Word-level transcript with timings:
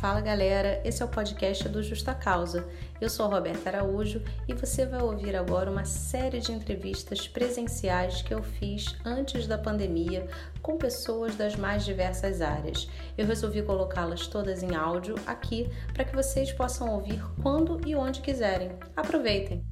Fala 0.00 0.22
galera, 0.22 0.80
esse 0.82 1.02
é 1.02 1.04
o 1.04 1.10
podcast 1.10 1.68
do 1.68 1.82
Justa 1.82 2.14
Causa. 2.14 2.66
Eu 2.98 3.10
sou 3.10 3.28
Roberta 3.28 3.68
Araújo 3.68 4.24
e 4.48 4.54
você 4.54 4.86
vai 4.86 5.02
ouvir 5.02 5.36
agora 5.36 5.70
uma 5.70 5.84
série 5.84 6.40
de 6.40 6.52
entrevistas 6.52 7.28
presenciais 7.28 8.22
que 8.22 8.32
eu 8.32 8.42
fiz 8.42 8.96
antes 9.04 9.46
da 9.46 9.58
pandemia 9.58 10.26
com 10.62 10.78
pessoas 10.78 11.36
das 11.36 11.54
mais 11.54 11.84
diversas 11.84 12.40
áreas. 12.40 12.88
Eu 13.18 13.26
resolvi 13.26 13.62
colocá-las 13.62 14.26
todas 14.26 14.62
em 14.62 14.74
áudio 14.74 15.16
aqui 15.26 15.68
para 15.92 16.06
que 16.06 16.16
vocês 16.16 16.50
possam 16.50 16.94
ouvir 16.94 17.22
quando 17.42 17.86
e 17.86 17.94
onde 17.94 18.22
quiserem. 18.22 18.70
Aproveitem! 18.96 19.62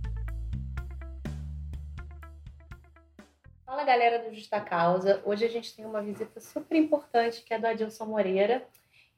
Fala 3.64 3.82
galera 3.82 4.28
do 4.28 4.34
Justa 4.34 4.60
Causa, 4.60 5.22
hoje 5.24 5.46
a 5.46 5.48
gente 5.48 5.74
tem 5.74 5.86
uma 5.86 6.02
visita 6.02 6.38
super 6.38 6.76
importante 6.76 7.42
que 7.42 7.54
é 7.54 7.58
do 7.58 7.66
Adilson 7.66 8.04
Moreira 8.04 8.62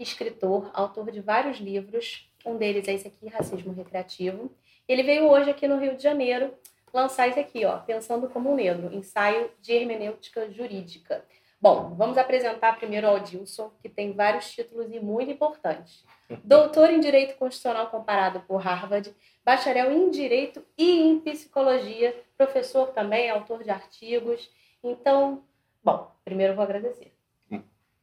escritor, 0.00 0.70
autor 0.72 1.10
de 1.10 1.20
vários 1.20 1.59
livros. 1.59 2.28
Um 2.45 2.56
deles 2.56 2.88
é 2.88 2.95
esse 2.95 3.06
aqui, 3.06 3.28
Racismo 3.28 3.72
Recreativo. 3.72 4.50
Ele 4.88 5.02
veio 5.02 5.28
hoje 5.28 5.50
aqui 5.50 5.68
no 5.68 5.78
Rio 5.78 5.96
de 5.96 6.02
Janeiro 6.02 6.52
lançar 6.92 7.28
esse 7.28 7.38
aqui, 7.38 7.64
ó, 7.64 7.78
Pensando 7.78 8.28
como 8.28 8.50
um 8.50 8.56
Negro, 8.56 8.92
ensaio 8.92 9.50
de 9.60 9.73
hermenêutica 9.73 10.50
jurídica. 10.50 11.24
Bom, 11.60 11.95
vamos 11.95 12.16
apresentar 12.16 12.78
primeiro 12.78 13.06
ao 13.06 13.16
Adilson, 13.16 13.70
que 13.82 13.88
tem 13.88 14.12
vários 14.12 14.50
títulos 14.50 14.90
e 14.90 14.98
muito 14.98 15.30
importantes. 15.30 16.04
Doutor 16.42 16.90
em 16.90 16.98
Direito 16.98 17.37
Constitucional 17.37 17.88
comparado 17.88 18.40
por 18.40 18.56
Harvard, 18.56 19.14
bacharel 19.45 19.92
em 19.92 20.10
Direito 20.10 20.64
e 20.76 21.02
em 21.02 21.20
Psicologia, 21.20 22.18
professor 22.37 22.88
também, 22.88 23.28
autor 23.28 23.62
de 23.62 23.70
artigos. 23.70 24.51
Então, 24.82 25.45
bom, 25.84 26.10
primeiro 26.24 26.54
vou 26.54 26.64
agradecer 26.64 27.12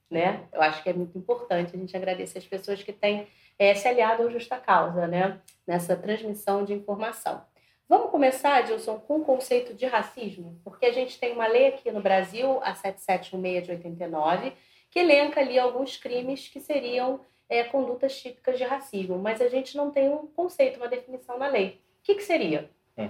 né? 0.09 0.45
Eu 0.53 0.61
acho 0.61 0.81
que 0.81 0.89
é 0.89 0.93
muito 0.93 1.17
importante 1.17 1.75
a 1.75 1.79
gente 1.79 1.95
agradecer 1.95 2.37
as 2.37 2.47
pessoas 2.47 2.81
que 2.81 2.93
têm 2.93 3.27
é, 3.59 3.73
se 3.73 3.87
aliado 3.87 4.23
ao 4.23 4.31
Justa 4.31 4.57
Causa, 4.57 5.07
né? 5.07 5.39
Nessa 5.65 5.95
transmissão 5.95 6.63
de 6.63 6.73
informação. 6.73 7.43
Vamos 7.89 8.11
começar, 8.11 8.61
Dilson, 8.61 8.99
com 8.99 9.17
o 9.17 9.23
conceito 9.23 9.73
de 9.73 9.85
racismo, 9.85 10.59
porque 10.63 10.85
a 10.85 10.91
gente 10.91 11.17
tem 11.17 11.31
uma 11.31 11.47
lei 11.47 11.67
aqui 11.67 11.89
no 11.89 12.01
Brasil, 12.01 12.59
a 12.61 12.75
7716 12.75 13.65
de 13.65 13.71
89, 13.71 14.53
que 14.89 14.99
elenca 14.99 15.39
ali 15.39 15.57
alguns 15.57 15.95
crimes 15.95 16.49
que 16.49 16.59
seriam 16.59 17.21
é, 17.49 17.63
condutas 17.63 18.19
típicas 18.21 18.57
de 18.57 18.65
racismo, 18.65 19.17
mas 19.17 19.41
a 19.41 19.47
gente 19.47 19.77
não 19.77 19.89
tem 19.89 20.09
um 20.09 20.27
conceito, 20.27 20.77
uma 20.77 20.89
definição 20.89 21.37
na 21.37 21.47
lei. 21.47 21.81
O 21.99 22.03
que, 22.03 22.15
que 22.15 22.23
seria? 22.23 22.69
Uhum. 22.97 23.09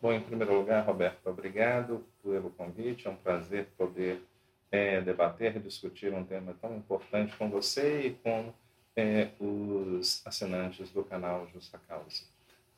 Bom, 0.00 0.12
em 0.12 0.20
primeiro 0.20 0.54
lugar, 0.54 0.84
Roberto, 0.84 1.26
obrigado 1.26 2.04
pelo 2.22 2.50
convite. 2.50 3.06
É 3.06 3.10
um 3.10 3.16
prazer 3.16 3.66
poder 3.76 4.22
é, 4.70 5.00
debater 5.00 5.60
discutir 5.60 6.12
um 6.12 6.24
tema 6.24 6.54
tão 6.60 6.76
importante 6.76 7.36
com 7.36 7.48
você 7.48 8.08
e 8.08 8.10
com 8.14 8.52
é, 8.94 9.30
os 9.38 10.26
assinantes 10.26 10.90
do 10.90 11.04
canal 11.04 11.46
Justa 11.48 11.78
Causa. 11.86 12.24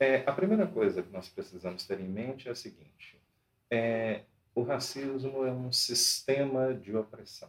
É, 0.01 0.23
a 0.27 0.33
primeira 0.33 0.67
coisa 0.67 1.03
que 1.03 1.13
nós 1.13 1.29
precisamos 1.29 1.87
ter 1.87 2.01
em 2.01 2.09
mente 2.09 2.49
é 2.49 2.53
a 2.53 2.55
seguinte: 2.55 3.19
o 4.55 4.63
racismo 4.63 5.45
é 5.45 5.53
um 5.53 5.71
sistema 5.71 6.75
de 6.75 6.97
opressão. 6.97 7.49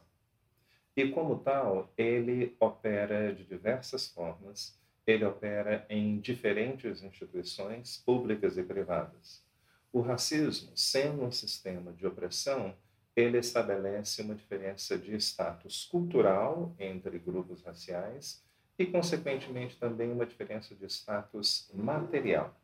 E, 0.96 1.10
como 1.10 1.40
tal, 1.40 1.92
ele 1.98 2.56
opera 2.60 3.34
de 3.34 3.44
diversas 3.46 4.08
formas, 4.08 4.78
ele 5.08 5.26
opera 5.26 5.86
em 5.90 6.20
diferentes 6.20 7.02
instituições 7.02 7.98
públicas 8.06 8.58
e 8.58 8.64
privadas. 8.64 9.44
O 9.92 10.02
racismo, 10.02 10.72
sendo 10.76 11.24
um 11.24 11.32
sistema 11.32 11.92
de 11.94 12.06
opressão, 12.06 12.76
ele 13.16 13.38
estabelece 13.38 14.22
uma 14.22 14.36
diferença 14.36 14.98
de 14.98 15.16
status 15.16 15.86
cultural 15.86 16.74
entre 16.80 17.18
grupos 17.20 17.62
raciais 17.64 18.44
e, 18.78 18.86
consequentemente, 18.86 19.78
também 19.78 20.12
uma 20.12 20.26
diferença 20.26 20.74
de 20.76 20.86
status 20.86 21.70
material. 21.74 22.56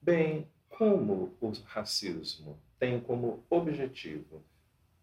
Bem, 0.00 0.48
como 0.68 1.36
o 1.40 1.52
racismo 1.64 2.58
tem 2.78 3.00
como 3.00 3.44
objetivo 3.48 4.42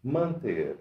manter 0.04 0.78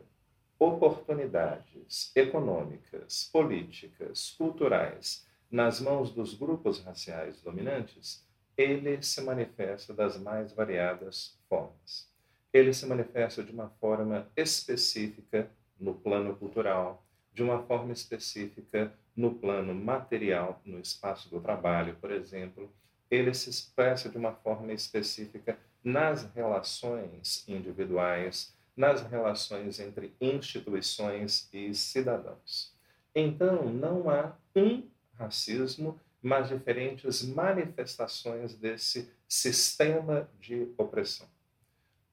oportunidades 0.59 2.12
econômicas, 2.15 3.28
políticas, 3.33 4.31
culturais 4.31 5.27
nas 5.50 5.81
mãos 5.81 6.11
dos 6.11 6.34
grupos 6.34 6.81
raciais 6.81 7.41
dominantes, 7.41 8.27
ele 8.56 9.03
se 9.03 9.21
manifesta 9.21 9.93
das 9.93 10.17
mais 10.19 10.53
variadas 10.53 11.39
formas 11.49 12.14
ele 12.55 12.73
se 12.73 12.87
manifesta 12.87 13.43
de 13.43 13.51
uma 13.51 13.69
forma 13.81 14.31
específica 14.37 15.51
no 15.79 15.93
plano 15.93 16.37
cultural, 16.37 17.05
de 17.33 17.43
uma 17.43 17.61
forma 17.65 17.93
específica 17.93 18.97
no 19.17 19.35
plano 19.35 19.75
material, 19.75 20.63
no 20.65 20.79
espaço 20.79 21.29
do 21.29 21.41
trabalho, 21.41 21.97
por 22.01 22.13
exemplo. 22.13 22.73
Ele 23.11 23.35
se 23.35 23.51
expressa 23.51 24.09
de 24.09 24.17
uma 24.17 24.33
forma 24.33 24.73
específica 24.73 25.59
nas 25.83 26.33
relações 26.33 27.45
individuais, 27.49 28.57
nas 28.77 29.03
relações 29.03 29.81
entre 29.81 30.15
instituições 30.21 31.49
e 31.53 31.75
cidadãos. 31.75 32.73
Então, 33.13 33.69
não 33.69 34.09
há 34.09 34.37
um 34.55 34.89
racismo, 35.15 36.01
mas 36.23 36.49
diferentes 36.49 37.23
manifestações 37.23 38.55
desse 38.55 39.13
sistema 39.29 40.31
de 40.41 40.73
opressão. 40.79 41.34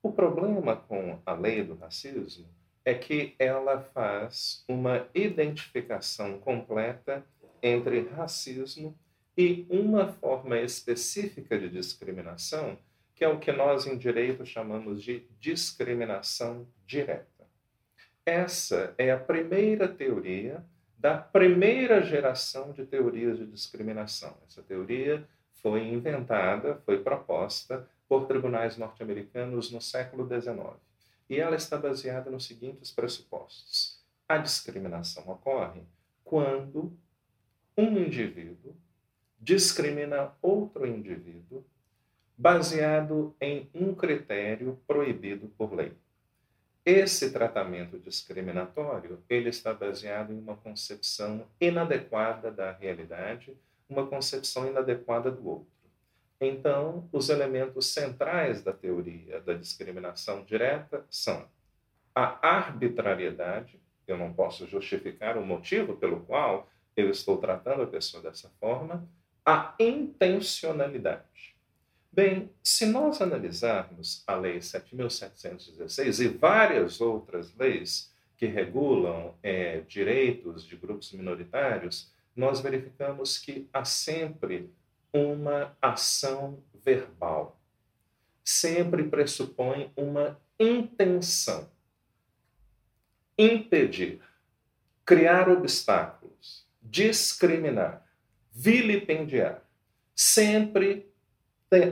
O 0.03 0.11
problema 0.11 0.75
com 0.75 1.19
a 1.23 1.33
lei 1.33 1.63
do 1.63 1.75
racismo 1.75 2.47
é 2.83 2.95
que 2.95 3.35
ela 3.37 3.79
faz 3.79 4.65
uma 4.67 5.07
identificação 5.13 6.39
completa 6.39 7.23
entre 7.61 8.09
racismo 8.09 8.97
e 9.37 9.67
uma 9.69 10.07
forma 10.13 10.57
específica 10.59 11.57
de 11.57 11.69
discriminação, 11.69 12.79
que 13.13 13.23
é 13.23 13.27
o 13.27 13.39
que 13.39 13.51
nós 13.51 13.85
em 13.85 13.95
direito 13.95 14.43
chamamos 14.43 15.03
de 15.03 15.27
discriminação 15.39 16.67
direta. 16.87 17.45
Essa 18.25 18.95
é 18.97 19.11
a 19.11 19.19
primeira 19.19 19.87
teoria 19.87 20.65
da 20.97 21.17
primeira 21.17 22.01
geração 22.01 22.71
de 22.71 22.85
teorias 22.85 23.37
de 23.37 23.45
discriminação. 23.45 24.35
Essa 24.47 24.63
teoria 24.63 25.27
foi 25.61 25.87
inventada, 25.87 26.81
foi 26.85 27.03
proposta 27.03 27.87
por 28.11 28.27
tribunais 28.27 28.75
norte-americanos 28.75 29.71
no 29.71 29.79
século 29.79 30.27
XIX. 30.27 30.75
E 31.29 31.39
ela 31.39 31.55
está 31.55 31.77
baseada 31.77 32.29
nos 32.29 32.43
seguintes 32.43 32.91
pressupostos: 32.91 34.03
a 34.27 34.37
discriminação 34.37 35.23
ocorre 35.29 35.81
quando 36.21 36.91
um 37.77 37.97
indivíduo 37.97 38.75
discrimina 39.39 40.33
outro 40.41 40.85
indivíduo 40.85 41.63
baseado 42.37 43.33
em 43.39 43.69
um 43.73 43.95
critério 43.95 44.77
proibido 44.85 45.47
por 45.57 45.73
lei. 45.73 45.93
Esse 46.85 47.31
tratamento 47.31 47.97
discriminatório 47.97 49.23
ele 49.29 49.47
está 49.47 49.73
baseado 49.73 50.33
em 50.33 50.37
uma 50.37 50.57
concepção 50.57 51.47
inadequada 51.61 52.51
da 52.51 52.73
realidade, 52.73 53.55
uma 53.87 54.05
concepção 54.05 54.67
inadequada 54.67 55.31
do 55.31 55.47
outro. 55.47 55.80
Então, 56.43 57.07
os 57.11 57.29
elementos 57.29 57.93
centrais 57.93 58.63
da 58.63 58.73
teoria 58.73 59.39
da 59.41 59.53
discriminação 59.53 60.43
direta 60.43 61.05
são 61.07 61.47
a 62.15 62.45
arbitrariedade, 62.45 63.79
eu 64.07 64.17
não 64.17 64.33
posso 64.33 64.65
justificar 64.65 65.37
o 65.37 65.45
motivo 65.45 65.95
pelo 65.95 66.21
qual 66.21 66.67
eu 66.97 67.11
estou 67.11 67.37
tratando 67.37 67.83
a 67.83 67.87
pessoa 67.87 68.23
dessa 68.23 68.49
forma, 68.59 69.07
a 69.45 69.75
intencionalidade. 69.79 71.55
Bem, 72.11 72.49
se 72.63 72.87
nós 72.87 73.21
analisarmos 73.21 74.23
a 74.25 74.35
Lei 74.35 74.57
7.716 74.57 76.25
e 76.25 76.27
várias 76.27 76.99
outras 76.99 77.55
leis 77.55 78.11
que 78.35 78.47
regulam 78.47 79.35
é, 79.43 79.81
direitos 79.81 80.65
de 80.65 80.75
grupos 80.75 81.13
minoritários, 81.13 82.11
nós 82.35 82.59
verificamos 82.59 83.37
que 83.37 83.69
há 83.71 83.85
sempre 83.85 84.71
uma 85.13 85.75
ação 85.81 86.63
verbal. 86.73 87.59
Sempre 88.43 89.03
pressupõe 89.03 89.91
uma 89.95 90.39
intenção. 90.59 91.69
Impedir, 93.37 94.21
criar 95.05 95.49
obstáculos, 95.49 96.65
discriminar, 96.81 98.05
vilipendiar. 98.51 99.63
Sempre 100.15 101.09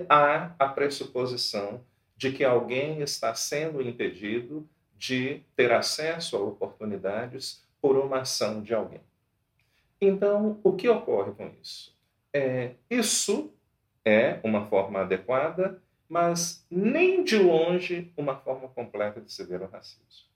há 0.10 0.54
a 0.60 0.68
pressuposição 0.68 1.84
de 2.16 2.32
que 2.32 2.44
alguém 2.44 3.02
está 3.02 3.34
sendo 3.34 3.82
impedido 3.82 4.70
de 4.98 5.42
ter 5.56 5.72
acesso 5.72 6.36
a 6.36 6.42
oportunidades 6.42 7.64
por 7.82 7.98
uma 7.98 8.22
ação 8.22 8.62
de 8.62 8.74
alguém. 8.74 9.02
Então, 10.02 10.60
o 10.64 10.74
que 10.74 10.90
ocorre 10.90 11.32
com 11.32 11.50
isso? 11.62 11.98
É, 12.34 12.72
isso 12.90 13.54
é 14.06 14.40
uma 14.44 14.68
forma 14.68 15.02
adequada, 15.02 15.82
mas 16.08 16.66
nem 16.70 17.24
de 17.24 17.38
longe 17.38 18.12
uma 18.18 18.36
forma 18.36 18.68
completa 18.70 19.22
de 19.22 19.32
se 19.32 19.44
ver 19.44 19.62
o 19.62 19.68
racismo. 19.68 20.30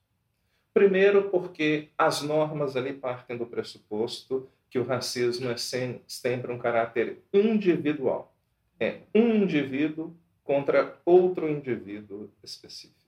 Primeiro, 0.74 1.30
porque 1.30 1.90
as 1.98 2.22
normas 2.22 2.76
ali 2.76 2.94
partem 2.94 3.38
do 3.38 3.46
pressuposto 3.46 4.50
que 4.70 4.80
o 4.80 4.84
racismo 4.84 5.52
é 5.52 5.56
sempre 5.56 6.52
um 6.52 6.58
caráter 6.58 7.22
individual. 7.32 8.36
É 8.80 9.02
um 9.14 9.36
indivíduo 9.36 10.16
contra 10.44 11.00
outro 11.06 11.48
indivíduo 11.48 12.30
específico. 12.44 13.04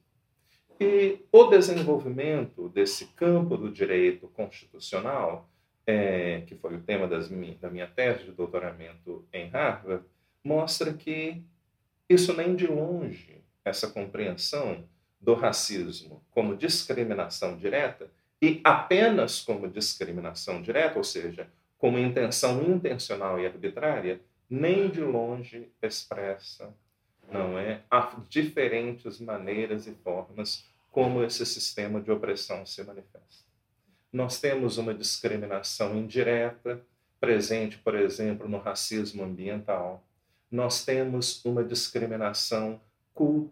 E 0.80 1.20
o 1.32 1.44
desenvolvimento 1.46 2.68
desse 2.68 3.06
campo 3.06 3.56
do 3.56 3.70
direito 3.70 4.28
constitucional, 4.28 5.48
é, 5.86 6.42
que 6.46 6.56
foi 6.56 6.74
o 6.74 6.80
tema 6.80 7.06
das, 7.06 7.28
da 7.28 7.70
minha 7.70 7.86
tese 7.86 8.24
de 8.24 8.32
doutoramento 8.32 9.24
em 9.32 9.48
Harvard, 9.48 10.04
mostra 10.42 10.92
que 10.92 11.42
isso 12.08 12.36
nem 12.36 12.54
de 12.54 12.66
longe, 12.66 13.40
essa 13.64 13.88
compreensão 13.88 14.84
do 15.20 15.34
racismo 15.34 16.22
como 16.30 16.56
discriminação 16.56 17.56
direta 17.56 18.10
e 18.40 18.60
apenas 18.62 19.40
como 19.40 19.68
discriminação 19.68 20.60
direta, 20.60 20.98
ou 20.98 21.04
seja, 21.04 21.48
como 21.78 21.98
intenção 21.98 22.62
intencional 22.62 23.40
e 23.40 23.46
arbitrária, 23.46 24.20
nem 24.48 24.88
de 24.88 25.00
longe 25.00 25.68
expressa, 25.82 26.72
não 27.30 27.58
é, 27.58 27.82
diferentes 28.28 29.18
maneiras 29.20 29.86
e 29.86 29.92
formas 29.92 30.64
como 30.92 31.22
esse 31.24 31.44
sistema 31.44 32.00
de 32.00 32.10
opressão 32.10 32.64
se 32.64 32.82
manifesta. 32.84 33.45
Nós 34.16 34.40
temos 34.40 34.78
uma 34.78 34.94
discriminação 34.94 35.94
indireta, 35.94 36.80
presente, 37.20 37.76
por 37.76 37.94
exemplo, 37.94 38.48
no 38.48 38.56
racismo 38.56 39.22
ambiental. 39.22 40.02
Nós 40.50 40.86
temos 40.86 41.44
uma 41.44 41.62
discriminação 41.62 42.80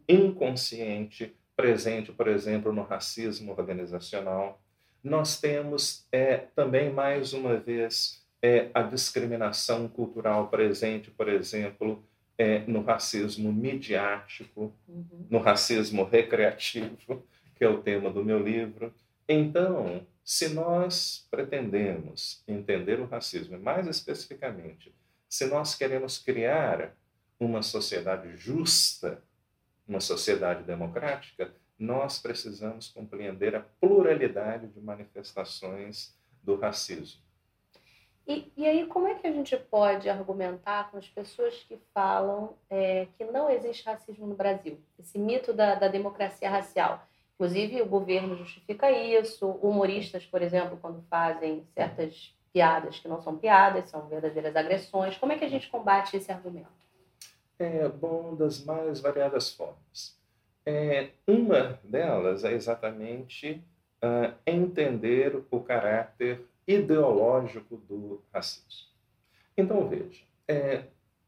inconsciente, 0.09 1.37
presente, 1.55 2.13
por 2.13 2.29
exemplo, 2.29 2.73
no 2.73 2.83
racismo 2.83 3.53
organizacional. 3.53 4.59
Nós 5.03 5.39
temos 5.39 6.07
é, 6.11 6.39
também, 6.57 6.91
mais 6.91 7.35
uma 7.35 7.59
vez, 7.59 8.25
é, 8.41 8.71
a 8.73 8.81
discriminação 8.81 9.87
cultural 9.87 10.49
presente, 10.49 11.11
por 11.11 11.29
exemplo, 11.29 12.03
é, 12.39 12.61
no 12.61 12.83
racismo 12.83 13.53
midiático, 13.53 14.73
uhum. 14.89 15.27
no 15.29 15.41
racismo 15.41 16.05
recreativo, 16.05 17.23
que 17.55 17.63
é 17.63 17.69
o 17.69 17.83
tema 17.83 18.11
do 18.11 18.25
meu 18.25 18.39
livro. 18.39 18.95
Então, 19.29 20.07
se 20.25 20.49
nós 20.49 21.29
pretendemos 21.31 22.43
entender 22.49 22.99
o 22.99 23.07
racismo, 23.07 23.59
mais 23.59 23.87
especificamente, 23.87 24.95
se 25.29 25.47
nós 25.47 25.75
queremos 25.75 26.19
criar 26.19 26.97
uma 27.39 27.63
sociedade 27.63 28.35
justa, 28.37 29.23
uma 29.87 30.01
sociedade 30.01 30.63
democrática, 30.63 31.55
nós 31.79 32.19
precisamos 32.19 32.89
compreender 32.89 33.55
a 33.55 33.61
pluralidade 33.61 34.69
de 34.69 34.81
manifestações 34.81 36.17
do 36.43 36.57
racismo. 36.57 37.23
E, 38.27 38.51
e 38.57 38.67
aí, 38.67 38.87
como 38.87 39.07
é 39.07 39.17
que 39.17 39.27
a 39.27 39.33
gente 39.33 39.55
pode 39.57 40.09
argumentar 40.09 40.91
com 40.91 40.97
as 40.97 41.07
pessoas 41.07 41.55
que 41.65 41.79
falam 41.93 42.57
é, 42.71 43.07
que 43.19 43.25
não 43.25 43.51
existe 43.51 43.85
racismo 43.85 44.27
no 44.27 44.35
Brasil? 44.35 44.81
Esse 44.99 45.19
mito 45.19 45.53
da, 45.53 45.75
da 45.75 45.89
democracia 45.89 46.49
racial. 46.49 47.07
Inclusive, 47.35 47.83
o 47.83 47.87
governo 47.87 48.37
justifica 48.37 48.91
isso. 48.91 49.47
Humoristas, 49.47 50.25
por 50.25 50.41
exemplo, 50.41 50.79
quando 50.81 51.03
fazem 51.11 51.67
certas 51.75 52.35
piadas 52.53 53.01
que 53.01 53.09
não 53.09 53.21
são 53.21 53.37
piadas, 53.37 53.91
são 53.91 54.07
verdadeiras 54.07 54.55
agressões. 54.55 55.17
Como 55.17 55.33
é 55.33 55.39
que 55.39 55.45
a 55.45 55.49
gente 55.49 55.69
combate 55.69 56.17
esse 56.17 56.31
argumento? 56.31 56.69
É 57.59 57.89
bom 57.89 58.35
das 58.35 58.65
mais 58.65 59.01
variadas 59.01 59.51
formas. 59.51 60.17
É, 60.65 61.11
uma 61.27 61.79
delas 61.83 62.45
é 62.45 62.53
exatamente 62.53 63.63
uh, 64.03 64.35
entender 64.47 65.43
o 65.51 65.61
caráter 65.61 66.47
ideológico 66.67 67.77
do 67.77 68.23
racismo. 68.33 68.89
Então, 69.57 69.89
veja, 69.89 70.23
é, 70.49 70.85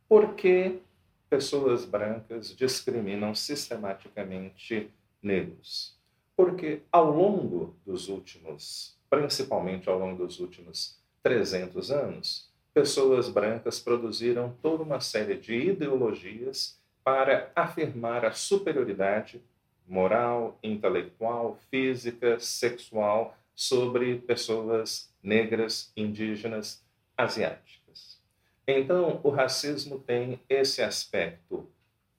por 0.09 0.35
que 0.35 0.81
pessoas 1.29 1.85
brancas 1.85 2.55
discriminam 2.57 3.35
sistematicamente 3.35 4.91
negros? 5.23 5.96
Porque 6.37 6.83
ao 6.93 7.11
longo 7.11 7.75
dos 7.85 8.09
últimos, 8.09 8.97
principalmente 9.09 9.89
ao 9.89 9.99
longo 9.99 10.25
dos 10.25 10.39
últimos 10.39 11.01
300 11.23 11.91
anos, 11.91 12.51
pessoas 12.75 13.29
brancas 13.29 13.81
produziram 13.81 14.55
toda 14.61 14.83
uma 14.83 15.01
série 15.01 15.37
de 15.37 15.55
ideologias 15.55 16.79
para 17.03 17.51
afirmar 17.57 18.25
a 18.25 18.33
superioridade 18.33 19.41
moral, 19.89 20.59
intelectual, 20.63 21.59
física, 21.71 22.39
sexual 22.39 23.37
sobre 23.55 24.17
pessoas 24.19 25.11
negras, 25.23 25.91
indígenas, 25.97 26.85
asiáticas. 27.17 28.21
Então, 28.67 29.21
o 29.23 29.31
racismo 29.31 29.99
tem 30.01 30.41
esse 30.49 30.83
aspecto 30.83 31.67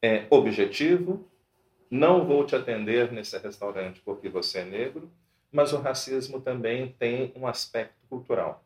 é, 0.02 0.26
objetivo. 0.30 1.24
Não 1.90 2.26
vou 2.26 2.44
te 2.44 2.54
atender 2.54 3.10
nesse 3.10 3.38
restaurante 3.38 4.00
porque 4.04 4.28
você 4.28 4.58
é 4.58 4.64
negro, 4.64 5.10
mas 5.50 5.72
o 5.72 5.78
racismo 5.78 6.40
também 6.40 6.92
tem 6.98 7.32
um 7.34 7.46
aspecto 7.46 7.96
cultural. 8.08 8.64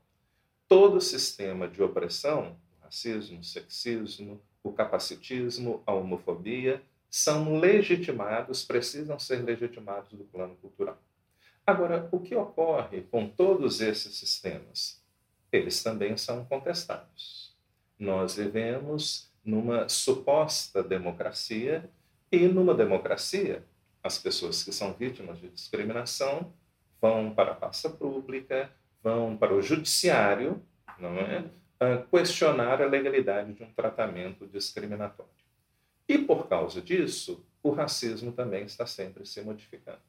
Todo 0.66 1.00
sistema 1.00 1.68
de 1.68 1.82
opressão, 1.82 2.56
o 2.80 2.84
racismo, 2.84 3.40
o 3.40 3.44
sexismo, 3.44 4.40
o 4.62 4.72
capacitismo, 4.72 5.82
a 5.86 5.92
homofobia, 5.92 6.82
são 7.08 7.58
legitimados, 7.58 8.64
precisam 8.64 9.18
ser 9.18 9.44
legitimados 9.44 10.12
do 10.12 10.24
plano 10.24 10.56
cultural. 10.56 10.98
Agora, 11.64 12.08
o 12.10 12.18
que 12.18 12.34
ocorre 12.34 13.02
com 13.02 13.28
todos 13.28 13.80
esses 13.80 14.16
sistemas? 14.16 15.00
Eles 15.52 15.82
também 15.82 16.16
são 16.16 16.44
contestados. 16.46 17.54
Nós 17.98 18.36
vivemos 18.36 19.30
numa 19.44 19.88
suposta 19.88 20.82
democracia 20.82 21.88
e 22.32 22.48
numa 22.48 22.74
democracia, 22.74 23.64
as 24.02 24.18
pessoas 24.18 24.64
que 24.64 24.72
são 24.72 24.92
vítimas 24.94 25.38
de 25.38 25.48
discriminação 25.48 26.52
vão 27.00 27.32
para 27.34 27.52
a 27.52 27.54
praça 27.54 27.90
pública, 27.90 28.72
vão 29.02 29.36
para 29.36 29.54
o 29.54 29.62
judiciário, 29.62 30.60
não 30.98 31.16
é? 31.18 31.44
questionar 32.10 32.80
a 32.80 32.86
legalidade 32.86 33.52
de 33.54 33.62
um 33.62 33.72
tratamento 33.72 34.46
discriminatório. 34.46 35.32
E 36.08 36.16
por 36.16 36.48
causa 36.48 36.80
disso, 36.80 37.44
o 37.62 37.70
racismo 37.70 38.32
também 38.32 38.64
está 38.64 38.86
sempre 38.86 39.26
se 39.26 39.40
modificando 39.42 40.00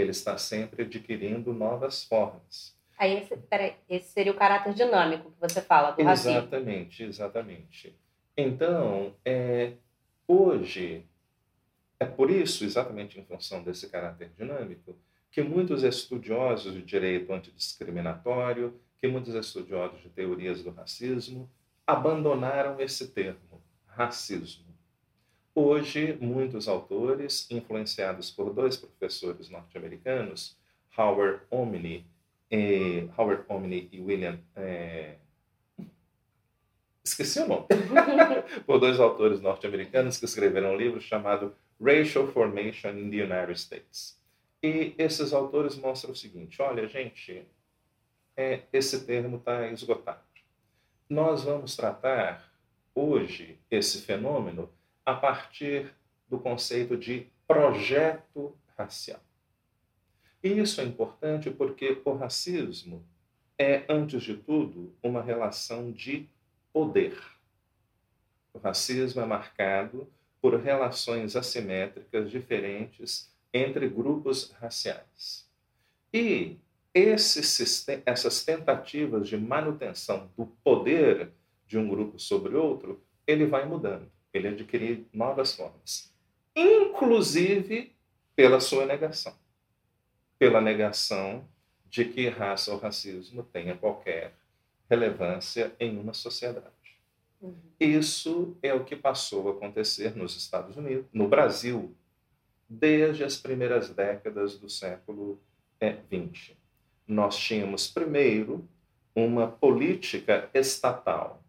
ele 0.00 0.10
está 0.10 0.38
sempre 0.38 0.82
adquirindo 0.84 1.52
novas 1.52 2.04
formas. 2.04 2.76
Aí, 2.96 3.18
esse, 3.18 3.36
peraí, 3.36 3.74
esse 3.88 4.10
seria 4.10 4.32
o 4.32 4.36
caráter 4.36 4.74
dinâmico 4.74 5.30
que 5.30 5.40
você 5.40 5.60
fala 5.60 5.92
do 5.92 6.02
racismo. 6.02 6.38
Exatamente, 6.38 7.02
exatamente. 7.02 7.96
Então, 8.36 9.14
é, 9.24 9.72
hoje, 10.26 11.04
é 12.00 12.06
por 12.06 12.30
isso, 12.30 12.64
exatamente 12.64 13.18
em 13.18 13.24
função 13.24 13.62
desse 13.62 13.88
caráter 13.88 14.30
dinâmico, 14.36 14.96
que 15.30 15.42
muitos 15.42 15.82
estudiosos 15.82 16.72
de 16.72 16.82
direito 16.82 17.32
antidiscriminatório, 17.32 18.78
que 18.98 19.08
muitos 19.08 19.34
estudiosos 19.34 20.00
de 20.02 20.08
teorias 20.08 20.62
do 20.62 20.70
racismo, 20.70 21.50
abandonaram 21.86 22.80
esse 22.80 23.08
termo, 23.08 23.62
racismo. 23.86 24.66
Hoje, 25.54 26.16
muitos 26.20 26.68
autores, 26.68 27.50
influenciados 27.50 28.30
por 28.30 28.52
dois 28.52 28.76
professores 28.76 29.50
norte-americanos, 29.50 30.56
Howard 30.96 31.40
Omni, 31.50 32.06
e, 32.50 33.08
Howard 33.16 33.44
Omni 33.48 33.88
e 33.90 34.00
William. 34.00 34.38
É... 34.54 35.16
Esqueci 37.02 37.40
o 37.40 37.48
nome. 37.48 37.66
por 38.66 38.78
dois 38.78 39.00
autores 39.00 39.40
norte-americanos 39.40 40.18
que 40.18 40.26
escreveram 40.26 40.72
um 40.74 40.76
livro 40.76 41.00
chamado 41.00 41.54
Racial 41.80 42.26
Formation 42.28 42.90
in 42.90 43.10
the 43.10 43.22
United 43.22 43.58
States. 43.58 44.18
E 44.62 44.94
esses 44.98 45.32
autores 45.32 45.76
mostram 45.76 46.12
o 46.12 46.16
seguinte: 46.16 46.60
olha, 46.60 46.88
gente, 46.88 47.46
é, 48.36 48.62
esse 48.72 49.04
termo 49.06 49.36
está 49.36 49.68
esgotado. 49.68 50.22
Nós 51.08 51.44
vamos 51.44 51.76
tratar 51.76 52.52
hoje 52.94 53.58
esse 53.70 54.02
fenômeno 54.02 54.70
a 55.04 55.14
partir 55.14 55.94
do 56.28 56.38
conceito 56.38 56.96
de 56.96 57.26
projeto 57.46 58.56
racial. 58.76 59.20
E 60.42 60.58
isso 60.58 60.80
é 60.80 60.84
importante 60.84 61.50
porque 61.50 62.00
o 62.04 62.12
racismo 62.12 63.04
é, 63.58 63.84
antes 63.88 64.22
de 64.22 64.36
tudo, 64.36 64.94
uma 65.02 65.20
relação 65.20 65.90
de 65.90 66.28
poder. 66.72 67.18
O 68.54 68.58
racismo 68.58 69.20
é 69.20 69.26
marcado 69.26 70.08
por 70.40 70.58
relações 70.60 71.36
assimétricas 71.36 72.30
diferentes 72.30 73.32
entre 73.52 73.88
grupos 73.88 74.50
raciais. 74.60 75.46
E 76.12 76.56
esses, 76.94 77.86
essas 78.06 78.44
tentativas 78.44 79.28
de 79.28 79.36
manutenção 79.36 80.30
do 80.36 80.46
poder 80.64 81.30
de 81.66 81.76
um 81.76 81.88
grupo 81.88 82.18
sobre 82.18 82.56
outro, 82.56 83.02
ele 83.26 83.46
vai 83.46 83.66
mudando 83.66 84.10
ele 84.32 84.48
adquirir 84.48 85.06
novas 85.12 85.54
formas, 85.54 86.12
inclusive 86.54 87.94
pela 88.36 88.60
sua 88.60 88.86
negação, 88.86 89.34
pela 90.38 90.60
negação 90.60 91.46
de 91.88 92.04
que 92.04 92.28
raça 92.28 92.72
ou 92.72 92.78
racismo 92.78 93.42
tenha 93.42 93.76
qualquer 93.76 94.34
relevância 94.88 95.74
em 95.80 95.98
uma 95.98 96.14
sociedade. 96.14 96.66
Isso 97.78 98.56
é 98.62 98.74
o 98.74 98.84
que 98.84 98.96
passou 98.96 99.48
a 99.48 99.52
acontecer 99.52 100.16
nos 100.16 100.36
Estados 100.36 100.76
Unidos, 100.76 101.06
no 101.12 101.28
Brasil, 101.28 101.94
desde 102.68 103.24
as 103.24 103.36
primeiras 103.36 103.90
décadas 103.90 104.58
do 104.58 104.68
século 104.68 105.40
XX. 106.12 106.50
É, 106.50 106.56
Nós 107.06 107.38
tínhamos, 107.38 107.86
primeiro, 107.86 108.68
uma 109.14 109.48
política 109.48 110.50
estatal 110.52 111.42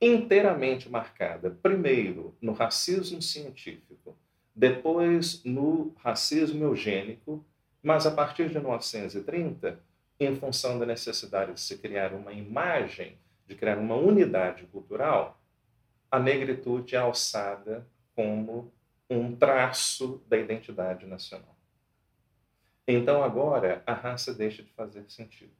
inteiramente 0.00 0.88
marcada, 0.88 1.50
primeiro, 1.62 2.34
no 2.40 2.52
racismo 2.52 3.20
científico, 3.20 4.16
depois 4.54 5.42
no 5.44 5.94
racismo 5.98 6.64
eugênico, 6.64 7.44
mas 7.82 8.06
a 8.06 8.10
partir 8.10 8.48
de 8.48 8.54
1930, 8.54 9.78
em 10.18 10.34
função 10.36 10.78
da 10.78 10.86
necessidade 10.86 11.54
de 11.54 11.60
se 11.60 11.78
criar 11.78 12.12
uma 12.14 12.32
imagem 12.32 13.18
de 13.50 13.56
criar 13.56 13.78
uma 13.78 13.96
unidade 13.96 14.64
cultural, 14.66 15.42
a 16.08 16.20
negritude 16.20 16.94
é 16.94 16.98
alçada 16.98 17.84
como 18.14 18.72
um 19.10 19.34
traço 19.34 20.22
da 20.28 20.38
identidade 20.38 21.04
nacional. 21.04 21.56
Então 22.86 23.24
agora 23.24 23.82
a 23.84 23.92
raça 23.92 24.32
deixa 24.32 24.62
de 24.62 24.70
fazer 24.70 25.04
sentido. 25.10 25.50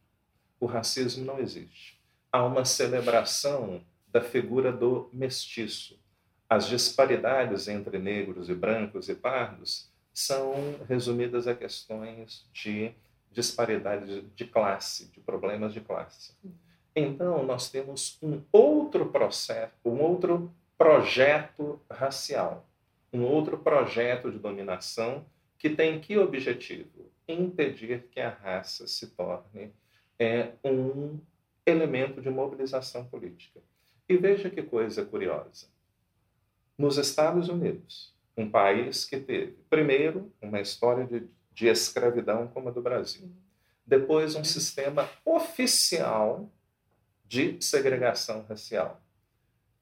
O 0.61 0.67
racismo 0.67 1.25
não 1.25 1.41
existe. 1.41 2.01
Há 2.31 2.45
uma 2.45 2.65
celebração 2.65 3.85
da 4.07 4.21
figura 4.21 4.71
do 4.71 5.11
mestiço. 5.13 5.99
As 6.49 6.69
disparidades 6.69 7.67
entre 7.67 7.99
negros 7.99 8.49
e 8.49 8.55
brancos 8.55 9.09
e 9.09 9.17
pardos 9.17 9.91
são 10.15 10.55
resumidas 10.89 11.49
a 11.49 11.57
questões 11.57 12.49
de 12.53 12.95
disparidade 13.33 14.23
de 14.23 14.45
classe, 14.45 15.11
de 15.11 15.19
problemas 15.19 15.73
de 15.73 15.81
classe. 15.81 16.37
Então, 16.95 17.45
nós 17.45 17.71
temos 17.71 18.19
um 18.23 18.43
outro 18.53 19.07
processo, 19.11 19.73
um 19.85 20.01
outro 20.01 20.53
projeto 20.77 21.81
racial, 21.91 22.67
um 23.13 23.23
outro 23.23 23.59
projeto 23.59 24.31
de 24.31 24.39
dominação 24.39 25.25
que 25.59 25.71
tem 25.71 26.01
que 26.01 26.19
objetivo? 26.19 27.11
Impedir 27.29 28.09
que 28.11 28.21
a 28.21 28.31
raça 28.31 28.87
se 28.89 29.09
torne 29.09 29.73
é, 30.19 30.53
um 30.65 31.19
elemento 31.65 32.21
de 32.21 32.31
mobilização 32.31 33.05
política. 33.05 33.61
E 34.09 34.17
veja 34.17 34.51
que 34.51 34.63
coisa 34.63 35.05
curiosa. 35.05 35.69
Nos 36.77 36.97
Estados 36.97 37.49
Unidos, 37.49 38.13
um 38.37 38.51
país 38.51 39.05
que 39.05 39.21
teve, 39.21 39.57
primeiro, 39.69 40.33
uma 40.41 40.61
história 40.61 41.05
de, 41.05 41.29
de 41.53 41.69
escravidão 41.69 42.49
como 42.49 42.71
a 42.71 42.73
do 42.73 42.83
Brasil, 42.83 43.31
depois, 43.87 44.37
um 44.37 44.45
sistema 44.45 45.11
oficial 45.25 46.49
de 47.31 47.63
segregação 47.63 48.45
racial. 48.49 49.01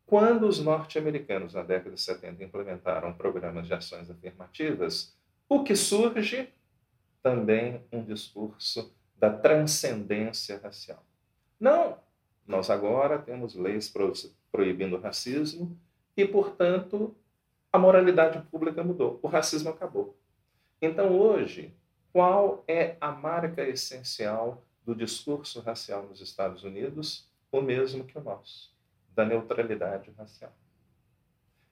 Quando 0.05 0.47
os 0.47 0.61
norte-americanos, 0.61 1.55
na 1.55 1.63
década 1.63 1.95
de 1.95 2.01
70, 2.01 2.45
implementaram 2.45 3.11
programas 3.15 3.67
de 3.67 3.73
ações 3.73 4.11
afirmativas, 4.11 5.17
o 5.49 5.65
que 5.65 5.75
surge? 5.75 6.53
Também 7.23 7.83
um 7.91 8.05
discurso 8.05 8.95
da 9.17 9.33
transcendência 9.33 10.61
racial. 10.63 11.03
Não, 11.59 11.99
nós 12.47 12.69
agora 12.69 13.19
temos 13.19 13.55
leis 13.55 13.91
proibindo 14.53 14.97
o 14.97 15.01
racismo 15.01 15.75
e, 16.15 16.27
portanto, 16.27 17.17
a 17.73 17.79
moralidade 17.79 18.43
pública 18.51 18.85
mudou, 18.85 19.19
o 19.23 19.27
racismo 19.27 19.71
acabou. 19.71 20.19
Então, 20.83 21.19
hoje, 21.19 21.75
qual 22.13 22.63
é 22.69 22.99
a 23.01 23.11
marca 23.11 23.63
essencial 23.67 24.63
do 24.85 24.95
discurso 24.95 25.61
racial 25.61 26.03
nos 26.03 26.21
Estados 26.21 26.63
Unidos? 26.63 27.27
O 27.51 27.61
mesmo 27.61 28.05
que 28.05 28.19
o 28.19 28.23
nosso, 28.23 28.75
da 29.15 29.25
neutralidade 29.25 30.11
racial. 30.17 30.53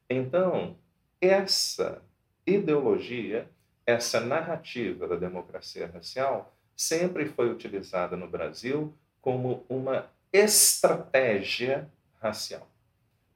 Então, 0.08 0.76
essa 1.20 2.02
ideologia, 2.46 3.50
essa 3.84 4.20
narrativa 4.20 5.06
da 5.08 5.16
democracia 5.16 5.90
racial, 5.92 6.54
sempre 6.76 7.26
foi 7.26 7.50
utilizada 7.50 8.16
no 8.16 8.28
Brasil 8.28 8.94
como 9.20 9.64
uma 9.68 10.08
estratégia 10.32 11.90
racial, 12.20 12.68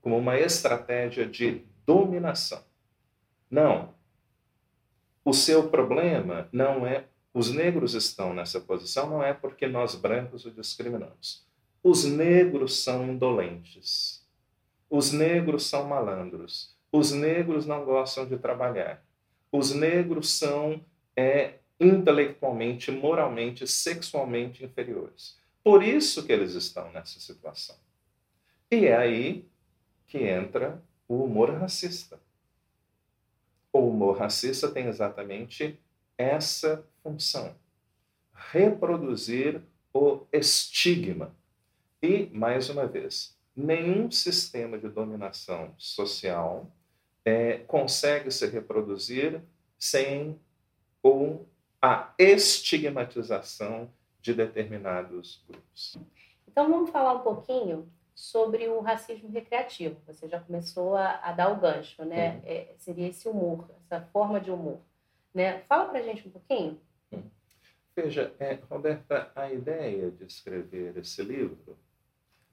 como 0.00 0.16
uma 0.18 0.38
estratégia 0.38 1.26
de 1.26 1.64
dominação. 1.84 2.62
Não. 3.50 3.94
O 5.24 5.32
seu 5.32 5.68
problema 5.68 6.48
não 6.52 6.86
é 6.86 7.04
os 7.32 7.52
negros 7.52 7.94
estão 7.94 8.34
nessa 8.34 8.60
posição 8.60 9.08
não 9.08 9.22
é 9.22 9.32
porque 9.32 9.66
nós 9.66 9.94
brancos 9.94 10.44
o 10.44 10.50
discriminamos. 10.50 11.46
Os 11.82 12.04
negros 12.04 12.82
são 12.82 13.06
indolentes. 13.06 14.22
Os 14.88 15.12
negros 15.12 15.66
são 15.66 15.84
malandros. 15.84 16.76
Os 16.92 17.12
negros 17.12 17.66
não 17.66 17.84
gostam 17.84 18.26
de 18.26 18.36
trabalhar. 18.36 19.02
Os 19.50 19.72
negros 19.72 20.30
são 20.30 20.84
é, 21.16 21.54
intelectualmente, 21.78 22.90
moralmente, 22.90 23.66
sexualmente 23.66 24.64
inferiores. 24.64 25.38
Por 25.64 25.82
isso 25.82 26.26
que 26.26 26.32
eles 26.32 26.54
estão 26.54 26.92
nessa 26.92 27.18
situação. 27.18 27.76
E 28.70 28.86
é 28.86 28.96
aí 28.96 29.48
que 30.06 30.18
entra 30.18 30.82
o 31.08 31.24
humor 31.24 31.50
racista. 31.50 32.20
O 33.72 33.88
humor 33.88 34.18
racista 34.18 34.68
tem 34.70 34.86
exatamente 34.86 35.78
essa 36.18 36.84
função: 37.02 37.54
reproduzir 38.34 39.62
o 39.94 40.26
estigma 40.32 41.34
e, 42.02 42.30
mais 42.32 42.70
uma 42.70 42.86
vez, 42.86 43.36
nenhum 43.54 44.10
sistema 44.10 44.78
de 44.78 44.88
dominação 44.88 45.74
social 45.76 46.66
é, 47.24 47.58
consegue 47.58 48.30
se 48.30 48.46
reproduzir 48.46 49.42
sem 49.78 50.38
ou 51.02 51.46
a 51.80 52.12
estigmatização 52.18 53.90
de 54.20 54.34
determinados 54.34 55.42
grupos. 55.48 55.96
Então 56.46 56.68
vamos 56.68 56.90
falar 56.90 57.14
um 57.14 57.20
pouquinho 57.20 57.90
sobre 58.14 58.68
o 58.68 58.80
racismo 58.80 59.30
recreativo. 59.30 59.96
Você 60.06 60.28
já 60.28 60.40
começou 60.40 60.94
a, 60.94 61.20
a 61.22 61.32
dar 61.32 61.50
o 61.50 61.56
gancho, 61.56 62.04
né? 62.04 62.34
Uhum. 62.34 62.42
É, 62.44 62.74
seria 62.76 63.08
esse 63.08 63.28
humor, 63.28 63.70
essa 63.86 64.04
forma 64.12 64.40
de 64.40 64.50
humor. 64.50 64.78
Né? 65.32 65.60
Fala 65.60 65.88
para 65.88 66.02
gente 66.02 66.28
um 66.28 66.30
pouquinho. 66.30 66.78
Uhum. 67.10 67.22
Veja, 67.96 68.34
é, 68.38 68.58
Roberta, 68.68 69.30
a 69.34 69.50
ideia 69.50 70.10
de 70.10 70.24
escrever 70.24 70.98
esse 70.98 71.22
livro 71.22 71.78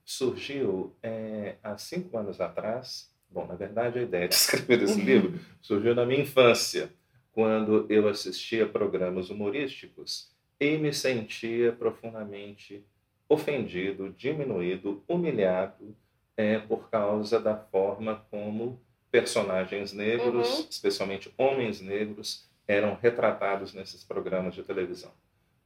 surgiu 0.08 0.96
é, 1.04 1.56
há 1.62 1.78
cinco 1.78 2.18
anos 2.18 2.40
atrás. 2.40 3.14
Bom, 3.30 3.46
na 3.46 3.56
verdade, 3.56 4.00
a 4.00 4.02
ideia 4.04 4.28
de 4.30 4.34
escrever 4.36 4.82
esse 4.82 5.02
livro 5.02 5.38
surgiu 5.62 5.94
na 5.94 6.06
minha 6.06 6.22
infância, 6.22 6.90
quando 7.34 7.86
eu 7.90 8.08
assistia 8.08 8.66
programas 8.66 9.30
humorísticos 9.30 10.32
e 10.58 10.78
me 10.78 10.94
sentia 10.94 11.74
profundamente 11.74 12.84
ofendido, 13.28 14.10
diminuído, 14.18 15.04
humilhado 15.10 15.94
é, 16.38 16.58
por 16.58 16.90
causa 16.90 17.38
da 17.38 17.58
forma 17.58 18.26
como 18.32 18.82
personagens 19.12 19.92
negros, 19.92 20.50
uhum. 20.50 20.68
especialmente 20.70 21.34
homens 21.38 21.82
negros, 21.82 22.50
eram 22.66 22.96
retratados 22.96 23.74
nesses 23.74 24.06
programas 24.06 24.56
de 24.56 24.64
televisão. 24.64 25.12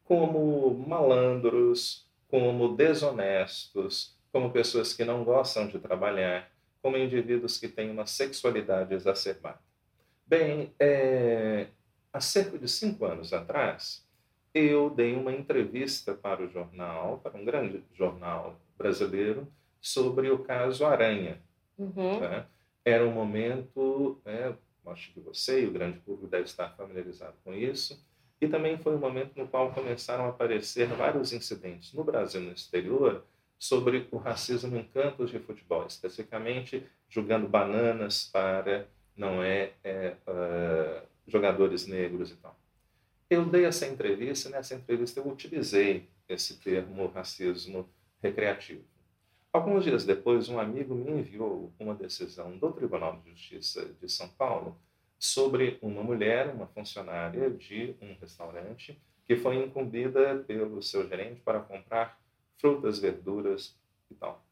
Como 0.03 0.73
malandros, 0.87 2.09
como 2.27 2.75
desonestos, 2.75 4.19
como 4.31 4.51
pessoas 4.51 4.93
que 4.93 5.03
não 5.03 5.23
gostam 5.23 5.67
de 5.67 5.77
trabalhar, 5.79 6.49
como 6.81 6.97
indivíduos 6.97 7.57
que 7.57 7.67
têm 7.67 7.91
uma 7.91 8.05
sexualidade 8.05 8.93
exacerbada. 8.93 9.59
Bem, 10.25 10.73
é, 10.79 11.67
há 12.11 12.21
cerca 12.21 12.57
de 12.57 12.67
cinco 12.67 13.05
anos 13.05 13.33
atrás, 13.33 14.07
eu 14.53 14.89
dei 14.89 15.15
uma 15.15 15.31
entrevista 15.31 16.13
para 16.13 16.43
o 16.43 16.49
jornal, 16.49 17.19
para 17.19 17.37
um 17.37 17.45
grande 17.45 17.83
jornal 17.93 18.59
brasileiro, 18.77 19.47
sobre 19.79 20.29
o 20.29 20.39
caso 20.39 20.85
Aranha. 20.85 21.41
Uhum. 21.77 22.19
Tá? 22.19 22.47
Era 22.83 23.05
um 23.05 23.11
momento, 23.11 24.19
é, 24.25 24.53
acho 24.87 25.13
que 25.13 25.19
você 25.19 25.63
e 25.63 25.67
o 25.67 25.71
grande 25.71 25.99
público 25.99 26.27
deve 26.27 26.45
estar 26.45 26.69
familiarizado 26.75 27.35
com 27.43 27.53
isso, 27.53 28.03
e 28.39 28.47
também 28.47 28.77
foi 28.77 28.95
um 28.95 28.99
momento 28.99 29.35
no 29.35 29.47
qual 29.47 29.71
começaram 29.71 30.25
a 30.25 30.29
aparecer 30.29 30.87
vários 30.87 31.31
incidentes 31.31 31.93
no 31.93 32.03
Brasil 32.03 32.41
e 32.41 32.45
no 32.45 32.51
exterior 32.51 33.23
sobre 33.61 34.07
o 34.09 34.17
racismo 34.17 34.75
em 34.75 34.83
campos 34.83 35.29
de 35.29 35.37
futebol, 35.37 35.85
especificamente 35.85 36.83
jogando 37.07 37.47
bananas 37.47 38.27
para 38.33 38.87
não 39.15 39.43
é, 39.43 39.73
é 39.83 40.15
uh, 40.27 41.07
jogadores 41.27 41.85
negros 41.85 42.31
e 42.31 42.35
tal. 42.37 42.59
Eu 43.29 43.45
dei 43.45 43.65
essa 43.65 43.85
entrevista, 43.85 44.49
e 44.49 44.51
nessa 44.51 44.73
entrevista 44.73 45.19
eu 45.19 45.27
utilizei 45.27 46.09
esse 46.27 46.59
termo 46.59 47.05
racismo 47.05 47.87
recreativo. 48.19 48.83
Alguns 49.53 49.83
dias 49.83 50.05
depois, 50.05 50.49
um 50.49 50.57
amigo 50.57 50.95
me 50.95 51.19
enviou 51.19 51.71
uma 51.79 51.93
decisão 51.93 52.57
do 52.57 52.71
Tribunal 52.71 53.21
de 53.21 53.29
Justiça 53.29 53.85
de 54.01 54.11
São 54.11 54.27
Paulo 54.29 54.75
sobre 55.19 55.77
uma 55.83 56.01
mulher, 56.01 56.51
uma 56.51 56.65
funcionária 56.65 57.47
de 57.51 57.95
um 58.01 58.15
restaurante, 58.19 58.99
que 59.27 59.35
foi 59.35 59.63
incumbida 59.63 60.43
pelo 60.47 60.81
seu 60.81 61.07
gerente 61.07 61.41
para 61.41 61.59
comprar 61.59 62.20
frutas, 62.61 62.99
verduras 62.99 63.75
e 64.09 64.15
tal. 64.15 64.45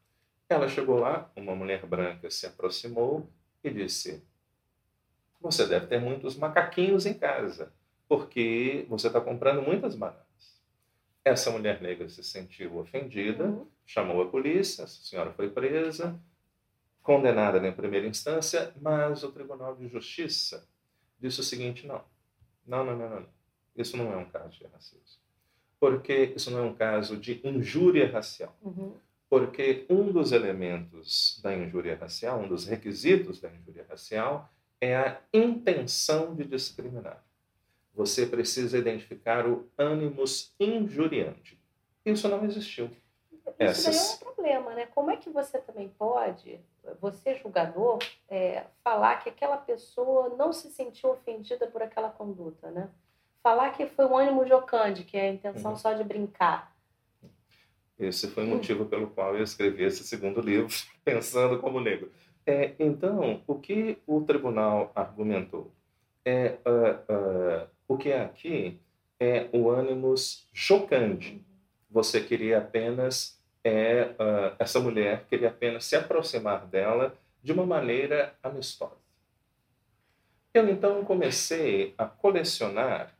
Ela 0.48 0.68
chegou 0.68 0.98
lá, 0.98 1.30
uma 1.36 1.54
mulher 1.54 1.86
branca 1.86 2.28
se 2.28 2.44
aproximou 2.44 3.30
e 3.62 3.70
disse: 3.70 4.22
Você 5.40 5.64
deve 5.64 5.86
ter 5.86 6.00
muitos 6.00 6.36
macaquinhos 6.36 7.06
em 7.06 7.14
casa, 7.14 7.72
porque 8.08 8.84
você 8.88 9.06
está 9.06 9.20
comprando 9.20 9.62
muitas 9.62 9.94
bananas. 9.94 10.26
Essa 11.24 11.50
mulher 11.52 11.80
negra 11.80 12.08
se 12.08 12.24
sentiu 12.24 12.78
ofendida, 12.78 13.44
uhum. 13.44 13.66
chamou 13.86 14.20
a 14.22 14.28
polícia, 14.28 14.84
a 14.84 14.88
senhora 14.88 15.32
foi 15.32 15.48
presa, 15.48 16.20
condenada 17.02 17.64
em 17.66 17.72
primeira 17.72 18.06
instância, 18.06 18.72
mas 18.80 19.22
o 19.22 19.30
Tribunal 19.30 19.76
de 19.76 19.86
Justiça 19.88 20.68
disse 21.20 21.40
o 21.40 21.44
seguinte: 21.44 21.86
não, 21.86 22.02
não, 22.66 22.84
não, 22.84 22.96
não, 22.96 23.20
não. 23.20 23.28
Isso 23.76 23.96
não 23.96 24.12
é 24.12 24.16
um 24.16 24.28
caso 24.28 24.58
de 24.58 24.66
racismo. 24.66 25.29
Porque 25.80 26.34
isso 26.36 26.50
não 26.50 26.58
é 26.58 26.62
um 26.62 26.74
caso 26.74 27.16
de 27.16 27.40
injúria 27.42 28.08
racial. 28.12 28.54
Uhum. 28.60 28.92
Porque 29.30 29.86
um 29.88 30.12
dos 30.12 30.30
elementos 30.30 31.40
da 31.42 31.56
injúria 31.56 31.96
racial, 31.96 32.40
um 32.40 32.48
dos 32.48 32.66
requisitos 32.66 33.40
da 33.40 33.48
injúria 33.48 33.86
racial, 33.88 34.52
é 34.80 34.96
a 34.96 35.20
intenção 35.32 36.34
de 36.34 36.44
discriminar. 36.44 37.24
Você 37.94 38.26
precisa 38.26 38.78
identificar 38.78 39.46
o 39.46 39.68
ânimos 39.78 40.54
injuriante. 40.60 41.60
Isso 42.04 42.28
não 42.28 42.44
existiu. 42.44 42.90
Isso 43.58 43.88
Essas... 43.88 44.12
é 44.12 44.14
um 44.14 44.18
problema, 44.18 44.74
né? 44.74 44.86
Como 44.86 45.10
é 45.10 45.16
que 45.16 45.30
você 45.30 45.58
também 45.58 45.88
pode, 45.88 46.60
você 47.00 47.34
julgador, 47.36 47.98
é, 48.28 48.64
falar 48.82 49.16
que 49.16 49.28
aquela 49.28 49.56
pessoa 49.56 50.30
não 50.30 50.52
se 50.52 50.70
sentiu 50.70 51.10
ofendida 51.10 51.66
por 51.66 51.82
aquela 51.82 52.10
conduta, 52.10 52.70
né? 52.70 52.88
Falar 53.42 53.70
que 53.70 53.86
foi 53.86 54.06
um 54.06 54.16
ânimo 54.16 54.46
jocante, 54.46 55.04
que 55.04 55.16
é 55.16 55.28
a 55.28 55.32
intenção 55.32 55.72
uhum. 55.72 55.76
só 55.76 55.92
de 55.94 56.04
brincar. 56.04 56.74
Esse 57.98 58.28
foi 58.28 58.44
o 58.44 58.48
motivo 58.48 58.86
pelo 58.86 59.08
qual 59.08 59.36
eu 59.36 59.42
escrevi 59.42 59.84
esse 59.84 60.04
segundo 60.04 60.40
livro, 60.40 60.68
pensando 61.04 61.58
como 61.58 61.80
negro. 61.80 62.10
É, 62.46 62.74
então, 62.78 63.42
o 63.46 63.54
que 63.54 63.98
o 64.06 64.22
tribunal 64.22 64.90
argumentou 64.94 65.72
é 66.24 66.56
uh, 66.66 67.12
uh, 67.12 67.68
o 67.86 67.96
que 67.96 68.10
é 68.10 68.22
aqui 68.22 68.80
é 69.18 69.48
o 69.52 69.68
ânimos 69.68 70.48
chocante. 70.52 71.44
Você 71.90 72.20
queria 72.20 72.58
apenas 72.58 73.38
é 73.62 74.14
uh, 74.18 74.56
essa 74.58 74.80
mulher 74.80 75.26
queria 75.28 75.48
apenas 75.48 75.84
se 75.84 75.94
aproximar 75.94 76.66
dela 76.66 77.14
de 77.42 77.52
uma 77.52 77.66
maneira 77.66 78.34
amistosa. 78.42 78.96
Eu 80.52 80.68
então 80.68 81.04
comecei 81.04 81.94
a 81.96 82.06
colecionar, 82.06 83.14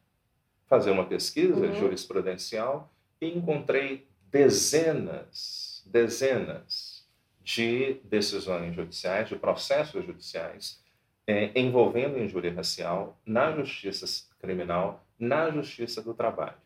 fazer 0.71 0.93
uma 0.93 1.05
pesquisa 1.05 1.67
uhum. 1.67 1.75
jurisprudencial 1.75 2.91
e 3.21 3.27
encontrei 3.27 4.07
dezenas, 4.31 5.85
dezenas 5.85 7.05
de 7.43 7.95
decisões 8.05 8.77
judiciais, 8.77 9.29
de 9.29 9.35
processos 9.35 10.07
judiciais 10.07 10.81
é, 11.27 11.51
envolvendo 11.59 12.19
injúria 12.19 12.55
racial 12.55 13.21
na 13.27 13.51
justiça 13.53 14.29
criminal, 14.39 15.05
na 15.19 15.51
justiça 15.51 16.01
do 16.01 16.15
trabalho. 16.15 16.57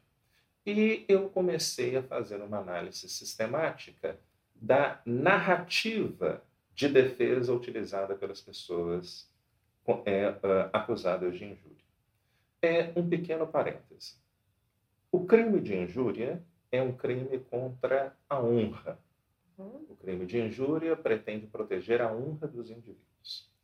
E 0.66 1.04
eu 1.08 1.30
comecei 1.30 1.96
a 1.96 2.02
fazer 2.02 2.36
uma 2.42 2.58
análise 2.58 3.08
sistemática 3.08 4.18
da 4.54 5.00
narrativa 5.06 6.42
de 6.74 6.88
defesa 6.88 7.52
utilizada 7.52 8.14
pelas 8.14 8.40
pessoas 8.40 9.30
é, 10.04 10.30
uh, 10.30 10.70
acusadas 10.72 11.38
de 11.38 11.44
injúria. 11.44 11.83
É 12.64 12.92
um 12.96 13.08
pequeno 13.08 13.46
parêntese. 13.46 14.16
O 15.12 15.24
crime 15.26 15.60
de 15.60 15.76
injúria 15.76 16.42
é 16.72 16.82
um 16.82 16.92
crime 16.92 17.38
contra 17.38 18.16
a 18.28 18.40
honra. 18.40 18.98
Uhum. 19.58 19.86
O 19.90 19.96
crime 19.96 20.26
de 20.26 20.40
injúria 20.40 20.96
pretende 20.96 21.46
proteger 21.46 22.00
a 22.00 22.12
honra 22.12 22.48
dos 22.48 22.70
indivíduos 22.70 23.54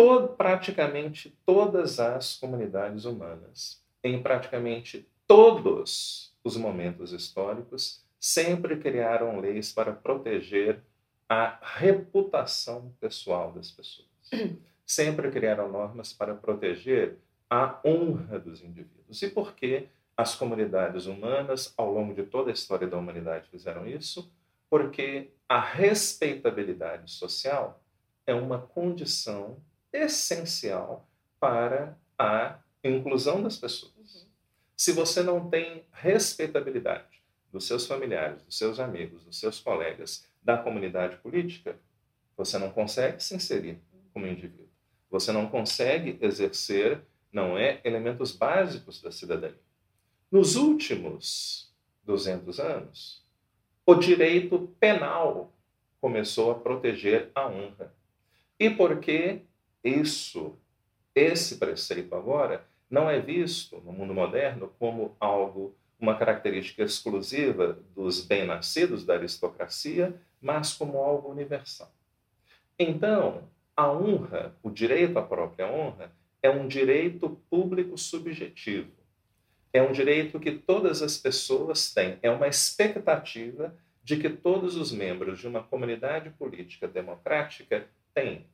todo, 0.00 0.28
praticamente 0.28 1.36
todas 1.44 2.00
as 2.00 2.36
comunidades 2.36 3.04
humanas, 3.04 3.82
em 4.02 4.22
praticamente 4.22 5.06
todos 5.26 6.34
os 6.42 6.56
momentos 6.56 7.12
históricos, 7.12 8.02
sempre 8.18 8.78
criaram 8.78 9.38
leis 9.38 9.72
para 9.72 9.92
proteger 9.92 10.82
a 11.28 11.58
reputação 11.62 12.92
pessoal 12.98 13.52
das 13.52 13.70
pessoas. 13.70 14.08
Sempre 14.90 15.30
criaram 15.30 15.70
normas 15.70 16.12
para 16.12 16.34
proteger 16.34 17.16
a 17.48 17.78
honra 17.84 18.40
dos 18.40 18.60
indivíduos. 18.60 19.22
E 19.22 19.30
por 19.30 19.54
que 19.54 19.86
as 20.16 20.34
comunidades 20.34 21.06
humanas, 21.06 21.72
ao 21.76 21.92
longo 21.92 22.12
de 22.12 22.24
toda 22.24 22.50
a 22.50 22.52
história 22.52 22.88
da 22.88 22.98
humanidade, 22.98 23.48
fizeram 23.50 23.86
isso? 23.86 24.32
Porque 24.68 25.30
a 25.48 25.60
respeitabilidade 25.60 27.12
social 27.12 27.80
é 28.26 28.34
uma 28.34 28.58
condição 28.58 29.62
essencial 29.92 31.08
para 31.38 31.96
a 32.18 32.58
inclusão 32.82 33.40
das 33.40 33.56
pessoas. 33.56 33.94
Uhum. 33.96 34.28
Se 34.76 34.90
você 34.90 35.22
não 35.22 35.48
tem 35.48 35.84
respeitabilidade 35.92 37.22
dos 37.52 37.64
seus 37.64 37.86
familiares, 37.86 38.42
dos 38.42 38.58
seus 38.58 38.80
amigos, 38.80 39.24
dos 39.24 39.38
seus 39.38 39.60
colegas, 39.60 40.28
da 40.42 40.58
comunidade 40.58 41.16
política, 41.18 41.78
você 42.36 42.58
não 42.58 42.72
consegue 42.72 43.22
se 43.22 43.36
inserir 43.36 43.80
como 44.12 44.26
indivíduo. 44.26 44.69
Você 45.10 45.32
não 45.32 45.48
consegue 45.48 46.18
exercer, 46.20 47.02
não 47.32 47.58
é, 47.58 47.80
elementos 47.84 48.32
básicos 48.32 49.02
da 49.02 49.10
cidadania. 49.10 49.58
Nos 50.30 50.54
últimos 50.56 51.74
200 52.04 52.60
anos, 52.60 53.24
o 53.84 53.94
direito 53.94 54.74
penal 54.78 55.52
começou 56.00 56.52
a 56.52 56.54
proteger 56.54 57.30
a 57.34 57.48
honra. 57.48 57.92
E 58.58 58.70
por 58.70 59.00
que 59.00 59.42
isso, 59.82 60.56
esse 61.14 61.56
preceito 61.56 62.14
agora, 62.14 62.64
não 62.88 63.08
é 63.08 63.20
visto 63.20 63.80
no 63.84 63.92
mundo 63.92 64.14
moderno 64.14 64.72
como 64.78 65.16
algo, 65.18 65.74
uma 65.98 66.16
característica 66.16 66.82
exclusiva 66.82 67.78
dos 67.94 68.24
bem-nascidos 68.24 69.04
da 69.04 69.14
aristocracia, 69.14 70.14
mas 70.40 70.72
como 70.72 70.98
algo 70.98 71.30
universal. 71.30 71.92
Então, 72.78 73.48
a 73.76 73.90
honra, 73.90 74.54
o 74.62 74.70
direito 74.70 75.18
à 75.18 75.22
própria 75.22 75.66
honra, 75.70 76.12
é 76.42 76.50
um 76.50 76.66
direito 76.66 77.40
público 77.50 77.96
subjetivo. 77.96 78.92
É 79.72 79.82
um 79.82 79.92
direito 79.92 80.40
que 80.40 80.52
todas 80.52 81.02
as 81.02 81.16
pessoas 81.16 81.92
têm, 81.92 82.18
é 82.22 82.30
uma 82.30 82.48
expectativa 82.48 83.76
de 84.02 84.16
que 84.16 84.28
todos 84.28 84.76
os 84.76 84.90
membros 84.90 85.38
de 85.38 85.46
uma 85.46 85.62
comunidade 85.62 86.30
política 86.30 86.88
democrática 86.88 87.86
têm 88.12 88.46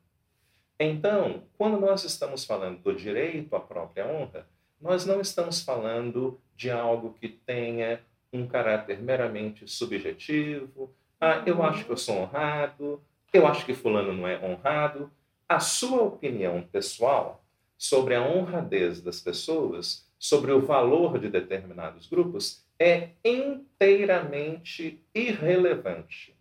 então, 0.79 1.45
quando 1.57 1.81
nós 1.81 2.05
estamos 2.05 2.45
falando 2.45 2.81
do 2.83 2.95
direito 2.95 3.57
à 3.57 3.61
própria 3.61 4.07
honra, 4.07 4.47
nós 4.79 5.07
não 5.07 5.21
estamos 5.23 5.63
falando 5.63 6.39
de 6.55 6.71
algo 6.71 7.15
que 7.15 7.29
tenha 7.29 8.01
um 8.31 8.47
caráter 8.47 9.01
meramente 9.01 9.67
subjetivo. 9.67 10.95
Ah, 11.19 11.43
eu 11.47 11.63
acho 11.63 11.87
que 11.87 11.91
eu 11.91 11.97
sou 11.97 12.17
honrado, 12.19 13.03
eu 13.33 13.47
acho 13.47 13.65
que 13.65 13.75
fulano 13.75 14.13
não 14.13 14.27
é 14.27 14.43
honrado. 14.45 15.11
A 15.49 15.61
sua 15.61 16.03
opinião 16.03 16.63
pessoal 16.63 17.45
sobre 17.79 18.15
a 18.15 18.23
honradez 18.23 19.01
das 19.01 19.21
pessoas, 19.21 20.09
sobre 20.19 20.53
o 20.53 20.61
valor 20.61 21.19
de 21.19 21.29
determinados 21.29 22.07
grupos, 22.07 22.65
é 22.79 23.11
inteiramente 23.25 25.03
irrelevante. 25.15 26.35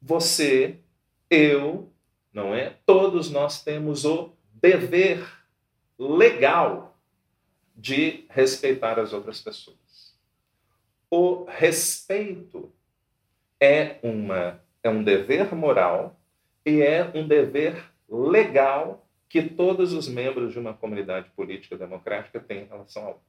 Você, 0.00 0.78
eu, 1.30 1.90
não 2.32 2.54
é? 2.54 2.76
Todos 2.84 3.30
nós 3.30 3.62
temos 3.62 4.04
o 4.04 4.32
dever 4.52 5.26
legal 5.98 6.96
de 7.76 8.26
respeitar 8.28 8.98
as 8.98 9.12
outras 9.12 9.40
pessoas. 9.40 10.16
O 11.10 11.44
respeito 11.44 12.72
é 13.60 13.98
uma 14.02 14.60
é 14.82 14.90
um 14.90 15.02
dever 15.02 15.54
moral 15.54 16.18
e 16.64 16.82
é 16.82 17.10
um 17.14 17.26
dever 17.26 17.90
legal 18.08 19.06
que 19.28 19.42
todos 19.42 19.92
os 19.92 20.08
membros 20.08 20.52
de 20.52 20.58
uma 20.58 20.74
comunidade 20.74 21.30
política 21.30 21.76
democrática 21.76 22.38
têm 22.38 22.64
em 22.64 22.66
relação 22.66 23.04
a 23.04 23.08
outra. 23.08 23.22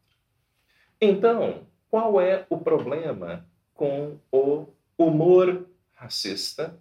Então, 0.99 1.65
qual 1.89 2.19
é 2.19 2.45
o 2.49 2.57
problema 2.57 3.47
com 3.73 4.17
o 4.31 4.67
humor 4.97 5.65
racista? 5.93 6.77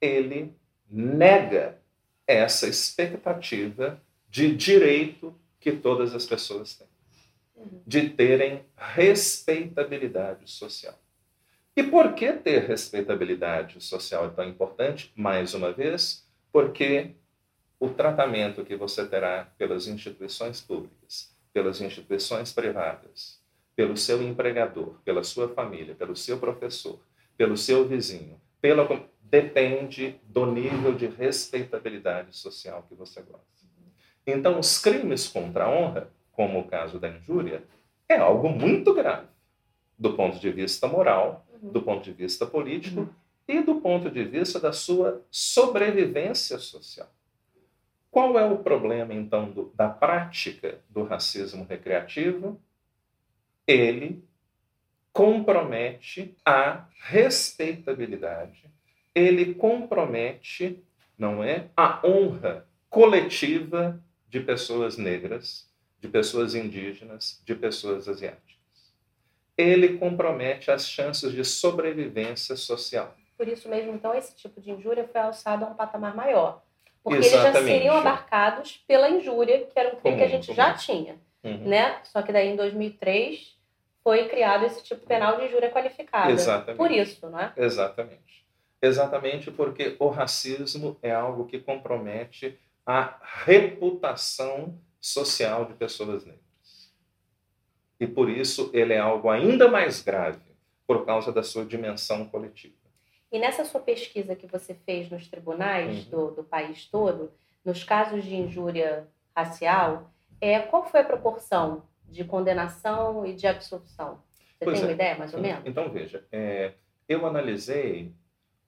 Ele 0.00 0.54
nega 0.88 1.80
essa 2.26 2.68
expectativa 2.68 4.00
de 4.28 4.54
direito 4.54 5.34
que 5.58 5.72
todas 5.72 6.14
as 6.14 6.26
pessoas 6.26 6.74
têm, 6.74 6.86
de 7.86 8.10
terem 8.10 8.64
respeitabilidade 8.76 10.48
social. 10.50 10.98
E 11.76 11.82
por 11.82 12.14
que 12.14 12.32
ter 12.32 12.66
respeitabilidade 12.66 13.82
social 13.84 14.24
é 14.24 14.30
tão 14.30 14.48
importante? 14.48 15.12
Mais 15.14 15.52
uma 15.52 15.72
vez, 15.72 16.26
porque 16.50 17.10
o 17.78 17.90
tratamento 17.90 18.64
que 18.64 18.74
você 18.74 19.06
terá 19.06 19.52
pelas 19.58 19.86
instituições 19.86 20.58
públicas, 20.58 21.36
pelas 21.52 21.82
instituições 21.82 22.50
privadas, 22.50 23.42
pelo 23.76 23.94
seu 23.94 24.22
empregador, 24.22 24.94
pela 25.04 25.22
sua 25.22 25.50
família, 25.50 25.94
pelo 25.94 26.16
seu 26.16 26.38
professor, 26.38 26.98
pelo 27.36 27.58
seu 27.58 27.86
vizinho, 27.86 28.40
pela 28.58 28.88
depende 29.20 30.18
do 30.22 30.46
nível 30.46 30.94
de 30.94 31.06
respeitabilidade 31.06 32.34
social 32.34 32.86
que 32.88 32.94
você 32.94 33.20
gosta. 33.20 33.44
Então, 34.26 34.58
os 34.58 34.78
crimes 34.78 35.28
contra 35.28 35.64
a 35.64 35.70
honra, 35.70 36.08
como 36.32 36.58
o 36.58 36.66
caso 36.66 36.98
da 36.98 37.10
injúria, 37.10 37.62
é 38.08 38.16
algo 38.16 38.48
muito 38.48 38.94
grave 38.94 39.36
do 39.98 40.12
ponto 40.14 40.38
de 40.38 40.50
vista 40.50 40.86
moral, 40.86 41.45
do 41.62 41.82
ponto 41.82 42.04
de 42.04 42.12
vista 42.12 42.46
político 42.46 43.00
uhum. 43.00 43.08
e 43.48 43.60
do 43.62 43.76
ponto 43.76 44.10
de 44.10 44.24
vista 44.24 44.58
da 44.58 44.72
sua 44.72 45.22
sobrevivência 45.30 46.58
social. 46.58 47.10
Qual 48.10 48.38
é 48.38 48.46
o 48.46 48.58
problema, 48.58 49.12
então, 49.12 49.50
do, 49.50 49.72
da 49.74 49.88
prática 49.88 50.80
do 50.88 51.04
racismo 51.04 51.66
recreativo? 51.68 52.60
Ele 53.66 54.24
compromete 55.12 56.34
a 56.44 56.86
respeitabilidade, 57.00 58.70
ele 59.14 59.54
compromete, 59.54 60.82
não 61.18 61.42
é, 61.42 61.68
a 61.76 62.00
honra 62.06 62.66
coletiva 62.88 64.02
de 64.28 64.40
pessoas 64.40 64.96
negras, 64.96 65.68
de 66.00 66.08
pessoas 66.08 66.54
indígenas, 66.54 67.42
de 67.44 67.54
pessoas 67.54 68.08
asiáticas. 68.08 68.45
Ele 69.56 69.96
compromete 69.98 70.70
as 70.70 70.88
chances 70.88 71.32
de 71.32 71.44
sobrevivência 71.44 72.56
social. 72.56 73.14
Por 73.36 73.48
isso 73.48 73.68
mesmo, 73.68 73.92
então, 73.92 74.14
esse 74.14 74.34
tipo 74.34 74.60
de 74.60 74.70
injúria 74.70 75.08
foi 75.10 75.20
alçado 75.20 75.64
a 75.64 75.68
um 75.68 75.74
patamar 75.74 76.14
maior. 76.14 76.62
Porque 77.02 77.26
Exatamente. 77.26 77.56
eles 77.56 77.66
já 77.66 77.72
seriam 77.72 77.96
abarcados 77.96 78.84
pela 78.88 79.08
injúria, 79.08 79.66
que 79.66 79.78
era 79.78 79.94
um 79.94 80.00
crime 80.00 80.16
que 80.16 80.24
a 80.24 80.28
gente 80.28 80.46
comum. 80.46 80.56
já 80.56 80.74
tinha. 80.74 81.16
Uhum. 81.44 81.68
Né? 81.68 82.00
Só 82.02 82.20
que 82.22 82.32
daí, 82.32 82.48
em 82.48 82.56
2003, 82.56 83.56
foi 84.02 84.28
criado 84.28 84.64
esse 84.64 84.82
tipo 84.82 85.06
penal 85.06 85.36
de 85.36 85.46
injúria 85.46 85.70
qualificada. 85.70 86.32
Exatamente. 86.32 86.76
Por 86.78 86.90
isso, 86.90 87.28
não 87.28 87.38
é? 87.38 87.52
Exatamente. 87.56 88.46
Exatamente 88.80 89.50
porque 89.50 89.96
o 89.98 90.08
racismo 90.08 90.98
é 91.02 91.12
algo 91.12 91.46
que 91.46 91.58
compromete 91.58 92.58
a 92.84 93.18
reputação 93.44 94.78
social 95.00 95.64
de 95.64 95.74
pessoas 95.74 96.24
negras. 96.24 96.45
E 97.98 98.06
por 98.06 98.28
isso 98.28 98.70
ele 98.72 98.92
é 98.92 98.98
algo 98.98 99.28
ainda 99.30 99.68
mais 99.68 100.02
grave, 100.02 100.40
por 100.86 101.04
causa 101.04 101.32
da 101.32 101.42
sua 101.42 101.64
dimensão 101.64 102.26
coletiva. 102.26 102.74
E 103.30 103.38
nessa 103.38 103.64
sua 103.64 103.80
pesquisa 103.80 104.36
que 104.36 104.46
você 104.46 104.74
fez 104.74 105.10
nos 105.10 105.28
tribunais 105.28 106.04
uhum. 106.04 106.10
do, 106.10 106.30
do 106.36 106.44
país 106.44 106.86
todo, 106.86 107.32
nos 107.64 107.82
casos 107.82 108.24
de 108.24 108.34
injúria 108.34 109.08
racial, 109.34 110.10
é, 110.40 110.60
qual 110.60 110.84
foi 110.84 111.00
a 111.00 111.04
proporção 111.04 111.82
de 112.04 112.24
condenação 112.24 113.26
e 113.26 113.34
de 113.34 113.46
absolução? 113.46 114.22
Você 114.58 114.64
pois 114.64 114.78
tem 114.78 114.82
é. 114.82 114.86
uma 114.88 114.94
ideia, 114.94 115.18
mais 115.18 115.34
ou 115.34 115.40
menos? 115.40 115.62
Então, 115.66 115.90
veja, 115.90 116.24
é, 116.30 116.72
eu 117.08 117.26
analisei 117.26 118.12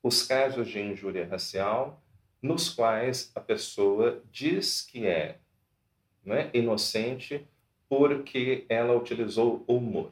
os 0.03 0.23
casos 0.23 0.69
de 0.69 0.81
injúria 0.81 1.27
racial 1.27 2.03
nos 2.43 2.69
quais 2.69 3.33
a 3.35 3.41
pessoa 3.41 4.23
diz 4.31 4.83
que 4.83 5.07
é, 5.07 5.39
é 6.27 6.51
inocente 6.53 7.47
porque 7.89 8.65
ela 8.69 8.97
utilizou 8.97 9.65
o 9.67 9.77
humor. 9.77 10.11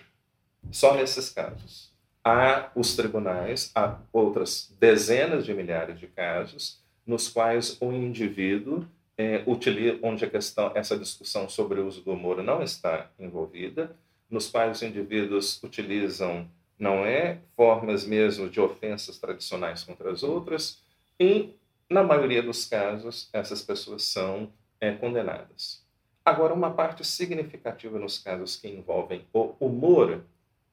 Só 0.71 0.95
nesses 0.95 1.31
casos. 1.31 1.93
Há 2.25 2.71
os 2.75 2.97
tribunais, 2.97 3.71
há 3.75 3.99
outras 4.13 4.75
dezenas 4.81 5.45
de 5.45 5.55
milhares 5.55 5.99
de 5.99 6.09
casos 6.09 6.83
nos 7.07 7.29
quais 7.29 7.77
o 7.81 7.93
indivíduo 7.93 8.85
é, 9.17 9.43
utiliza, 9.47 9.99
onde 10.03 10.25
a 10.25 10.31
questão, 10.31 10.73
essa 10.75 10.99
discussão 10.99 11.49
sobre 11.49 11.81
o 11.81 11.87
uso 11.87 12.03
do 12.03 12.13
humor 12.13 12.43
não 12.43 12.63
está 12.63 13.09
envolvida, 13.19 13.95
nos 14.29 14.49
quais 14.49 14.79
os 14.79 14.83
indivíduos 14.83 15.63
utilizam 15.63 16.49
não 16.79 17.07
é 17.07 17.39
formas 17.57 18.05
mesmo 18.05 18.51
de 18.51 18.61
ofensas 18.61 19.19
tradicionais 19.19 19.85
contra 19.85 20.11
as 20.11 20.23
outras 20.23 20.83
e 21.19 21.55
na 21.89 22.03
maioria 22.03 22.43
dos 22.43 22.65
casos, 22.65 23.29
essas 23.33 23.63
pessoas 23.63 24.03
são 24.03 24.53
é, 24.81 24.93
condenadas. 24.93 25.86
Agora, 26.27 26.53
uma 26.53 26.75
parte 26.75 27.05
significativa 27.05 28.01
nos 28.01 28.19
casos 28.19 28.57
que 28.57 28.67
envolvem 28.67 29.25
o 29.33 29.55
humor, 29.61 30.25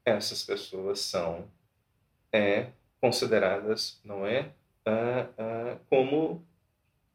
essas 0.04 0.44
pessoas 0.44 1.00
são 1.00 1.46
é, 2.32 2.72
consideradas, 3.00 4.02
não 4.04 4.26
é, 4.26 4.52
ah, 4.84 5.28
ah, 5.38 5.78
como, 5.88 6.44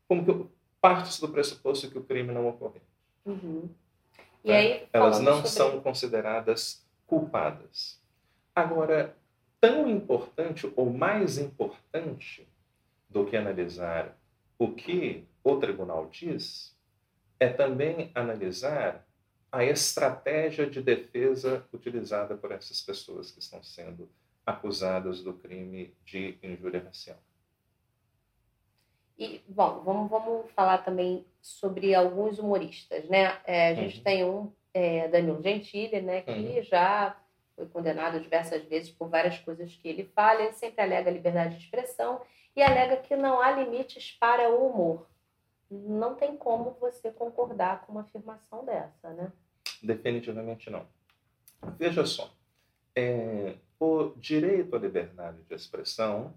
como 0.07 0.24
que, 0.24 0.46
partes 0.81 1.18
do 1.18 1.29
pressuposto 1.29 1.90
que 1.90 1.98
o 1.98 2.05
crime 2.05 2.33
não 2.33 2.46
ocorreu. 2.46 2.81
Uhum. 3.27 3.68
E 4.44 4.53
aí, 4.53 4.88
Elas 4.92 5.18
não 5.18 5.44
sobre... 5.44 5.48
são 5.48 5.81
consideradas 5.81 6.87
culpadas. 7.09 8.01
Agora, 8.55 9.16
tão 9.61 9.90
importante 9.90 10.72
ou 10.77 10.92
mais 10.92 11.38
importante 11.38 12.46
do 13.11 13.24
que 13.24 13.37
analisar 13.37 14.16
o 14.57 14.70
que 14.70 15.24
o 15.42 15.57
tribunal 15.57 16.07
diz, 16.09 16.78
é 17.40 17.48
também 17.48 18.11
analisar 18.14 19.07
a 19.51 19.64
estratégia 19.64 20.68
de 20.68 20.83
defesa 20.83 21.66
utilizada 21.72 22.37
por 22.37 22.53
essas 22.53 22.81
pessoas 22.81 23.31
que 23.31 23.38
estão 23.38 23.62
sendo 23.62 24.09
acusadas 24.44 25.22
do 25.22 25.33
crime 25.35 25.94
de 26.05 26.38
injúria 26.42 26.83
racial. 26.83 27.18
E, 29.18 29.42
bom, 29.48 29.83
vamos, 29.85 30.11
vamos 30.11 30.51
falar 30.53 30.79
também 30.79 31.27
sobre 31.40 31.94
alguns 31.94 32.38
humoristas, 32.38 33.09
né? 33.09 33.38
É, 33.44 33.70
a 33.70 33.74
gente 33.74 33.98
uhum. 33.98 34.05
tem 34.05 34.24
um, 34.24 34.53
é, 34.72 35.09
Danilo 35.09 35.42
Gentili, 35.42 36.01
né, 36.01 36.22
que 36.22 36.31
uhum. 36.31 36.62
já 36.62 37.16
foi 37.57 37.66
condenado 37.66 38.20
diversas 38.20 38.62
vezes 38.64 38.90
por 38.90 39.09
várias 39.09 39.38
coisas 39.38 39.74
que 39.74 39.88
ele 39.88 40.05
fala, 40.14 40.42
ele 40.42 40.53
sempre 40.53 40.83
alega 40.83 41.11
liberdade 41.11 41.57
de 41.57 41.64
expressão 41.64 42.20
e 42.55 42.62
alega 42.62 42.98
que 42.98 43.16
não 43.16 43.40
há 43.40 43.51
limites 43.51 44.16
para 44.20 44.48
o 44.51 44.70
humor. 44.70 45.07
Não 45.70 46.14
tem 46.14 46.37
como 46.37 46.76
você 46.81 47.11
concordar 47.11 47.83
com 47.83 47.92
uma 47.92 48.02
afirmação 48.02 48.64
dessa, 48.64 49.11
né? 49.11 49.33
Definitivamente 49.83 50.70
não. 50.70 50.87
Veja 51.78 52.07
só, 52.07 52.33
é, 52.94 53.57
o 53.78 54.12
direito 54.16 54.74
à 54.74 54.78
liberdade 54.78 55.42
de 55.42 55.54
expressão 55.54 56.35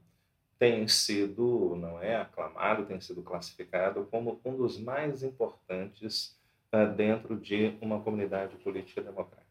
tem 0.59 0.87
sido, 0.87 1.75
não 1.75 1.99
é, 1.99 2.17
aclamado, 2.17 2.85
tem 2.85 3.01
sido 3.01 3.23
classificado 3.23 4.07
como 4.11 4.39
um 4.45 4.55
dos 4.55 4.77
mais 4.77 5.23
importantes 5.23 6.37
uh, 6.71 6.93
dentro 6.95 7.35
de 7.35 7.75
uma 7.81 7.99
comunidade 7.99 8.55
política 8.57 9.01
democrática. 9.01 9.41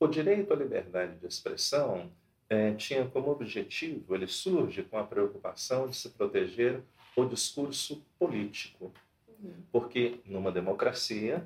O 0.00 0.06
direito 0.06 0.52
à 0.52 0.56
liberdade 0.56 1.18
de 1.18 1.26
expressão 1.26 2.10
é, 2.48 2.72
tinha 2.72 3.06
como 3.06 3.30
objetivo, 3.30 4.14
ele 4.14 4.26
surge 4.26 4.82
com 4.82 4.96
a 4.96 5.04
preocupação 5.04 5.86
de 5.86 5.94
se 5.94 6.08
proteger 6.08 6.82
o 7.16 7.24
discurso 7.24 8.02
político. 8.18 8.92
Uhum. 9.28 9.52
Porque 9.72 10.20
numa 10.26 10.50
democracia, 10.50 11.44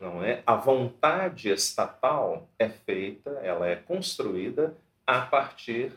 não 0.00 0.22
é, 0.22 0.42
a 0.46 0.56
vontade 0.56 1.48
estatal 1.48 2.48
é 2.58 2.68
feita, 2.68 3.30
ela 3.42 3.66
é 3.66 3.76
construída 3.76 4.76
a 5.06 5.20
partir 5.20 5.92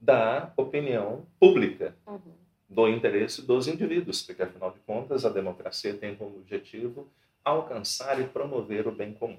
da 0.00 0.52
opinião 0.56 1.26
pública, 1.38 1.94
uhum. 2.06 2.20
do 2.68 2.88
interesse 2.88 3.42
dos 3.42 3.68
indivíduos, 3.68 4.22
porque 4.22 4.42
afinal 4.42 4.70
de 4.70 4.78
contas 4.80 5.24
a 5.24 5.28
democracia 5.28 5.94
tem 5.94 6.14
como 6.14 6.36
objetivo 6.36 7.08
alcançar 7.44 8.20
e 8.20 8.24
promover 8.24 8.86
o 8.86 8.92
bem 8.92 9.12
comum. 9.12 9.38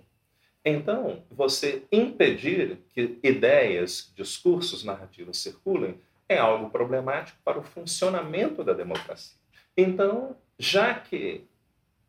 Então, 0.63 1.23
você 1.31 1.83
impedir 1.91 2.77
que 2.93 3.17
ideias, 3.23 4.11
discursos, 4.15 4.83
narrativas 4.83 5.37
circulem 5.37 5.99
é 6.31 6.39
algo 6.39 6.69
problemático 6.69 7.37
para 7.43 7.59
o 7.59 7.63
funcionamento 7.63 8.63
da 8.63 8.73
democracia. 8.73 9.37
Então, 9.75 10.35
já 10.57 10.93
que 10.93 11.45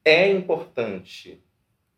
é 0.05 0.31
importante 0.31 1.43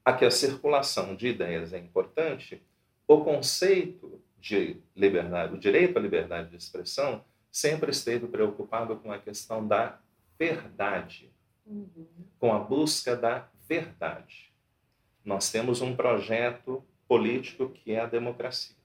a 0.04 0.12
que 0.12 0.24
a 0.24 0.30
circulação 0.30 1.14
de 1.14 1.28
ideias 1.28 1.72
é 1.72 1.78
importante, 1.78 2.62
o 3.06 3.24
conceito 3.24 4.20
de 4.38 4.76
liberdade, 4.94 5.54
o 5.54 5.58
direito 5.58 5.98
à 5.98 6.00
liberdade 6.00 6.50
de 6.50 6.56
expressão, 6.56 7.24
sempre 7.50 7.90
esteve 7.90 8.26
preocupado 8.26 8.96
com 8.96 9.10
a 9.10 9.18
questão 9.18 9.66
da 9.66 9.98
verdade, 10.38 11.30
uhum. 11.66 12.06
com 12.38 12.52
a 12.52 12.58
busca 12.58 13.16
da 13.16 13.48
verdade. 13.66 14.52
Nós 15.24 15.50
temos 15.50 15.80
um 15.80 15.96
projeto 15.96 16.84
político 17.08 17.70
que 17.70 17.92
é 17.92 18.00
a 18.00 18.06
democracia. 18.06 18.76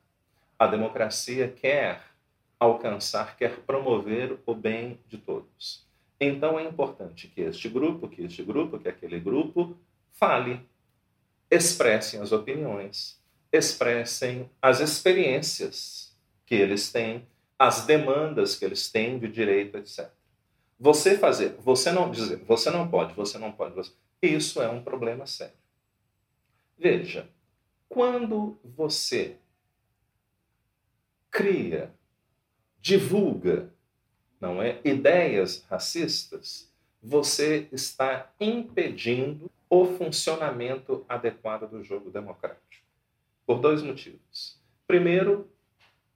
A 0.58 0.68
democracia 0.68 1.50
quer 1.50 2.02
alcançar, 2.60 3.38
quer 3.38 3.62
promover 3.62 4.38
o 4.46 4.54
bem 4.54 5.00
de 5.08 5.18
todos. 5.18 5.88
Então 6.20 6.60
é 6.60 6.64
importante 6.64 7.28
que 7.28 7.42
este 7.42 7.70
grupo, 7.70 8.10
que 8.10 8.24
este 8.24 8.44
grupo, 8.44 8.78
que 8.78 8.90
aquele 8.90 9.20
grupo 9.20 9.78
fale, 10.12 10.68
expressem 11.50 12.20
as 12.20 12.32
opiniões, 12.32 13.20
expressem 13.52 14.50
as 14.62 14.82
experiências 14.82 16.16
que 16.46 16.56
eles 16.56 16.92
têm, 16.92 17.26
as 17.58 17.86
demandas 17.86 18.56
que 18.56 18.66
eles 18.66 18.92
têm 18.92 19.18
de 19.18 19.28
direito, 19.30 19.78
etc. 19.78 20.10
Você 20.80 21.18
fazer, 21.18 21.56
você 21.60 21.92
não 21.92 22.12
dizer, 22.12 22.44
você 22.46 22.70
não 22.70 22.88
pode, 22.88 23.14
você 23.14 23.38
não 23.38 23.52
pode, 23.52 23.76
você, 23.76 23.92
isso 24.22 24.62
é 24.62 24.70
um 24.70 24.84
problema 24.84 25.26
sério. 25.26 25.58
Veja, 26.78 27.30
quando 27.88 28.58
você 28.64 29.38
cria, 31.30 31.94
divulga, 32.82 33.70
não 34.40 34.62
é, 34.62 34.80
ideias 34.84 35.66
racistas, 35.70 36.72
você 37.02 37.68
está 37.72 38.32
impedindo 38.40 39.50
o 39.70 39.86
funcionamento 39.86 41.06
adequado 41.08 41.70
do 41.70 41.84
jogo 41.84 42.10
democrático. 42.10 42.84
Por 43.46 43.60
dois 43.60 43.82
motivos. 43.82 44.60
Primeiro, 44.88 45.50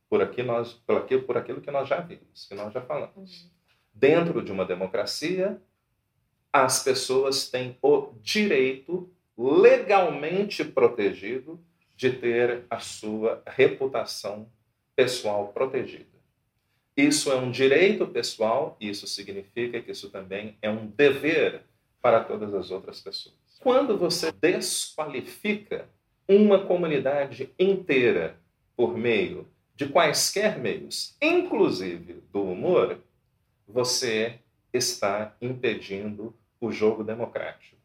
por, 0.09 0.21
aqui 0.21 0.43
nós, 0.43 0.73
por, 0.73 0.97
aquilo, 0.97 1.23
por 1.23 1.37
aquilo 1.37 1.61
que 1.61 1.71
nós 1.71 1.87
já 1.87 1.99
vimos, 1.99 2.45
que 2.47 2.55
nós 2.55 2.73
já 2.73 2.81
falamos. 2.81 3.43
Uhum. 3.43 3.49
Dentro 3.93 4.43
de 4.43 4.51
uma 4.51 4.65
democracia, 4.65 5.61
as 6.51 6.83
pessoas 6.83 7.49
têm 7.49 7.77
o 7.81 8.13
direito 8.21 9.09
legalmente 9.37 10.63
protegido 10.63 11.59
de 11.95 12.11
ter 12.11 12.65
a 12.69 12.79
sua 12.79 13.41
reputação 13.45 14.47
pessoal 14.95 15.47
protegida. 15.47 16.12
Isso 16.95 17.31
é 17.31 17.35
um 17.35 17.49
direito 17.49 18.05
pessoal, 18.07 18.77
e 18.79 18.89
isso 18.89 19.07
significa 19.07 19.81
que 19.81 19.91
isso 19.91 20.09
também 20.09 20.57
é 20.61 20.69
um 20.69 20.85
dever 20.85 21.63
para 22.01 22.23
todas 22.23 22.53
as 22.53 22.69
outras 22.69 23.01
pessoas. 23.01 23.35
Quando 23.59 23.97
você 23.97 24.31
desqualifica 24.31 25.87
uma 26.27 26.65
comunidade 26.65 27.49
inteira 27.57 28.37
por 28.75 28.97
meio 28.97 29.47
de 29.75 29.87
quaisquer 29.87 30.59
meios, 30.59 31.15
inclusive 31.21 32.21
do 32.31 32.43
humor, 32.43 32.99
você 33.67 34.39
está 34.71 35.35
impedindo 35.41 36.35
o 36.59 36.71
jogo 36.71 37.03
democrático. 37.03 37.77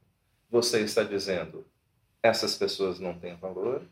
Você 0.51 0.81
está 0.81 1.03
dizendo 1.03 1.65
essas 2.23 2.57
pessoas 2.57 2.99
não 2.99 3.19
têm 3.19 3.37
valor 3.37 3.83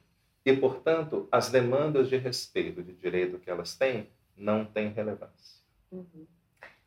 e, 0.44 0.52
portanto, 0.57 1.29
as 1.31 1.50
demandas 1.50 2.09
de 2.09 2.16
respeito, 2.16 2.83
de 2.83 2.92
direito 2.92 3.38
que 3.38 3.50
elas 3.50 3.74
têm, 3.74 4.09
não 4.37 4.64
têm 4.64 4.90
relevância. 4.90 5.62
Uhum. 5.90 6.27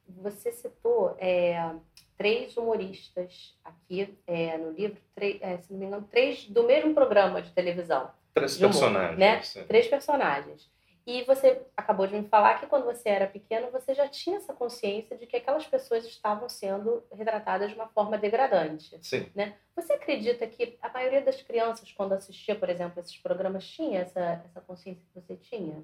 Você 0.08 0.52
citou 0.52 1.16
é, 1.20 1.76
três 2.18 2.58
humoristas 2.58 3.58
aqui 3.64 4.18
é, 4.28 4.58
no 4.58 4.72
livro, 4.72 5.00
três, 5.16 5.42
é, 5.42 5.58
se 5.60 5.72
não 5.72 5.80
me 5.80 5.86
engano, 5.86 6.08
três 6.10 6.46
do 6.46 6.64
mesmo 6.64 6.94
programa 6.94 7.42
de 7.42 7.52
televisão. 7.52 8.12
Três 8.34 8.58
de 8.58 8.66
humor, 8.66 8.74
personagens. 8.74 9.20
Né? 9.20 9.64
Três 9.64 9.88
personagens. 9.88 10.72
E 11.08 11.24
você 11.24 11.66
acabou 11.76 12.06
de 12.06 12.16
me 12.16 12.28
falar 12.28 12.60
que 12.60 12.68
quando 12.68 12.86
você 12.86 13.10
era 13.10 13.26
pequeno, 13.26 13.72
você 13.72 13.96
já 13.96 14.08
tinha 14.08 14.38
essa 14.38 14.54
consciência 14.54 15.18
de 15.18 15.26
que 15.26 15.38
aquelas 15.38 15.66
pessoas 15.66 16.06
estavam 16.06 16.48
sendo 16.48 17.04
retratadas 17.12 17.72
de 17.72 17.76
uma 17.76 17.88
forma 17.88 18.16
degradante. 18.16 18.96
Sim. 19.02 19.28
Né? 19.34 19.56
Você 19.76 19.94
acredita 19.94 20.46
que 20.46 20.78
a 20.82 20.90
maioria 20.90 21.22
das 21.22 21.42
crianças, 21.42 21.92
quando 21.92 22.14
assistia, 22.14 22.54
por 22.54 22.70
exemplo, 22.70 23.00
esses 23.00 23.18
programas, 23.18 23.68
tinha 23.68 24.02
essa, 24.02 24.44
essa 24.46 24.62
consciência 24.62 25.04
que 25.12 25.20
você 25.20 25.36
tinha? 25.36 25.84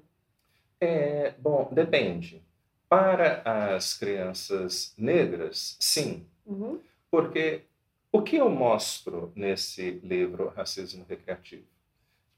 É, 0.80 1.32
bom, 1.38 1.68
depende. 1.72 2.42
Para 2.88 3.74
as 3.74 3.96
crianças 3.96 4.94
negras, 4.96 5.76
sim. 5.80 6.26
Uhum. 6.44 6.80
Porque 7.10 7.62
o 8.12 8.22
que 8.22 8.36
eu 8.36 8.48
mostro 8.48 9.32
nesse 9.34 9.90
livro 10.02 10.48
Racismo 10.48 11.04
Recreativo? 11.08 11.66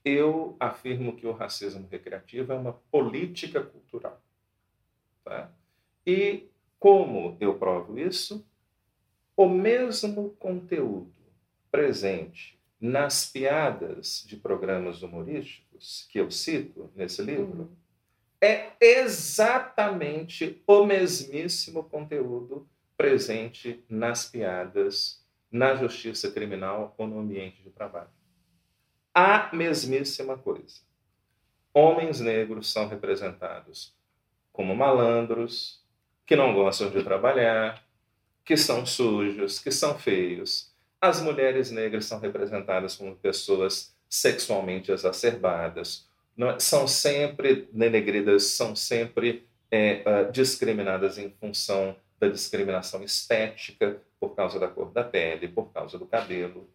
eu 0.05 0.57
afirmo 0.59 1.17
que 1.17 1.27
o 1.27 1.33
racismo 1.33 1.87
recreativo 1.91 2.53
é 2.53 2.57
uma 2.57 2.73
política 2.91 3.63
cultural. 3.63 4.21
Tá? 5.25 5.51
E 6.07 6.49
como 6.79 7.37
eu 7.41 7.59
provo 7.59 7.99
isso? 7.99 8.47
O 9.37 9.49
mesmo 9.49 10.31
conteúdo 10.31 11.13
presente 11.71 12.59
nas 12.81 13.31
piadas 13.31 14.25
de 14.27 14.37
programas 14.37 15.03
humorísticos 15.03 16.09
que 16.11 16.19
eu 16.19 16.31
cito 16.31 16.91
nesse 16.95 17.23
livro 17.23 17.63
uhum. 17.63 17.69
É 18.41 18.73
exatamente 18.81 20.63
o 20.67 20.85
mesmíssimo 20.85 21.85
conteúdo 21.85 22.69
presente 22.97 23.85
nas 23.89 24.29
piadas 24.29 25.25
na 25.51 25.75
justiça 25.75 26.31
criminal 26.31 26.95
ou 26.99 27.07
no 27.07 27.19
ambiente 27.19 27.63
de 27.63 27.71
trabalho 27.71 28.19
a 29.21 29.51
mesmíssima 29.53 30.39
coisa. 30.39 30.81
Homens 31.75 32.21
negros 32.21 32.71
são 32.73 32.87
representados 32.87 33.93
como 34.53 34.77
malandros, 34.77 35.85
que 36.25 36.37
não 36.37 36.55
gostam 36.55 36.89
de 36.91 37.03
trabalhar, 37.03 37.85
que 38.45 38.57
são 38.57 38.87
sujos, 38.87 39.59
que 39.59 39.73
são 39.73 39.99
feios. 39.99 40.73
As 41.01 41.21
mulheres 41.21 41.73
negras 41.73 42.05
são 42.05 42.21
representadas 42.21 42.95
como 42.95 43.17
pessoas 43.17 43.93
sexualmente 44.09 44.93
exacerbadas? 44.93 46.08
São 46.59 46.87
sempre 46.87 47.69
denegridas, 47.73 48.45
são 48.45 48.77
sempre 48.77 49.47
é, 49.71 50.03
uh, 50.07 50.33
discriminadas 50.33 51.19
em 51.19 51.31
função 51.31 51.97
da 52.19 52.29
discriminação 52.29 53.03
estética, 53.03 54.01
por 54.19 54.35
causa 54.35 54.59
da 54.59 54.67
cor 54.67 54.91
da 54.91 55.05
pele, 55.05 55.49
por 55.49 55.73
causa 55.73 55.99
do 55.99 56.07
cabelo 56.07 56.69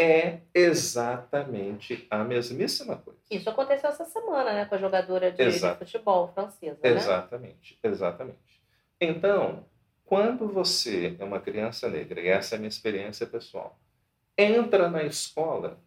é 0.00 0.40
exatamente 0.54 2.06
a 2.10 2.24
mesmíssima 2.24 2.96
coisa. 2.96 3.20
Isso 3.30 3.50
aconteceu 3.50 3.90
essa 3.90 4.04
semana, 4.06 4.52
né, 4.52 4.64
com 4.64 4.74
a 4.74 4.78
jogadora 4.78 5.30
de, 5.30 5.44
de 5.44 5.74
futebol 5.76 6.32
francesa, 6.32 6.78
né? 6.82 6.90
Exatamente, 6.90 7.78
exatamente. 7.82 8.62
Então, 9.00 9.64
quando 10.04 10.48
você 10.48 11.16
é 11.18 11.24
uma 11.24 11.40
criança 11.40 11.88
negra, 11.88 12.20
e 12.20 12.28
essa 12.28 12.54
é 12.54 12.56
a 12.56 12.58
minha 12.58 12.68
experiência 12.68 13.26
pessoal, 13.26 13.78
entra 14.38 14.88
na 14.88 15.02
escola, 15.02 15.78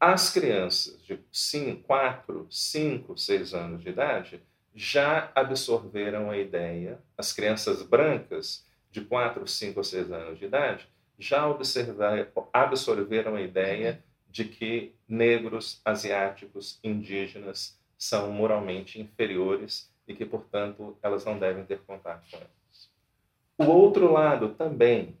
as 0.00 0.30
crianças 0.30 0.98
de 1.04 1.20
5, 1.30 1.82
4, 1.82 2.46
5, 2.50 3.18
6 3.18 3.54
anos 3.54 3.82
de 3.82 3.90
idade 3.90 4.42
já 4.74 5.30
absorveram 5.34 6.30
a 6.30 6.38
ideia, 6.38 6.98
as 7.18 7.34
crianças 7.34 7.82
brancas 7.82 8.66
de 8.90 9.02
4, 9.02 9.46
5 9.46 9.78
ou 9.78 9.84
6 9.84 10.10
anos 10.10 10.38
de 10.38 10.46
idade 10.46 10.88
já 11.18 11.44
absorveram 12.50 13.34
a 13.34 13.42
ideia 13.42 14.02
de 14.30 14.44
que 14.44 14.94
negros, 15.06 15.82
asiáticos, 15.84 16.80
indígenas 16.82 17.78
são 17.98 18.32
moralmente 18.32 18.98
inferiores 18.98 19.92
e 20.08 20.14
que, 20.14 20.24
portanto, 20.24 20.96
elas 21.02 21.26
não 21.26 21.38
devem 21.38 21.64
ter 21.66 21.80
contato 21.80 22.24
com 22.30 22.38
eles. 22.38 22.90
O 23.58 23.64
outro 23.64 24.10
lado 24.10 24.54
também 24.54 25.14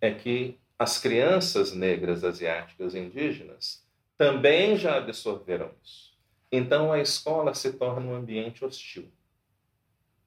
é 0.00 0.10
que 0.10 0.58
as 0.78 0.98
crianças 0.98 1.74
negras, 1.74 2.24
asiáticas 2.24 2.94
e 2.94 3.00
indígenas 3.00 3.86
também 4.18 4.76
já 4.76 4.96
absorveram 4.96 5.70
isso. 5.82 6.12
Então, 6.50 6.92
a 6.92 7.00
escola 7.00 7.54
se 7.54 7.72
torna 7.74 8.04
um 8.04 8.14
ambiente 8.14 8.64
hostil 8.64 9.08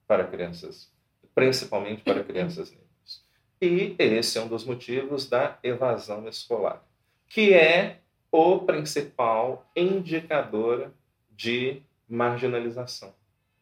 para 0.06 0.26
crianças, 0.26 0.90
principalmente 1.34 2.02
para 2.02 2.24
crianças 2.24 2.70
negras. 2.72 3.24
E 3.60 3.94
esse 3.98 4.38
é 4.38 4.42
um 4.42 4.48
dos 4.48 4.64
motivos 4.64 5.28
da 5.28 5.58
evasão 5.62 6.26
escolar, 6.26 6.82
que 7.28 7.52
é 7.52 7.98
o 8.30 8.60
principal 8.60 9.70
indicador 9.76 10.90
de 11.30 11.82
marginalização. 12.08 13.14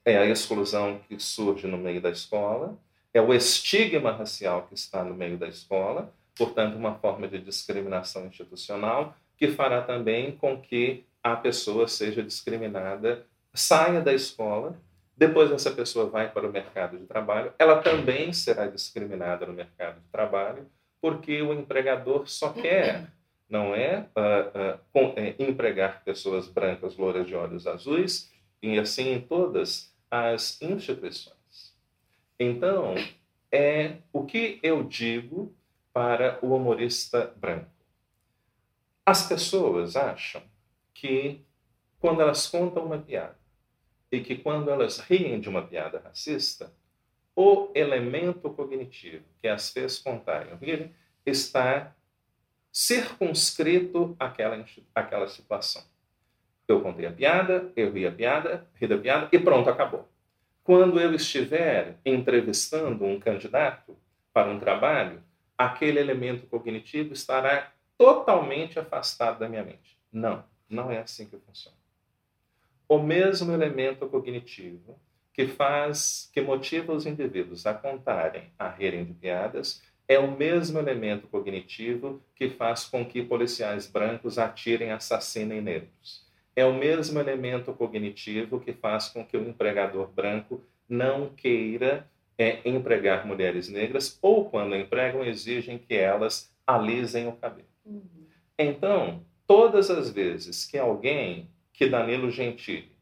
É 0.04 0.16
a 0.16 0.26
exclusão 0.26 1.00
que 1.08 1.18
surge 1.18 1.66
no 1.66 1.76
meio 1.76 2.00
da 2.00 2.10
escola, 2.10 2.78
é 3.12 3.20
o 3.20 3.34
estigma 3.34 4.12
racial 4.12 4.66
que 4.68 4.74
está 4.74 5.02
no 5.02 5.14
meio 5.14 5.36
da 5.36 5.48
escola, 5.48 6.14
portanto, 6.36 6.76
uma 6.76 6.94
forma 6.94 7.26
de 7.26 7.40
discriminação 7.40 8.26
institucional 8.26 9.16
que 9.40 9.48
fará 9.48 9.82
também 9.82 10.36
com 10.36 10.60
que 10.60 11.04
a 11.22 11.34
pessoa 11.34 11.88
seja 11.88 12.22
discriminada, 12.22 13.26
saia 13.52 14.00
da 14.00 14.12
escola 14.12 14.78
depois 15.20 15.52
essa 15.52 15.70
pessoa 15.70 16.08
vai 16.08 16.30
para 16.30 16.48
o 16.48 16.50
mercado 16.50 16.96
de 16.96 17.04
trabalho, 17.04 17.52
ela 17.58 17.82
também 17.82 18.32
será 18.32 18.66
discriminada 18.66 19.44
no 19.44 19.52
mercado 19.52 20.00
de 20.00 20.08
trabalho, 20.08 20.66
porque 20.98 21.42
o 21.42 21.52
empregador 21.52 22.26
só 22.26 22.54
quer, 22.54 23.06
não 23.46 23.74
é, 23.74 24.06
uh, 24.16 24.76
uh, 24.76 24.80
com, 24.90 25.12
é 25.18 25.34
empregar 25.38 26.02
pessoas 26.04 26.48
brancas, 26.48 26.96
louras 26.96 27.26
de 27.26 27.34
olhos 27.34 27.66
azuis, 27.66 28.32
e 28.62 28.78
assim 28.78 29.12
em 29.12 29.20
todas 29.20 29.94
as 30.10 30.60
instituições. 30.62 31.76
Então, 32.38 32.94
é 33.52 33.96
o 34.14 34.24
que 34.24 34.58
eu 34.62 34.82
digo 34.84 35.54
para 35.92 36.38
o 36.40 36.54
humorista 36.54 37.30
branco. 37.36 37.79
As 39.10 39.26
pessoas 39.26 39.96
acham 39.96 40.40
que 40.94 41.44
quando 41.98 42.22
elas 42.22 42.46
contam 42.46 42.84
uma 42.84 42.96
piada, 42.96 43.36
e 44.08 44.20
que 44.20 44.36
quando 44.36 44.70
elas 44.70 45.00
riem 45.00 45.40
de 45.40 45.48
uma 45.48 45.66
piada 45.66 45.98
racista, 45.98 46.72
o 47.34 47.72
elemento 47.74 48.48
cognitivo 48.50 49.24
que 49.42 49.48
as 49.48 49.70
fez 49.70 49.98
contarem 49.98 50.54
rir 50.58 50.92
está 51.26 51.92
circunscrito 52.70 54.14
àquela, 54.16 54.64
àquela 54.94 55.26
situação. 55.26 55.82
Eu 56.68 56.80
contei 56.80 57.06
a 57.06 57.12
piada, 57.12 57.72
eu 57.74 57.92
ri 57.92 58.06
a 58.06 58.12
piada, 58.12 58.64
ri 58.76 58.86
da 58.86 58.96
piada 58.96 59.28
e 59.32 59.40
pronto, 59.40 59.68
acabou. 59.68 60.08
Quando 60.62 61.00
eu 61.00 61.12
estiver 61.12 61.98
entrevistando 62.06 63.04
um 63.04 63.18
candidato 63.18 63.98
para 64.32 64.52
um 64.52 64.60
trabalho, 64.60 65.20
aquele 65.58 65.98
elemento 65.98 66.46
cognitivo 66.46 67.12
estará 67.12 67.72
totalmente 68.00 68.78
afastado 68.78 69.40
da 69.40 69.46
minha 69.46 69.62
mente. 69.62 69.98
Não, 70.10 70.42
não 70.70 70.90
é 70.90 71.00
assim 71.00 71.26
que 71.26 71.36
funciona. 71.36 71.76
o 72.88 72.98
mesmo 72.98 73.52
elemento 73.52 74.08
cognitivo 74.08 74.98
que 75.34 75.46
faz, 75.46 76.30
que 76.32 76.40
motiva 76.40 76.94
os 76.94 77.04
indivíduos 77.04 77.66
a 77.66 77.74
contarem, 77.74 78.50
a 78.58 78.70
rirem 78.70 79.04
de 79.04 79.12
piadas, 79.12 79.82
é 80.08 80.18
o 80.18 80.30
mesmo 80.34 80.78
elemento 80.78 81.28
cognitivo 81.28 82.22
que 82.34 82.48
faz 82.48 82.84
com 82.84 83.04
que 83.04 83.22
policiais 83.22 83.86
brancos 83.86 84.38
atirem, 84.38 84.92
assassinem 84.92 85.60
negros. 85.60 86.26
É 86.56 86.64
o 86.64 86.72
mesmo 86.72 87.20
elemento 87.20 87.74
cognitivo 87.74 88.58
que 88.58 88.72
faz 88.72 89.10
com 89.10 89.26
que 89.26 89.36
o 89.36 89.46
empregador 89.46 90.08
branco 90.08 90.64
não 90.88 91.28
queira 91.28 92.08
é, 92.38 92.66
empregar 92.66 93.26
mulheres 93.26 93.68
negras 93.68 94.18
ou, 94.22 94.48
quando 94.48 94.74
empregam, 94.74 95.22
exigem 95.22 95.76
que 95.76 95.94
elas 95.94 96.50
alisem 96.66 97.28
o 97.28 97.32
cabelo. 97.32 97.68
Então, 98.58 99.24
todas 99.46 99.90
as 99.90 100.10
vezes 100.10 100.64
que 100.64 100.78
alguém, 100.78 101.48
que 101.72 101.88
Danilo 101.88 102.30
Gentili, 102.30 102.92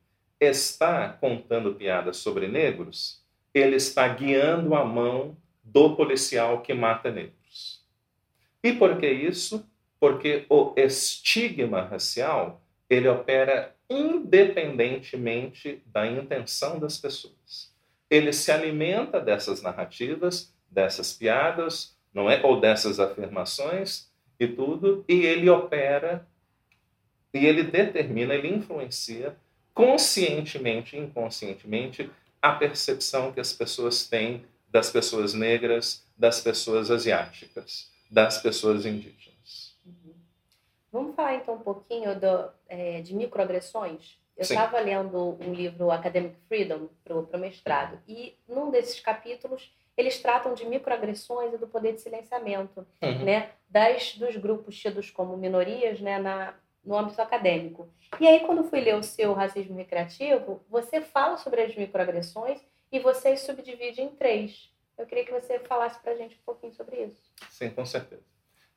está 0.40 1.09
contando 1.09 1.74
piadas 1.74 2.18
sobre 2.18 2.46
negros, 2.46 3.24
ele 3.53 3.77
está 3.77 4.07
guiando 4.09 4.74
a 4.74 4.85
mão 4.85 5.37
do 5.64 5.96
policial 5.96 6.62
que 6.62 6.72
mata 6.72 7.11
negros. 7.11 7.85
E 8.62 8.72
por 8.72 8.98
que 8.98 9.11
isso? 9.11 9.68
Porque 9.98 10.46
o 10.48 10.72
estigma 10.77 11.83
racial 11.83 12.62
ele 12.88 13.09
opera 13.09 13.74
independentemente 13.90 15.83
da 15.87 16.07
intenção 16.07 16.79
das 16.79 16.98
pessoas. 16.98 17.74
Ele 18.09 18.33
se 18.33 18.51
alimenta 18.51 19.20
dessas 19.20 19.61
narrativas, 19.61 20.55
dessas 20.70 21.12
piadas, 21.12 21.96
não 22.12 22.31
é, 22.31 22.44
ou 22.44 22.61
dessas 22.61 22.98
afirmações 23.01 24.08
e 24.38 24.46
tudo, 24.46 25.05
e 25.09 25.24
ele 25.27 25.48
opera 25.51 26.27
e 27.33 27.44
ele 27.44 27.62
determina, 27.62 28.35
ele 28.35 28.48
influencia 28.48 29.37
conscientemente 29.74 30.96
e 30.96 31.01
inconscientemente 31.01 32.11
a 32.40 32.53
percepção 32.53 33.33
que 33.33 33.40
as 33.40 33.53
pessoas 33.53 34.09
têm 34.09 34.44
das 34.68 34.90
pessoas 34.90 35.35
negras, 35.35 36.05
das 36.16 36.40
pessoas 36.40 36.90
asiáticas, 36.90 37.90
das 38.11 38.40
pessoas 38.40 38.85
indígenas. 38.87 39.77
Uhum. 39.85 40.14
Vamos 40.92 41.14
falar 41.14 41.37
então 41.37 41.55
um 41.55 41.61
pouquinho 41.61 42.18
do, 42.18 42.51
é, 42.68 43.01
de 43.03 43.14
microagressões? 43.14 44.18
Eu 44.37 44.42
estava 44.42 44.79
lendo 44.79 45.37
um 45.40 45.53
livro 45.53 45.90
Academic 45.90 46.37
Freedom 46.46 46.88
para 47.05 47.16
o 47.16 47.38
mestrado 47.38 47.98
e 48.07 48.37
num 48.48 48.70
desses 48.70 49.01
capítulos 49.01 49.72
eles 49.98 50.22
tratam 50.22 50.54
de 50.54 50.64
microagressões 50.64 51.52
e 51.52 51.58
do 51.58 51.66
poder 51.66 51.92
de 51.92 52.00
silenciamento, 52.00 52.87
uhum. 53.02 53.24
né, 53.24 53.50
das 53.68 54.14
dos 54.14 54.37
grupos 54.37 54.78
tidos 54.78 55.11
como 55.11 55.37
minorias, 55.37 56.00
né, 56.00 56.18
na 56.18 56.54
no 56.84 56.96
âmbito 56.96 57.20
acadêmico. 57.20 57.92
E 58.18 58.26
aí, 58.26 58.40
quando 58.40 58.64
fui 58.64 58.80
ler 58.80 58.94
o 58.94 59.02
seu 59.02 59.34
Racismo 59.34 59.76
Recreativo, 59.76 60.62
você 60.70 61.02
fala 61.02 61.37
sobre 61.37 61.61
as 61.61 61.76
microagressões 61.76 62.61
e 62.90 62.98
você 62.98 63.37
subdivide 63.37 64.00
em 64.00 64.08
três. 64.08 64.72
Eu 64.96 65.04
queria 65.04 65.24
que 65.24 65.32
você 65.32 65.58
falasse 65.58 66.00
para 66.00 66.12
a 66.12 66.16
gente 66.16 66.37
um 66.37 66.44
pouquinho 66.46 66.72
sobre 66.72 67.04
isso. 67.04 67.20
Sim, 67.50 67.68
com 67.70 67.84
certeza. 67.84 68.22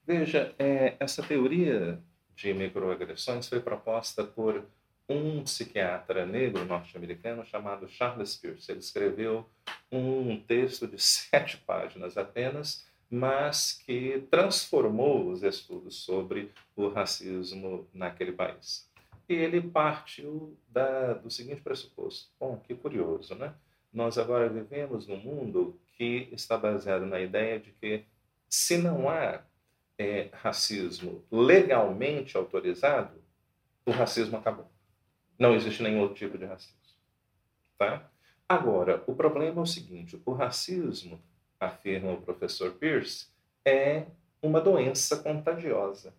Veja, 0.05 0.53
é, 0.59 0.95
essa 0.99 1.23
teoria 1.23 1.99
de 2.35 2.53
microagressões 2.53 3.47
foi 3.47 3.61
proposta 3.61 4.23
por 4.23 4.65
um 5.11 5.43
psiquiatra 5.43 6.25
negro 6.25 6.65
norte-americano 6.65 7.45
chamado 7.45 7.89
Charles 7.89 8.35
Pierce. 8.35 8.71
Ele 8.71 8.79
escreveu 8.79 9.47
um 9.91 10.39
texto 10.39 10.87
de 10.87 10.97
sete 11.01 11.57
páginas 11.57 12.17
apenas 12.17 12.89
mas 13.11 13.73
que 13.85 14.25
transformou 14.31 15.29
os 15.29 15.43
estudos 15.43 15.97
sobre 15.97 16.49
o 16.77 16.87
racismo 16.87 17.85
naquele 17.93 18.31
país. 18.31 18.89
E 19.27 19.33
ele 19.33 19.61
partiu 19.61 20.57
da, 20.69 21.13
do 21.13 21.29
seguinte 21.29 21.61
pressuposto: 21.61 22.29
bom, 22.39 22.57
que 22.65 22.73
curioso, 22.73 23.35
né? 23.35 23.53
Nós 23.91 24.17
agora 24.17 24.47
vivemos 24.47 25.05
num 25.05 25.17
mundo 25.17 25.77
que 25.97 26.29
está 26.31 26.57
baseado 26.57 27.05
na 27.05 27.19
ideia 27.19 27.59
de 27.59 27.71
que 27.73 28.05
se 28.47 28.77
não 28.77 29.09
há 29.09 29.41
é, 29.97 30.29
racismo 30.31 31.21
legalmente 31.29 32.37
autorizado, 32.37 33.21
o 33.85 33.91
racismo 33.91 34.37
acabou. 34.37 34.71
Não 35.41 35.55
existe 35.55 35.81
nenhum 35.81 36.01
outro 36.01 36.17
tipo 36.17 36.37
de 36.37 36.45
racismo. 36.45 36.77
Tá? 37.75 38.07
Agora, 38.47 39.03
o 39.07 39.15
problema 39.15 39.59
é 39.59 39.63
o 39.63 39.65
seguinte: 39.65 40.21
o 40.23 40.33
racismo 40.33 41.19
afirma 41.59 42.11
o 42.11 42.21
professor 42.21 42.73
Pierce, 42.73 43.25
é 43.65 44.05
uma 44.39 44.61
doença 44.61 45.17
contagiosa. 45.17 46.13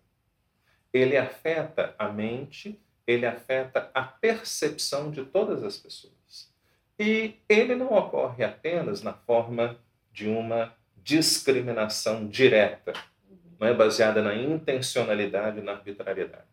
Ele 0.91 1.15
afeta 1.15 1.95
a 1.97 2.09
mente, 2.09 2.77
ele 3.07 3.25
afeta 3.25 3.89
a 3.93 4.03
percepção 4.03 5.09
de 5.09 5.23
todas 5.23 5.63
as 5.63 5.77
pessoas. 5.77 6.51
E 6.99 7.35
ele 7.47 7.75
não 7.75 7.93
ocorre 7.93 8.43
apenas 8.43 9.01
na 9.01 9.13
forma 9.13 9.77
de 10.11 10.27
uma 10.27 10.75
discriminação 10.97 12.27
direta, 12.27 12.91
não 13.57 13.69
é 13.69 13.73
baseada 13.73 14.21
na 14.21 14.35
intencionalidade 14.35 15.59
e 15.59 15.63
na 15.63 15.71
arbitrariedade. 15.71 16.52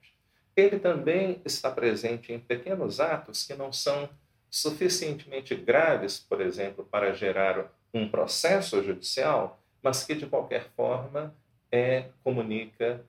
Ele 0.57 0.79
também 0.79 1.41
está 1.45 1.71
presente 1.71 2.33
em 2.33 2.39
pequenos 2.39 3.01
atos 3.01 3.47
que 3.47 3.55
não 3.55 3.73
são 3.73 4.09
suficientemente 4.51 5.55
graves, 5.55 6.19
por 6.19 6.41
exemplo, 6.41 6.85
para 6.85 7.13
gerar 7.15 7.73
um 7.95 8.09
processo 8.09 8.83
judicial, 8.83 9.61
mas 9.83 10.05
que 10.05 10.15
de 10.15 10.27
qualquer 10.27 10.69
forma 10.77 11.35
é, 11.71 12.09
comunica 12.25 13.05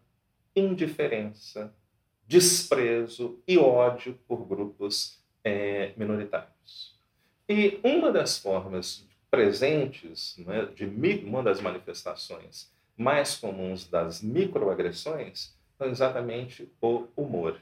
indiferença, 0.55 1.73
desprezo 2.27 3.39
e 3.47 3.57
ódio 3.57 4.17
por 4.27 4.45
grupos 4.45 5.19
é, 5.43 5.93
minoritários. 5.97 6.95
E 7.49 7.79
uma 7.83 8.11
das 8.11 8.37
formas 8.37 9.05
presentes, 9.29 10.37
né, 10.37 10.65
de 10.75 10.85
uma 11.25 11.41
das 11.41 11.59
manifestações 11.59 12.71
mais 12.97 13.35
comuns 13.35 13.87
das 13.87 14.21
microagressões, 14.21 15.55
exatamente 15.87 16.71
o 16.81 17.07
humor. 17.15 17.59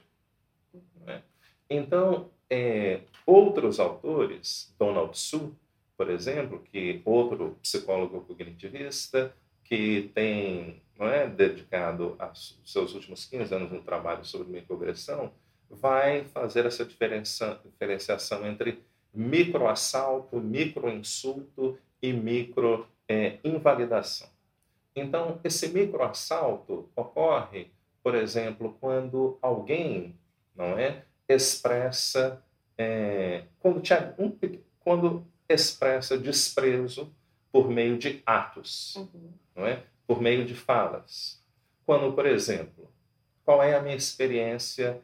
Né? 1.06 1.22
Então, 1.70 2.30
é, 2.50 3.02
outros 3.26 3.80
autores, 3.80 4.74
Donald 4.78 5.18
Su, 5.18 5.56
por 5.98 6.10
exemplo, 6.10 6.62
que 6.72 7.02
outro 7.06 7.58
psicólogo 7.62 8.22
cognitivista 8.22 9.34
que 9.64 10.10
tem 10.16 10.82
é, 11.00 11.28
dedicado 11.28 12.18
os 12.20 12.60
seus 12.66 12.94
últimos 12.94 13.26
15 13.26 13.54
anos 13.54 13.72
no 13.72 13.82
trabalho 13.82 14.26
sobre 14.26 14.52
microagressão, 14.52 15.32
vai 15.70 16.26
fazer 16.26 16.66
essa 16.66 16.84
diferenciação 16.84 18.48
entre 18.48 18.84
microassalto, 19.14 20.38
microinsulto 20.38 21.78
e 22.02 22.12
microinvalidação. 22.12 24.28
É, 24.28 24.32
então, 24.96 25.40
esse 25.44 25.68
microassalto 25.70 26.90
ocorre, 26.96 27.72
por 28.04 28.16
exemplo, 28.16 28.78
quando 28.80 29.38
alguém 29.42 30.16
não 30.56 30.78
é, 30.78 31.04
expressa, 31.28 32.44
é, 32.78 33.44
quando, 33.60 33.82
um, 34.18 34.38
quando 34.80 35.28
expressa 35.48 36.18
desprezo 36.18 37.14
por 37.52 37.70
meio 37.70 37.98
de 37.98 38.22
atos, 38.26 38.96
uhum. 38.96 39.32
não 39.56 39.66
é? 39.66 39.84
por 40.08 40.22
meio 40.22 40.46
de 40.46 40.56
falas. 40.56 41.44
Quando, 41.86 42.14
por 42.14 42.26
exemplo, 42.26 42.90
qual 43.44 43.62
é 43.64 43.76
a 43.76 43.82
minha 43.82 43.96
experiência 43.96 45.02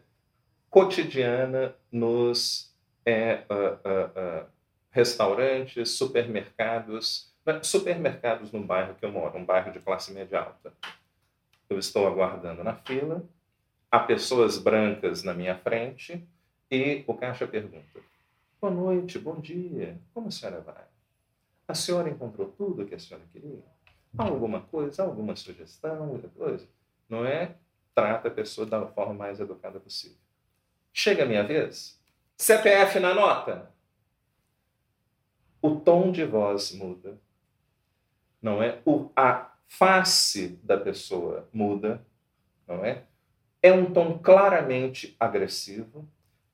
cotidiana 0.70 1.76
nos 1.92 2.74
é, 3.06 3.44
uh, 3.50 3.54
uh, 3.54 4.44
uh, 4.44 4.48
restaurantes, 4.92 5.92
supermercados, 5.92 7.34
né? 7.46 7.60
supermercados 7.64 8.52
no 8.52 8.62
bairro 8.64 8.96
que 8.96 9.06
eu 9.06 9.12
moro, 9.12 9.38
um 9.38 9.46
bairro 9.46 9.72
de 9.72 9.80
classe 9.80 10.12
média 10.12 10.40
alta. 10.40 10.74
Eu 11.70 11.80
estou 11.80 12.08
aguardando 12.08 12.64
na 12.64 12.76
fila, 12.76 13.28
há 13.90 14.00
pessoas 14.00 14.58
brancas 14.58 15.24
na 15.24 15.34
minha 15.34 15.58
frente 15.58 16.28
e 16.70 17.04
o 17.08 17.14
caixa 17.14 17.48
pergunta: 17.48 18.00
Boa 18.62 18.72
noite, 18.72 19.18
bom 19.18 19.40
dia. 19.40 20.00
Como 20.14 20.28
a 20.28 20.32
senhora 20.32 20.62
vai? 20.62 20.84
A 21.68 21.74
senhora 21.74 22.10
encontrou 22.10 22.50
tudo 22.52 22.84
o 22.84 22.86
que 22.86 22.96
a 22.96 23.00
senhora 23.00 23.26
queria? 23.32 23.64
Alguma 24.18 24.62
coisa, 24.62 25.04
alguma 25.04 25.36
sugestão, 25.36 26.12
outra 26.12 26.30
coisa? 26.30 26.68
Não 27.10 27.26
é? 27.26 27.56
Trata 27.94 28.28
a 28.28 28.32
pessoa 28.32 28.68
da 28.68 28.86
forma 28.88 29.14
mais 29.14 29.40
educada 29.40 29.80
possível. 29.80 30.18
Chega 30.94 31.24
a 31.24 31.26
minha 31.26 31.44
vez. 31.44 32.00
CPF 32.38 33.00
na 33.00 33.14
nota. 33.14 33.72
O 35.62 35.80
tom 35.80 36.12
de 36.12 36.24
voz 36.26 36.72
muda. 36.74 37.20
Não 38.42 38.62
é? 38.62 38.80
O, 38.86 39.10
a 39.16 39.55
face 39.68 40.60
da 40.64 40.78
pessoa 40.78 41.50
muda. 41.52 42.06
Não 42.68 42.84
é? 42.84 43.04
É 43.62 43.72
um 43.72 43.92
tom 43.92 44.20
claramente 44.20 45.16
agressivo 45.20 46.08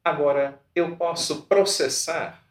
Agora, 0.04 0.60
eu 0.74 0.96
posso 0.98 1.44
processar 1.44 2.44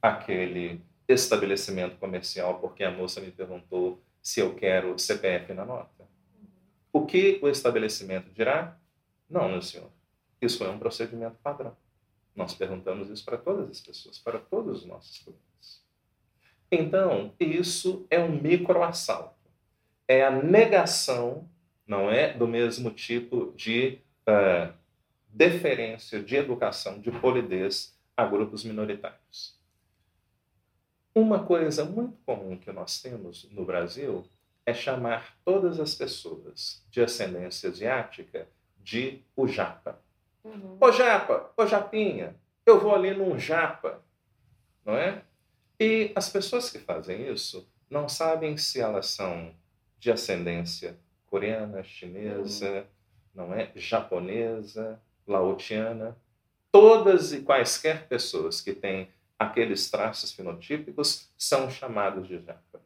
aquele 0.00 0.80
estabelecimento 1.06 1.98
comercial 1.98 2.58
porque 2.60 2.82
a 2.82 2.90
moça 2.90 3.20
me 3.20 3.30
perguntou 3.30 4.02
se 4.22 4.40
eu 4.40 4.54
quero 4.54 4.98
CPF 4.98 5.52
na 5.52 5.66
nota. 5.66 6.08
O 6.90 7.04
que 7.04 7.38
o 7.42 7.48
estabelecimento 7.48 8.30
dirá? 8.32 8.78
Não, 9.28 9.50
meu 9.50 9.60
senhor. 9.60 9.90
Isso 10.40 10.64
é 10.64 10.70
um 10.70 10.78
procedimento 10.78 11.36
padrão. 11.42 11.76
Nós 12.34 12.54
perguntamos 12.54 13.10
isso 13.10 13.24
para 13.24 13.36
todas 13.36 13.68
as 13.68 13.80
pessoas, 13.80 14.18
para 14.18 14.38
todos 14.38 14.80
os 14.80 14.86
nossos 14.86 15.18
clientes. 15.18 15.84
Então, 16.70 17.34
isso 17.38 18.06
é 18.08 18.18
um 18.18 18.40
microassalto. 18.40 19.37
É 20.08 20.24
a 20.24 20.30
negação, 20.30 21.48
não 21.86 22.10
é, 22.10 22.32
do 22.32 22.48
mesmo 22.48 22.90
tipo 22.90 23.52
de 23.54 24.00
uh, 24.26 24.72
deferência, 25.28 26.20
de 26.22 26.34
educação, 26.34 26.98
de 26.98 27.10
polidez 27.10 27.96
a 28.16 28.24
grupos 28.24 28.64
minoritários. 28.64 29.56
Uma 31.14 31.44
coisa 31.44 31.84
muito 31.84 32.16
comum 32.24 32.56
que 32.56 32.72
nós 32.72 33.00
temos 33.00 33.48
no 33.50 33.64
Brasil 33.64 34.26
é 34.64 34.74
chamar 34.74 35.36
todas 35.44 35.80
as 35.80 35.94
pessoas 35.94 36.84
de 36.90 37.00
ascendência 37.00 37.70
asiática 37.70 38.48
de 38.78 39.22
o 39.36 39.46
japa. 39.46 40.00
Uhum. 40.44 40.76
Ô 40.80 40.92
japa, 40.92 41.50
ô 41.56 41.66
japinha, 41.66 42.36
eu 42.64 42.80
vou 42.80 42.94
ali 42.94 43.14
num 43.14 43.38
japa, 43.38 44.02
não 44.84 44.94
é? 44.94 45.22
E 45.80 46.12
as 46.14 46.28
pessoas 46.28 46.70
que 46.70 46.78
fazem 46.78 47.32
isso 47.32 47.68
não 47.88 48.08
sabem 48.08 48.56
se 48.56 48.80
elas 48.80 49.06
são 49.06 49.54
de 49.98 50.10
ascendência 50.10 50.98
coreana, 51.26 51.82
chinesa, 51.82 52.70
uhum. 52.70 52.84
não 53.34 53.54
é? 53.54 53.70
Japonesa, 53.74 55.00
laotiana. 55.26 56.16
Todas 56.70 57.32
e 57.32 57.40
quaisquer 57.40 58.06
pessoas 58.06 58.60
que 58.60 58.72
têm 58.72 59.08
aqueles 59.38 59.90
traços 59.90 60.32
fenotípicos 60.32 61.30
são 61.36 61.70
chamados 61.70 62.26
de 62.26 62.38
japa. 62.38 62.80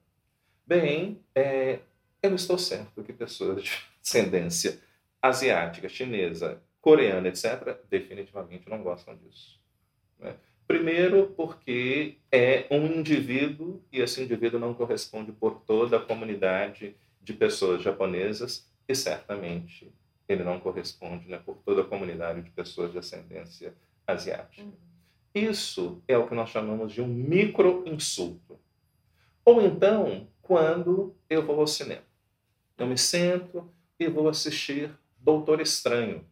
Bem, 0.66 1.20
é, 1.34 1.80
eu 2.22 2.34
estou 2.34 2.58
certo 2.58 3.02
que 3.02 3.12
pessoas 3.12 3.64
de 3.64 3.70
ascendência 4.02 4.78
asiática, 5.20 5.88
chinesa, 5.88 6.60
coreana, 6.80 7.28
etc., 7.28 7.78
definitivamente 7.88 8.68
não 8.68 8.82
gostam 8.82 9.16
disso. 9.16 9.60
Né? 10.18 10.34
Primeiro, 10.66 11.32
porque 11.36 12.16
é 12.30 12.66
um 12.70 12.86
indivíduo 12.86 13.82
e 13.92 14.00
esse 14.00 14.22
indivíduo 14.22 14.58
não 14.58 14.74
corresponde 14.74 15.32
por 15.32 15.60
toda 15.60 15.96
a 15.96 16.00
comunidade 16.00 16.96
de 17.20 17.32
pessoas 17.32 17.82
japonesas 17.82 18.68
e 18.88 18.94
certamente 18.94 19.92
ele 20.28 20.44
não 20.44 20.58
corresponde 20.58 21.28
né, 21.28 21.38
por 21.44 21.56
toda 21.58 21.82
a 21.82 21.84
comunidade 21.84 22.42
de 22.42 22.50
pessoas 22.50 22.92
de 22.92 22.98
ascendência 22.98 23.74
asiática. 24.06 24.62
Uhum. 24.62 24.72
Isso 25.34 26.02
é 26.06 26.16
o 26.16 26.26
que 26.26 26.34
nós 26.34 26.50
chamamos 26.50 26.92
de 26.92 27.00
um 27.00 27.06
micro-insulto. 27.06 28.58
Ou 29.44 29.62
então, 29.62 30.28
quando 30.40 31.14
eu 31.28 31.44
vou 31.44 31.60
ao 31.60 31.66
cinema. 31.66 32.02
Eu 32.76 32.86
me 32.86 32.98
sento 32.98 33.70
e 33.98 34.08
vou 34.08 34.28
assistir 34.28 34.90
Doutor 35.18 35.60
Estranho. 35.60 36.26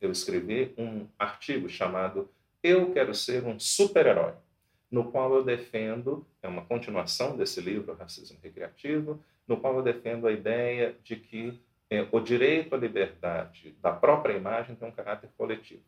Eu 0.00 0.12
escrevi 0.12 0.74
um 0.76 1.06
artigo 1.18 1.68
chamado 1.68 2.30
Eu 2.66 2.90
Quero 2.92 3.14
Ser 3.14 3.44
um 3.44 3.60
Super-Herói, 3.60 4.32
no 4.90 5.12
qual 5.12 5.32
eu 5.32 5.44
defendo, 5.44 6.26
é 6.42 6.48
uma 6.48 6.64
continuação 6.64 7.36
desse 7.36 7.60
livro, 7.60 7.94
Racismo 7.94 8.40
Recreativo, 8.42 9.22
no 9.46 9.56
qual 9.56 9.76
eu 9.76 9.82
defendo 9.84 10.26
a 10.26 10.32
ideia 10.32 10.96
de 11.04 11.14
que 11.14 11.62
é, 11.88 12.04
o 12.10 12.18
direito 12.18 12.74
à 12.74 12.78
liberdade 12.78 13.76
da 13.80 13.92
própria 13.92 14.32
imagem 14.36 14.74
tem 14.74 14.88
um 14.88 14.90
caráter 14.90 15.30
coletivo. 15.38 15.84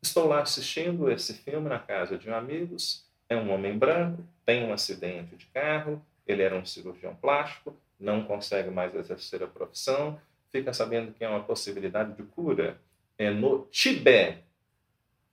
Estou 0.00 0.26
lá 0.26 0.40
assistindo 0.40 1.10
esse 1.10 1.34
filme 1.34 1.68
na 1.68 1.78
casa 1.78 2.16
de 2.16 2.30
um 2.30 2.34
amigos, 2.34 3.06
é 3.28 3.36
um 3.36 3.52
homem 3.52 3.76
branco, 3.76 4.24
tem 4.46 4.64
um 4.64 4.72
acidente 4.72 5.36
de 5.36 5.44
carro, 5.48 6.02
ele 6.26 6.42
era 6.42 6.56
um 6.56 6.64
cirurgião 6.64 7.14
plástico, 7.14 7.76
não 8.00 8.24
consegue 8.24 8.70
mais 8.70 8.94
exercer 8.94 9.42
a 9.42 9.46
profissão, 9.46 10.18
fica 10.50 10.72
sabendo 10.72 11.12
que 11.12 11.22
é 11.22 11.28
uma 11.28 11.44
possibilidade 11.44 12.16
de 12.16 12.22
cura. 12.22 12.80
É 13.18 13.30
no 13.30 13.66
Tibete, 13.70 14.42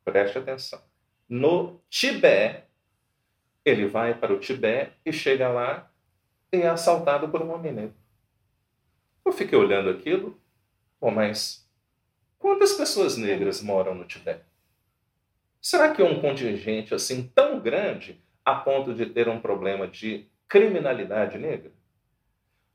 preste 0.04 0.38
atenção, 0.38 0.82
no 1.28 1.82
Tibete, 1.90 2.64
ele 3.64 3.88
vai 3.88 4.14
para 4.14 4.34
o 4.34 4.40
Tibete 4.40 4.94
e 5.06 5.14
chega 5.14 5.50
lá 5.50 5.92
e 6.52 6.58
é 6.58 6.68
assaltado 6.68 7.30
por 7.30 7.42
um 7.42 7.54
homem 7.54 7.72
negro. 7.72 7.96
Eu 9.26 9.32
fiquei 9.32 9.58
olhando 9.58 9.90
aquilo, 9.90 10.40
Bom, 11.00 11.12
mas 11.12 11.66
quantas 12.38 12.74
pessoas 12.74 13.16
negras 13.16 13.62
moram 13.62 13.96
no 13.96 14.04
Tibete? 14.04 14.44
Será 15.62 15.94
que 15.94 16.02
é 16.02 16.06
um 16.06 16.20
contingente 16.20 16.94
assim 16.94 17.32
tão 17.34 17.60
grande 17.60 18.22
a 18.44 18.56
ponto 18.56 18.94
de 18.94 19.06
ter 19.06 19.30
um 19.30 19.40
problema 19.40 19.88
de 19.88 20.28
criminalidade 20.48 21.38
negra? 21.38 21.72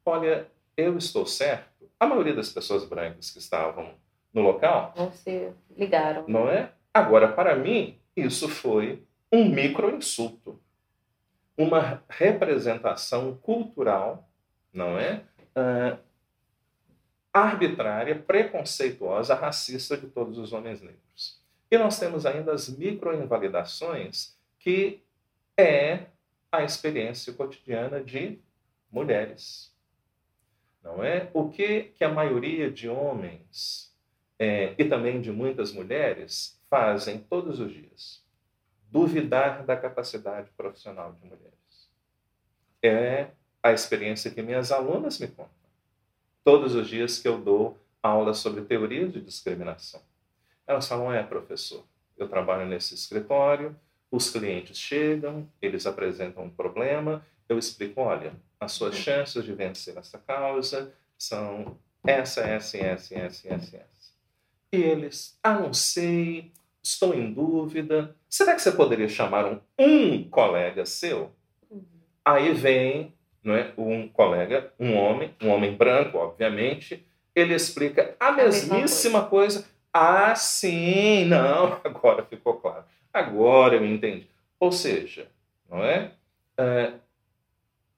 Olha, 0.06 0.48
eu 0.76 0.96
estou 0.96 1.26
certo. 1.26 1.90
A 2.00 2.06
maioria 2.06 2.34
das 2.34 2.50
pessoas 2.50 2.84
brancas 2.84 3.30
que 3.30 3.38
estavam 3.38 3.94
no 4.32 4.40
local 4.40 4.94
não 4.96 5.12
se 5.12 5.52
ligaram. 5.76 6.24
Não 6.26 6.48
é? 6.48 6.72
Agora, 6.94 7.26
para 7.26 7.56
mim, 7.56 7.98
isso 8.16 8.48
foi 8.48 9.02
um 9.32 9.48
micro 9.48 9.90
insulto, 9.90 10.62
uma 11.58 12.04
representação 12.08 13.36
cultural, 13.38 14.28
não 14.72 14.96
é? 14.96 15.24
Uh, 15.56 15.98
arbitrária, 17.32 18.14
preconceituosa, 18.14 19.34
racista 19.34 19.96
de 19.96 20.06
todos 20.06 20.38
os 20.38 20.52
homens 20.52 20.80
negros. 20.80 21.42
E 21.68 21.76
nós 21.76 21.98
temos 21.98 22.24
ainda 22.24 22.52
as 22.52 22.68
microinvalidações, 22.68 24.38
que 24.60 25.02
é 25.58 26.06
a 26.52 26.62
experiência 26.62 27.32
cotidiana 27.32 28.00
de 28.00 28.38
mulheres. 28.88 29.74
Não 30.80 31.02
é? 31.02 31.28
O 31.34 31.48
que, 31.48 31.92
que 31.96 32.04
a 32.04 32.08
maioria 32.08 32.70
de 32.70 32.88
homens 32.88 33.92
é, 34.38 34.74
e 34.78 34.84
também 34.84 35.20
de 35.20 35.32
muitas 35.32 35.72
mulheres 35.72 36.60
fazem 36.74 37.20
todos 37.20 37.60
os 37.60 37.72
dias? 37.72 38.20
Duvidar 38.90 39.64
da 39.64 39.76
capacidade 39.76 40.50
profissional 40.56 41.12
de 41.12 41.24
mulheres. 41.24 41.88
É 42.82 43.28
a 43.62 43.72
experiência 43.72 44.28
que 44.28 44.42
minhas 44.42 44.72
alunas 44.72 45.20
me 45.20 45.28
contam. 45.28 45.52
Todos 46.42 46.74
os 46.74 46.88
dias 46.88 47.20
que 47.20 47.28
eu 47.28 47.38
dou 47.38 47.78
aulas 48.02 48.38
sobre 48.38 48.62
teorias 48.62 49.12
de 49.12 49.20
discriminação. 49.20 50.02
Elas 50.66 50.88
falam: 50.88 51.12
é, 51.12 51.22
professor, 51.22 51.84
eu 52.16 52.28
trabalho 52.28 52.66
nesse 52.66 52.92
escritório, 52.96 53.76
os 54.10 54.28
clientes 54.28 54.76
chegam, 54.76 55.48
eles 55.62 55.86
apresentam 55.86 56.42
um 56.42 56.50
problema, 56.50 57.24
eu 57.48 57.56
explico: 57.56 58.00
olha, 58.00 58.32
as 58.58 58.72
suas 58.72 58.96
chances 58.96 59.44
de 59.44 59.52
vencer 59.52 59.96
essa 59.96 60.18
causa 60.18 60.92
são 61.16 61.78
essa, 62.04 62.40
essa, 62.40 62.78
essa, 62.78 63.14
essa, 63.16 63.48
essa, 63.48 63.76
essa. 63.76 64.12
E 64.72 64.76
eles: 64.76 65.38
ah, 65.40 65.60
não 65.60 65.72
sei, 65.72 66.52
estou 66.84 67.14
em 67.14 67.32
dúvida. 67.32 68.14
Será 68.28 68.54
que 68.54 68.62
você 68.62 68.70
poderia 68.70 69.08
chamar 69.08 69.46
um, 69.46 69.58
um 69.78 70.22
colega 70.28 70.86
seu? 70.86 71.32
Uhum. 71.68 71.82
Aí 72.24 72.52
vem 72.52 73.12
não 73.42 73.54
é, 73.54 73.72
um 73.76 74.08
colega, 74.08 74.72
um 74.78 74.94
homem, 74.94 75.34
um 75.42 75.48
homem 75.50 75.74
branco, 75.74 76.16
obviamente, 76.16 77.06
ele 77.34 77.54
explica 77.54 78.14
a 78.18 78.32
mesmíssima 78.32 79.26
coisa 79.26 79.66
ah, 79.96 80.34
sim, 80.34 81.24
não, 81.26 81.80
agora 81.84 82.24
ficou 82.24 82.54
claro. 82.54 82.84
Agora 83.12 83.76
eu 83.76 83.84
entendi. 83.86 84.28
Ou 84.58 84.72
seja, 84.72 85.28
não 85.70 85.84
é? 85.84 86.10
é 86.58 86.94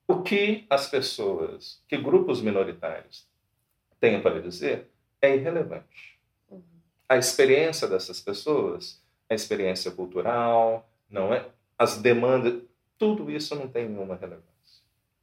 o 0.07 0.21
que 0.21 0.67
as 0.69 0.87
pessoas, 0.87 1.83
que 1.87 1.97
grupos 1.97 2.39
minoritários 2.39 3.27
têm 3.99 4.21
para 4.21 4.39
dizer 4.39 4.91
é 5.19 5.35
irrelevante. 5.35 6.16
A 7.09 7.17
experiência 7.17 7.87
dessas 7.87 8.19
pessoas, 8.19 9.01
a 9.29 9.33
experiência 9.33 9.91
cultural, 9.91 10.89
não 11.09 11.33
é? 11.33 11.45
As 11.77 11.97
demandas, 11.97 12.61
tudo 12.97 13.29
isso 13.31 13.55
não 13.55 13.67
tem 13.67 13.87
nenhuma 13.87 14.15
relevância. 14.15 14.47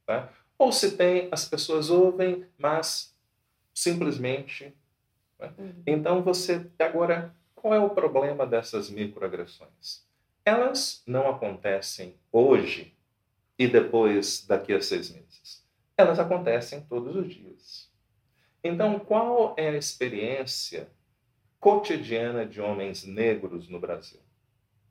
Tá? 0.05 0.29
Ou 0.57 0.71
se 0.71 0.95
tem, 0.95 1.27
as 1.31 1.45
pessoas 1.45 1.89
ouvem, 1.89 2.45
mas 2.57 3.13
simplesmente 3.73 4.73
né? 5.39 5.53
Uhum. 5.57 5.83
Então 5.85 6.21
você 6.21 6.65
agora 6.79 7.33
qual 7.55 7.73
é 7.73 7.79
o 7.79 7.89
problema 7.89 8.45
dessas 8.45 8.89
microagressões? 8.89 10.05
Elas 10.43 11.01
não 11.07 11.27
acontecem 11.29 12.15
hoje 12.31 12.95
e 13.57 13.67
depois 13.67 14.45
daqui 14.45 14.73
a 14.73 14.81
seis 14.81 15.09
meses. 15.09 15.65
Elas 15.97 16.19
acontecem 16.19 16.81
todos 16.81 17.15
os 17.15 17.33
dias. 17.33 17.89
Então, 18.63 18.99
qual 18.99 19.55
é 19.57 19.69
a 19.69 19.77
experiência 19.77 20.89
cotidiana 21.65 22.45
de 22.45 22.61
homens 22.61 23.05
negros 23.05 23.67
no 23.67 23.79
Brasil? 23.79 24.19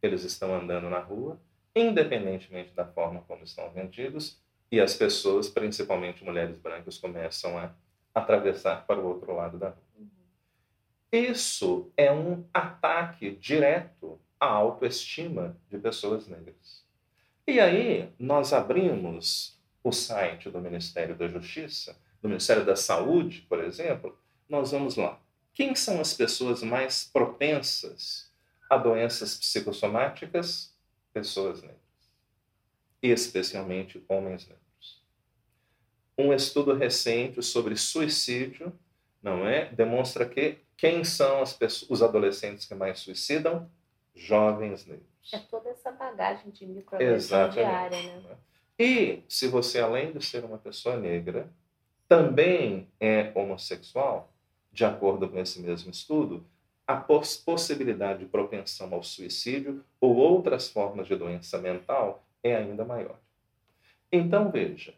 Eles 0.03 0.25
estão 0.25 0.53
andando 0.53 0.91
na 0.91 0.99
rua, 0.99 1.41
independentemente 1.73 2.75
da 2.75 2.85
forma 2.85 3.23
como 3.29 3.45
estão 3.45 3.71
vendidos, 3.71 4.43
e 4.73 4.81
as 4.81 4.97
pessoas, 4.97 5.49
principalmente 5.49 6.25
mulheres 6.25 6.59
brancas, 6.59 6.99
começam 6.99 7.57
a 7.57 7.73
atravessar 8.13 8.85
para 8.89 8.99
o 8.99 9.07
outro 9.07 9.33
lado 9.37 9.57
da 9.57 9.69
rua. 9.69 10.09
Isso 11.13 11.93
é 11.97 12.11
um 12.11 12.45
ataque 12.53 13.31
direto 13.31 14.21
à 14.41 14.47
autoestima 14.47 15.57
de 15.71 15.79
pessoas 15.79 16.27
negras. 16.27 16.85
E 17.47 17.61
aí 17.61 18.13
nós 18.19 18.53
abrimos 18.53 19.63
o 19.85 19.93
site 19.93 20.51
do 20.51 20.61
Ministério 20.61 21.15
da 21.15 21.29
Justiça, 21.29 21.97
do 22.21 22.29
Ministério 22.29 22.65
da 22.65 22.75
Saúde, 22.75 23.43
por 23.49 23.63
exemplo, 23.63 24.19
nós 24.49 24.73
vamos 24.73 24.97
lá. 24.97 25.21
Quem 25.55 25.75
são 25.75 26.01
as 26.01 26.13
pessoas 26.13 26.63
mais 26.63 27.05
propensas 27.05 28.25
a 28.69 28.77
doenças 28.77 29.37
psicossomáticas, 29.37 30.75
pessoas 31.13 31.63
negras, 31.63 31.79
e 33.03 33.11
especialmente 33.11 34.05
homens 34.09 34.49
negros. 34.49 35.03
Um 36.17 36.33
estudo 36.33 36.75
recente 36.75 37.43
sobre 37.43 37.77
suicídio, 37.77 38.73
não 39.23 39.47
é, 39.47 39.67
demonstra 39.67 40.29
que 40.29 40.59
quem 40.77 41.05
são 41.05 41.41
as 41.41 41.53
pessoas, 41.53 41.91
os 41.91 42.03
adolescentes 42.03 42.67
que 42.67 42.75
mais 42.75 42.99
suicidam? 42.99 43.71
Jovens 44.15 44.87
negros. 44.87 45.33
É 45.33 45.39
toda 45.39 45.71
essa 45.71 45.91
bagagem 45.91 46.51
de 46.51 46.67
microagressão 46.67 47.49
diária, 47.51 48.21
né? 48.21 48.37
E 48.79 49.23
se 49.29 49.47
você, 49.47 49.81
além 49.81 50.13
de 50.13 50.25
ser 50.25 50.45
uma 50.45 50.59
pessoa 50.59 50.97
negra, 50.97 51.49
também 52.09 52.89
é 53.01 53.33
homossexual, 53.35 54.34
de 54.75 54.85
acordo 54.85 55.29
com 55.29 55.39
esse 55.39 55.63
mesmo 55.63 55.93
estudo, 55.93 56.45
a 56.85 56.97
poss 56.97 57.37
possibilidade 57.37 58.25
de 58.25 58.27
propensão 58.27 58.93
ao 58.93 59.05
suicídio 59.05 59.85
ou 60.01 60.17
outras 60.17 60.69
formas 60.69 61.07
de 61.07 61.15
doença 61.15 61.59
mental 61.59 62.27
é 62.43 62.57
ainda 62.57 62.85
maior. 62.85 63.19
Então, 64.11 64.51
veja, 64.51 64.93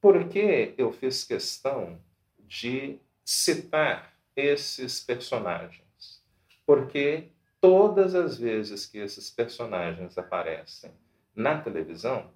por 0.00 0.28
que 0.28 0.72
eu 0.78 0.92
fiz 0.92 1.24
questão 1.24 1.98
de 2.38 3.00
citar 3.24 4.14
esses 4.36 5.00
personagens? 5.00 6.22
Porque 6.64 7.32
todas 7.60 8.14
as 8.14 8.38
vezes 8.38 8.86
que 8.86 8.98
esses 8.98 9.28
personagens 9.30 10.16
aparecem 10.16 10.92
na 11.34 11.60
televisão, 11.60 12.30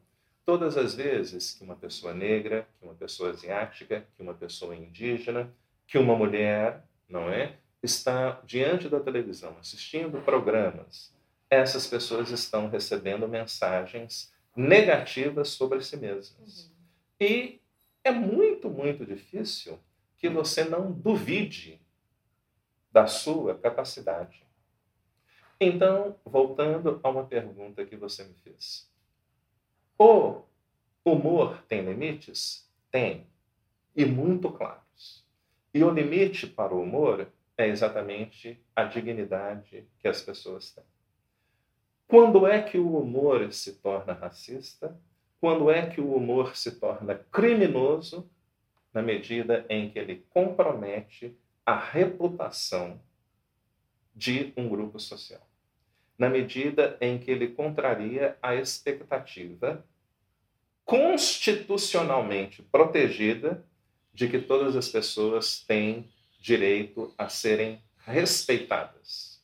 todas 0.44 0.76
as 0.76 0.94
vezes 0.94 1.52
que 1.52 1.62
uma 1.62 1.76
pessoa 1.76 2.12
negra, 2.12 2.66
que 2.78 2.84
uma 2.84 2.94
pessoa 2.94 3.30
asiática, 3.30 4.04
que 4.16 4.22
uma 4.22 4.34
pessoa 4.34 4.74
indígena, 4.74 5.54
que 5.90 5.98
uma 5.98 6.14
mulher, 6.14 6.84
não 7.08 7.28
é, 7.28 7.56
está 7.82 8.40
diante 8.44 8.88
da 8.88 9.00
televisão 9.00 9.56
assistindo 9.58 10.22
programas, 10.22 11.12
essas 11.50 11.84
pessoas 11.84 12.30
estão 12.30 12.68
recebendo 12.68 13.26
mensagens 13.26 14.32
negativas 14.54 15.48
sobre 15.48 15.82
si 15.82 15.96
mesmas. 15.96 16.66
Uhum. 16.66 17.26
E 17.26 17.60
é 18.04 18.12
muito, 18.12 18.70
muito 18.70 19.04
difícil 19.04 19.80
que 20.16 20.28
você 20.28 20.62
não 20.62 20.92
duvide 20.92 21.80
da 22.92 23.08
sua 23.08 23.58
capacidade. 23.58 24.46
Então, 25.60 26.14
voltando 26.24 27.00
a 27.02 27.08
uma 27.08 27.26
pergunta 27.26 27.84
que 27.84 27.96
você 27.96 28.22
me 28.22 28.34
fez. 28.44 28.88
O 29.98 30.42
humor 31.04 31.60
tem 31.66 31.82
limites? 31.82 32.70
Tem. 32.92 33.26
E 33.96 34.06
muito 34.06 34.52
claros. 34.52 34.89
E 35.72 35.84
o 35.84 35.90
limite 35.90 36.46
para 36.46 36.74
o 36.74 36.82
humor 36.82 37.28
é 37.56 37.68
exatamente 37.68 38.60
a 38.74 38.84
dignidade 38.84 39.86
que 39.98 40.08
as 40.08 40.20
pessoas 40.20 40.72
têm. 40.72 40.84
Quando 42.08 42.46
é 42.46 42.60
que 42.60 42.76
o 42.76 42.96
humor 42.98 43.52
se 43.52 43.74
torna 43.74 44.12
racista? 44.12 44.98
Quando 45.40 45.70
é 45.70 45.86
que 45.86 46.00
o 46.00 46.12
humor 46.12 46.56
se 46.56 46.72
torna 46.80 47.14
criminoso? 47.14 48.28
Na 48.92 49.00
medida 49.00 49.64
em 49.68 49.88
que 49.88 49.98
ele 49.98 50.26
compromete 50.30 51.38
a 51.64 51.78
reputação 51.78 53.00
de 54.14 54.52
um 54.56 54.68
grupo 54.68 54.98
social. 54.98 55.46
Na 56.18 56.28
medida 56.28 56.98
em 57.00 57.16
que 57.16 57.30
ele 57.30 57.48
contraria 57.48 58.36
a 58.42 58.56
expectativa 58.56 59.84
constitucionalmente 60.84 62.62
protegida 62.64 63.64
de 64.12 64.28
que 64.28 64.38
todas 64.38 64.76
as 64.76 64.88
pessoas 64.88 65.60
têm 65.60 66.10
direito 66.40 67.14
a 67.16 67.28
serem 67.28 67.82
respeitadas. 68.04 69.42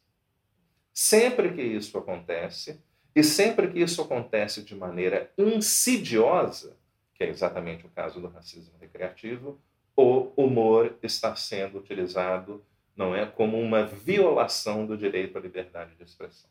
Sempre 0.92 1.52
que 1.52 1.62
isso 1.62 1.96
acontece, 1.98 2.82
e 3.14 3.22
sempre 3.22 3.70
que 3.70 3.80
isso 3.80 4.02
acontece 4.02 4.62
de 4.62 4.74
maneira 4.74 5.32
insidiosa, 5.36 6.76
que 7.14 7.24
é 7.24 7.28
exatamente 7.28 7.86
o 7.86 7.90
caso 7.90 8.20
do 8.20 8.28
racismo 8.28 8.74
recreativo, 8.80 9.60
o 9.94 10.32
humor 10.36 10.98
está 11.02 11.34
sendo 11.34 11.78
utilizado 11.78 12.64
não 12.96 13.14
é 13.14 13.26
como 13.26 13.60
uma 13.60 13.84
violação 13.84 14.86
do 14.86 14.96
direito 14.96 15.36
à 15.36 15.40
liberdade 15.40 15.94
de 15.94 16.02
expressão. 16.02 16.48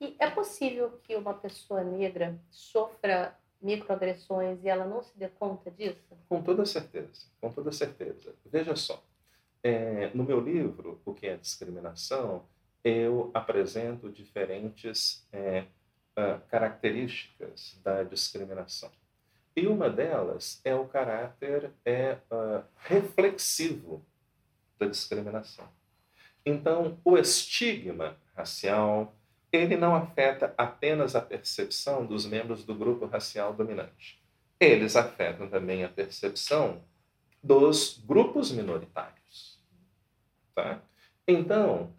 E 0.00 0.16
é 0.18 0.28
possível 0.28 0.98
que 1.04 1.14
uma 1.14 1.32
pessoa 1.32 1.84
negra 1.84 2.38
sofra 2.50 3.38
microagressões 3.66 4.62
e 4.62 4.68
ela 4.68 4.86
não 4.86 5.02
se 5.02 5.16
dê 5.18 5.28
conta 5.28 5.70
disso? 5.70 6.16
Com 6.28 6.40
toda 6.40 6.64
certeza, 6.64 7.26
com 7.40 7.50
toda 7.50 7.72
certeza. 7.72 8.32
Veja 8.44 8.76
só, 8.76 9.02
é, 9.62 10.10
no 10.14 10.22
meu 10.22 10.40
livro, 10.40 11.00
O 11.04 11.12
que 11.12 11.26
é 11.26 11.36
Discriminação, 11.36 12.44
eu 12.84 13.32
apresento 13.34 14.08
diferentes 14.08 15.26
é, 15.32 15.64
uh, 16.16 16.40
características 16.48 17.76
da 17.82 18.04
discriminação. 18.04 18.92
E 19.56 19.66
uma 19.66 19.90
delas 19.90 20.60
é 20.64 20.72
o 20.72 20.86
caráter 20.86 21.72
é, 21.84 22.18
uh, 22.30 22.62
reflexivo 22.76 24.06
da 24.78 24.86
discriminação. 24.86 25.66
Então, 26.44 26.96
o 27.04 27.18
estigma 27.18 28.16
racial, 28.36 29.12
ele 29.52 29.76
não 29.76 29.94
afeta 29.94 30.54
apenas 30.56 31.14
a 31.14 31.20
percepção 31.20 32.04
dos 32.04 32.26
membros 32.26 32.64
do 32.64 32.74
grupo 32.74 33.06
racial 33.06 33.52
dominante. 33.52 34.22
Eles 34.58 34.96
afetam 34.96 35.48
também 35.48 35.84
a 35.84 35.88
percepção 35.88 36.82
dos 37.42 38.02
grupos 38.04 38.50
minoritários. 38.50 39.60
Tá? 40.54 40.80
Então, 41.28 41.92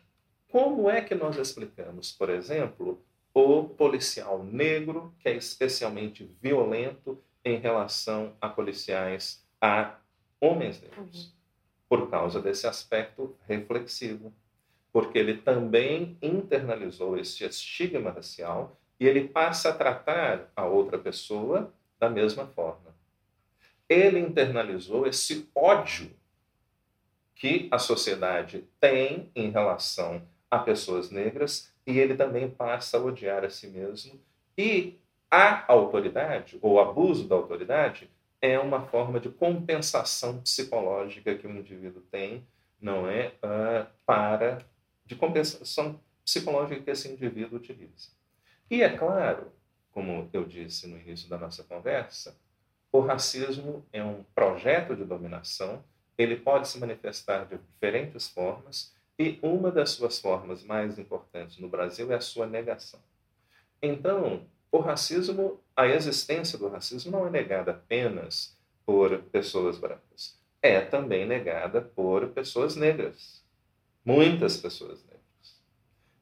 como 0.52 0.90
é 0.90 1.02
que 1.02 1.14
nós 1.14 1.38
explicamos, 1.38 2.12
por 2.12 2.30
exemplo, 2.30 3.04
o 3.34 3.64
policial 3.64 4.44
negro, 4.44 5.14
que 5.20 5.30
é 5.30 5.36
especialmente 5.36 6.30
violento 6.42 7.22
em 7.46 7.58
relação 7.60 8.36
a 8.42 8.50
policiais, 8.50 9.46
a 9.62 9.96
homens 10.42 10.82
negros? 10.82 11.26
Uhum. 11.26 11.32
Por 11.88 12.10
causa 12.10 12.42
desse 12.42 12.68
aspecto 12.68 13.38
reflexivo 13.48 14.34
porque 14.98 15.20
ele 15.20 15.36
também 15.36 16.18
internalizou 16.24 17.20
esse 17.20 17.46
estigma 17.46 18.10
racial 18.10 18.76
e 19.00 19.06
ele 19.06 19.28
passa 19.28 19.70
a 19.70 19.72
tratar 19.72 20.52
a 20.56 20.66
outra 20.66 20.98
pessoa 20.98 21.72
da 22.00 22.10
mesma 22.10 22.48
forma. 22.48 22.96
Ele 23.88 24.18
internalizou 24.18 25.06
esse 25.06 25.48
ódio 25.54 26.10
que 27.36 27.68
a 27.70 27.78
sociedade 27.78 28.68
tem 28.80 29.32
em 29.36 29.52
relação 29.52 30.20
a 30.50 30.58
pessoas 30.58 31.12
negras 31.12 31.72
e 31.86 32.00
ele 32.00 32.16
também 32.16 32.50
passa 32.50 32.98
a 32.98 33.04
odiar 33.04 33.46
a 33.46 33.52
si 33.52 33.68
mesmo. 33.68 34.20
E 34.58 34.98
a 35.30 35.72
autoridade, 35.72 36.58
ou 36.60 36.80
abuso 36.80 37.28
da 37.28 37.36
autoridade, 37.36 38.10
é 38.42 38.58
uma 38.58 38.82
forma 38.88 39.20
de 39.20 39.30
compensação 39.30 40.42
psicológica 40.42 41.36
que 41.36 41.46
o 41.46 41.52
indivíduo 41.52 42.02
tem, 42.10 42.44
não 42.82 43.08
é, 43.08 43.34
uh, 43.44 43.86
para 44.04 44.66
de 45.08 45.16
compensação 45.16 46.00
psicológica 46.24 46.82
que 46.82 46.92
esse 46.92 47.10
indivíduo 47.10 47.58
utiliza. 47.58 48.10
E 48.70 48.84
é 48.84 48.90
claro, 48.90 49.52
como 49.92 50.30
eu 50.34 50.46
disse 50.46 50.88
no 50.88 51.00
início 51.00 51.30
da 51.30 51.38
nossa 51.38 51.64
conversa, 51.64 52.38
o 52.92 53.00
racismo 53.00 53.86
é 53.94 54.04
um 54.04 54.24
projeto 54.36 54.96
de 54.96 55.06
dominação, 55.06 55.84
ele 56.18 56.36
pode 56.36 56.68
se 56.68 56.78
manifestar 56.80 57.46
de 57.46 57.58
diferentes 57.58 58.28
formas, 58.28 58.94
e 59.18 59.40
uma 59.42 59.72
das 59.72 59.92
suas 59.92 60.20
formas 60.20 60.64
mais 60.64 61.00
importantes 61.00 61.58
no 61.58 61.70
Brasil 61.70 62.12
é 62.12 62.16
a 62.16 62.22
sua 62.22 62.46
negação. 62.46 63.00
Então, 63.82 64.46
o 64.72 64.80
racismo, 64.80 65.60
a 65.76 65.88
existência 65.88 66.58
do 66.58 66.68
racismo 66.68 67.12
não 67.12 67.26
é 67.26 67.30
negada 67.30 67.72
apenas 67.72 68.56
por 68.86 69.18
pessoas 69.24 69.78
brancas, 69.78 70.38
é 70.62 70.82
também 70.82 71.26
negada 71.26 71.82
por 71.82 72.28
pessoas 72.30 72.76
negras 72.76 73.47
muitas 74.08 74.56
pessoas 74.56 75.04
negras. 75.04 75.62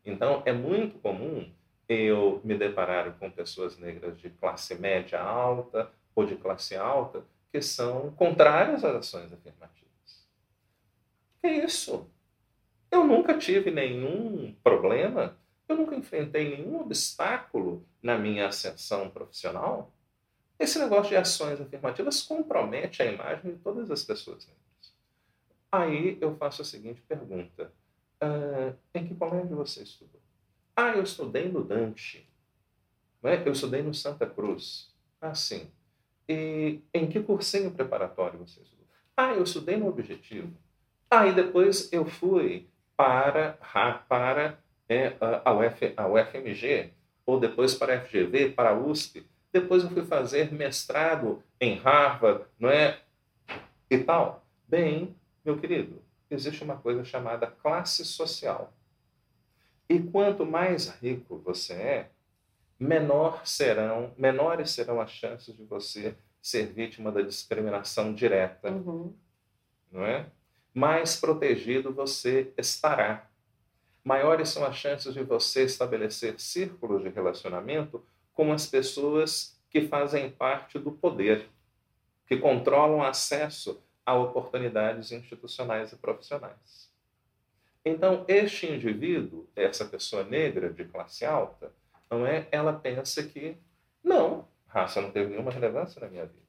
Então, 0.04 0.42
é 0.44 0.52
muito 0.52 0.98
comum 0.98 1.48
eu 1.88 2.42
me 2.44 2.58
deparar 2.58 3.14
com 3.20 3.30
pessoas 3.30 3.78
negras 3.78 4.18
de 4.20 4.28
classe 4.32 4.74
média 4.74 5.22
alta 5.22 5.92
ou 6.16 6.26
de 6.26 6.36
classe 6.36 6.76
alta 6.76 7.24
que 7.52 7.62
são 7.62 8.12
contrárias 8.14 8.84
às 8.84 8.96
ações 8.96 9.32
afirmativas. 9.32 10.28
Que 11.40 11.48
isso? 11.48 12.10
Eu 12.90 13.04
nunca 13.04 13.38
tive 13.38 13.70
nenhum 13.70 14.56
problema, 14.64 15.38
eu 15.70 15.78
nunca 15.78 15.96
enfrentei 15.96 16.58
nenhum 16.58 16.82
obstáculo 16.82 17.86
na 18.02 18.18
minha 18.18 18.48
ascensão 18.48 19.12
profissional. 19.12 19.94
Esse 20.58 20.80
negócio 20.80 21.10
de 21.10 21.18
ações 21.18 21.62
afirmativas 21.62 22.24
compromete 22.24 23.04
a 23.04 23.06
imagem 23.06 23.52
de 23.52 23.60
todas 23.60 23.92
as 23.92 24.04
pessoas 24.04 24.48
negras. 24.48 24.65
Aí 25.76 26.18
eu 26.22 26.36
faço 26.38 26.62
a 26.62 26.66
seguinte 26.66 27.02
pergunta: 27.02 27.72
ah, 28.22 28.74
em 28.94 29.08
que 29.08 29.16
colégio 29.16 29.58
você 29.58 29.84
estudou? 29.84 30.22
Ah, 30.76 30.92
eu 30.92 31.04
estudei 31.04 31.50
no 31.50 31.64
Dante. 31.64 32.30
É? 33.24 33.48
Eu 33.48 33.52
estudei 33.52 33.82
no 33.82 33.94
Santa 33.94 34.26
Cruz. 34.26 34.94
Ah, 35.20 35.34
sim. 35.34 35.70
E 36.30 36.80
em 36.94 37.08
que 37.08 37.22
cursinho 37.22 37.72
preparatório 37.72 38.40
você 38.40 38.62
estudou? 38.62 38.86
Ah, 39.18 39.34
eu 39.34 39.44
estudei 39.44 39.78
no 39.78 39.88
Objetivo. 39.88 40.54
Ah, 41.10 41.28
e 41.28 41.34
depois 41.34 41.92
eu 41.92 42.06
fui 42.06 42.68
para, 42.96 43.58
para 44.08 44.60
é, 44.88 45.16
a, 45.44 45.54
UF, 45.54 45.94
a 45.98 46.08
UFMG, 46.08 46.92
ou 47.26 47.40
depois 47.40 47.74
para 47.74 47.96
a 47.96 48.02
FGV, 48.02 48.52
para 48.52 48.70
a 48.70 48.74
USP. 48.78 49.26
Depois 49.52 49.84
eu 49.84 49.90
fui 49.90 50.06
fazer 50.06 50.52
mestrado 50.52 51.42
em 51.60 51.76
Harvard, 51.76 52.46
não 52.60 52.70
é? 52.70 53.00
E 53.90 53.98
tal. 53.98 54.46
Bem, 54.68 55.16
meu 55.46 55.60
querido, 55.60 56.02
existe 56.30 56.64
uma 56.64 56.76
coisa 56.76 57.06
chamada 57.06 57.46
classe 57.46 58.04
social. 58.04 58.74
E 59.88 60.00
quanto 60.00 60.46
mais 60.46 60.90
rico 61.00 61.38
você 61.38 61.74
é, 61.74 62.10
menor 62.80 63.46
serão, 63.46 64.12
menores 64.18 64.72
serão 64.72 65.00
as 65.00 65.12
chances 65.12 65.56
de 65.56 65.64
você 65.64 66.18
ser 66.42 66.68
vítima 66.74 67.12
da 67.12 67.22
discriminação 67.22 68.14
direta, 68.14 68.72
uhum. 68.72 69.14
não 69.92 70.04
é? 70.04 70.26
Mais 70.74 71.16
protegido 71.16 71.94
você 71.94 72.52
estará. 72.58 73.30
Maiores 74.04 74.50
são 74.50 74.66
as 74.66 74.76
chances 74.76 75.14
de 75.14 75.24
você 75.24 75.64
estabelecer 75.64 76.40
círculos 76.40 77.02
de 77.02 77.10
relacionamento 77.10 78.04
com 78.34 78.52
as 78.52 78.68
pessoas 78.68 79.60
que 79.70 79.88
fazem 79.88 80.30
parte 80.30 80.78
do 80.78 80.92
poder, 80.92 81.50
que 82.28 82.38
controlam 82.38 83.02
acesso 83.02 83.82
a 84.06 84.16
oportunidades 84.16 85.12
institucionais 85.12 85.92
e 85.92 85.96
profissionais. 85.96 86.94
Então, 87.84 88.24
este 88.28 88.68
indivíduo, 88.68 89.48
essa 89.56 89.86
pessoa 89.86 90.24
negra 90.24 90.72
de 90.72 90.86
classe 90.86 91.26
alta, 91.26 91.72
não 92.10 92.26
é? 92.26 92.48
Ela 92.52 92.74
pensa 92.74 93.24
que 93.24 93.58
não, 94.04 94.48
raça 94.68 95.02
não 95.02 95.12
teve 95.12 95.32
nenhuma 95.32 95.52
relevância 95.52 96.00
na 96.00 96.08
minha 96.08 96.26
vida. 96.26 96.46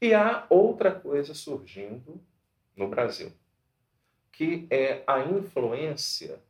E 0.00 0.12
há 0.12 0.46
outra 0.50 0.92
coisa 0.92 1.34
surgindo 1.34 2.20
no 2.76 2.88
Brasil, 2.88 3.32
que 4.32 4.66
é 4.68 5.02
a 5.06 5.20
influência 5.20 6.42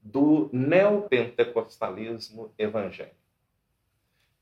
do 0.00 0.50
neopentecostalismo 0.52 2.52
evangélico. 2.58 3.16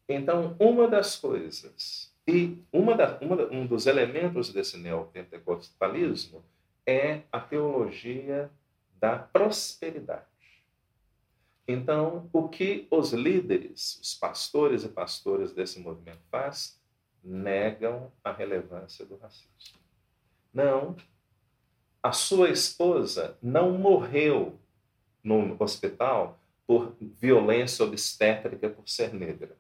Então, 0.09 0.57
uma 0.59 0.89
das 0.89 1.17
coisas, 1.17 2.10
e 2.31 2.65
uma 2.73 2.95
da, 2.95 3.19
uma 3.21 3.37
da, 3.37 3.45
um 3.47 3.67
dos 3.67 3.87
elementos 3.87 4.53
desse 4.53 4.79
neopentecostalismo 4.79 6.45
é 6.87 7.23
a 7.33 7.41
teologia 7.41 8.51
da 9.01 9.19
prosperidade. 9.19 10.25
Então, 11.67 12.29
o 12.33 12.49
que 12.49 12.87
os 12.91 13.13
líderes, 13.13 13.99
os 14.01 14.15
pastores 14.15 14.85
e 14.85 14.89
pastoras 14.89 15.53
desse 15.53 15.81
movimento 15.81 16.21
faz? 16.31 16.81
Negam 17.23 18.13
a 18.25 18.33
relevância 18.33 19.05
do 19.05 19.17
racismo. 19.17 19.81
Não, 20.53 20.97
a 22.03 22.13
sua 22.13 22.51
esposa 22.51 23.37
não 23.43 23.73
morreu 23.73 24.59
no 25.23 25.57
hospital 25.59 26.39
por 26.67 26.97
violência 27.01 27.85
obstétrica 27.85 28.71
por 28.71 28.89
ser 28.89 29.13
negra. 29.13 29.57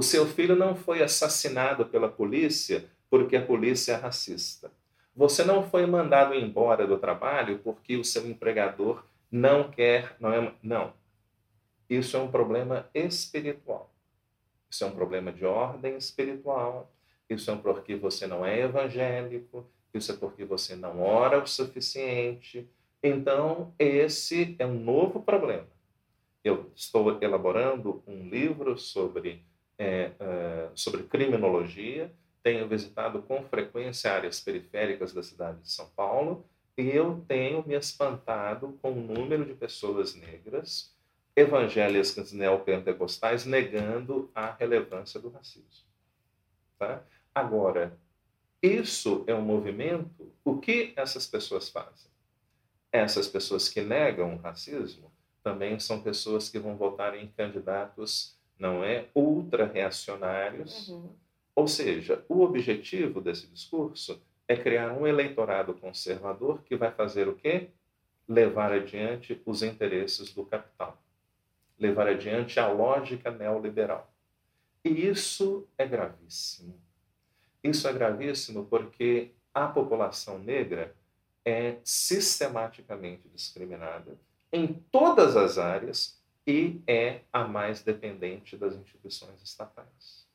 O 0.00 0.02
seu 0.02 0.24
filho 0.24 0.56
não 0.56 0.74
foi 0.74 1.02
assassinado 1.02 1.84
pela 1.84 2.08
polícia 2.08 2.88
porque 3.10 3.36
a 3.36 3.44
polícia 3.44 3.92
é 3.92 3.96
racista. 3.96 4.72
Você 5.14 5.44
não 5.44 5.62
foi 5.62 5.84
mandado 5.84 6.34
embora 6.34 6.86
do 6.86 6.96
trabalho 6.96 7.58
porque 7.58 7.98
o 7.98 8.02
seu 8.02 8.26
empregador 8.26 9.04
não 9.30 9.70
quer, 9.70 10.16
não 10.18 10.32
é, 10.32 10.54
não. 10.62 10.94
Isso 11.86 12.16
é 12.16 12.18
um 12.18 12.30
problema 12.30 12.88
espiritual. 12.94 13.92
Isso 14.70 14.82
é 14.84 14.86
um 14.86 14.92
problema 14.92 15.30
de 15.30 15.44
ordem 15.44 15.98
espiritual. 15.98 16.90
Isso 17.28 17.50
é 17.50 17.56
porque 17.56 17.94
você 17.94 18.26
não 18.26 18.42
é 18.42 18.58
evangélico. 18.60 19.70
Isso 19.92 20.12
é 20.12 20.16
porque 20.16 20.46
você 20.46 20.74
não 20.74 21.02
ora 21.02 21.42
o 21.42 21.46
suficiente. 21.46 22.66
Então, 23.02 23.74
esse 23.78 24.56
é 24.58 24.64
um 24.64 24.80
novo 24.80 25.20
problema. 25.20 25.68
Eu 26.42 26.72
estou 26.74 27.22
elaborando 27.22 28.02
um 28.06 28.30
livro 28.30 28.78
sobre, 28.78 29.44
é, 29.80 30.12
é, 30.20 30.68
sobre 30.74 31.04
criminologia. 31.04 32.12
Tenho 32.42 32.68
visitado 32.68 33.22
com 33.22 33.42
frequência 33.44 34.12
áreas 34.12 34.38
periféricas 34.38 35.14
da 35.14 35.22
cidade 35.22 35.62
de 35.62 35.70
São 35.70 35.88
Paulo 35.96 36.44
e 36.76 36.88
eu 36.88 37.24
tenho 37.26 37.66
me 37.66 37.74
espantado 37.74 38.78
com 38.82 38.92
o 38.92 39.00
número 39.00 39.44
de 39.44 39.54
pessoas 39.54 40.14
negras 40.14 40.94
evangélicas 41.34 42.32
neopentecostais 42.32 43.46
negando 43.46 44.30
a 44.34 44.52
relevância 44.52 45.18
do 45.18 45.30
racismo. 45.30 45.88
Tá? 46.78 47.02
Agora, 47.34 47.98
isso 48.62 49.24
é 49.26 49.34
um 49.34 49.40
movimento. 49.40 50.30
O 50.44 50.58
que 50.58 50.92
essas 50.96 51.26
pessoas 51.26 51.70
fazem? 51.70 52.10
Essas 52.92 53.28
pessoas 53.28 53.68
que 53.68 53.80
negam 53.80 54.34
o 54.34 54.38
racismo 54.38 55.10
também 55.42 55.78
são 55.78 56.02
pessoas 56.02 56.50
que 56.50 56.58
vão 56.58 56.76
votar 56.76 57.14
em 57.14 57.28
candidatos, 57.28 58.38
não 58.60 58.84
é, 58.84 59.06
ultra-reacionários. 59.14 60.88
Uhum. 60.88 61.10
Ou 61.56 61.66
seja, 61.66 62.24
o 62.28 62.42
objetivo 62.42 63.20
desse 63.20 63.48
discurso 63.48 64.22
é 64.46 64.56
criar 64.56 64.92
um 64.92 65.06
eleitorado 65.06 65.74
conservador 65.74 66.62
que 66.62 66.76
vai 66.76 66.92
fazer 66.92 67.26
o 67.26 67.34
quê? 67.34 67.70
Levar 68.28 68.72
adiante 68.72 69.42
os 69.44 69.62
interesses 69.64 70.32
do 70.32 70.44
capital 70.44 70.96
levar 71.80 72.06
adiante 72.06 72.60
a 72.60 72.68
lógica 72.68 73.30
neoliberal. 73.30 74.12
E 74.84 75.08
isso 75.08 75.66
é 75.78 75.86
gravíssimo. 75.86 76.78
Isso 77.64 77.88
é 77.88 77.92
gravíssimo 77.92 78.66
porque 78.66 79.32
a 79.52 79.66
população 79.66 80.38
negra 80.38 80.94
é 81.44 81.78
sistematicamente 81.82 83.28
discriminada 83.30 84.18
em 84.52 84.74
todas 84.92 85.36
as 85.36 85.56
áreas 85.56 86.19
e 86.50 86.82
é 86.84 87.20
a 87.32 87.46
mais 87.46 87.80
dependente 87.80 88.56
das 88.56 88.74
instituições 88.74 89.40
estatais, 89.40 90.26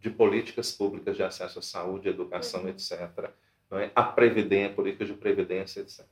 de 0.00 0.10
políticas 0.10 0.72
públicas 0.72 1.16
de 1.16 1.22
acesso 1.22 1.60
à 1.60 1.62
saúde, 1.62 2.08
educação, 2.08 2.62
uhum. 2.62 2.68
etc. 2.70 3.30
Não 3.70 3.78
é? 3.78 3.92
A 3.94 4.02
previdência, 4.02 4.74
política 4.74 5.04
de 5.04 5.14
previdência, 5.14 5.80
etc. 5.80 6.04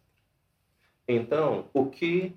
Então, 1.09 1.69
o 1.75 1.87
que 1.87 2.33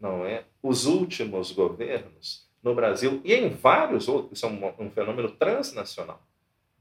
não 0.00 0.24
é? 0.24 0.44
Os 0.62 0.86
últimos 0.86 1.52
governos 1.52 2.48
no 2.62 2.74
Brasil 2.74 3.20
e 3.22 3.34
em 3.34 3.50
vários 3.50 4.08
outros, 4.08 4.38
isso 4.38 4.46
é 4.46 4.48
um, 4.48 4.86
um 4.86 4.90
fenômeno 4.90 5.30
transnacional, 5.32 6.22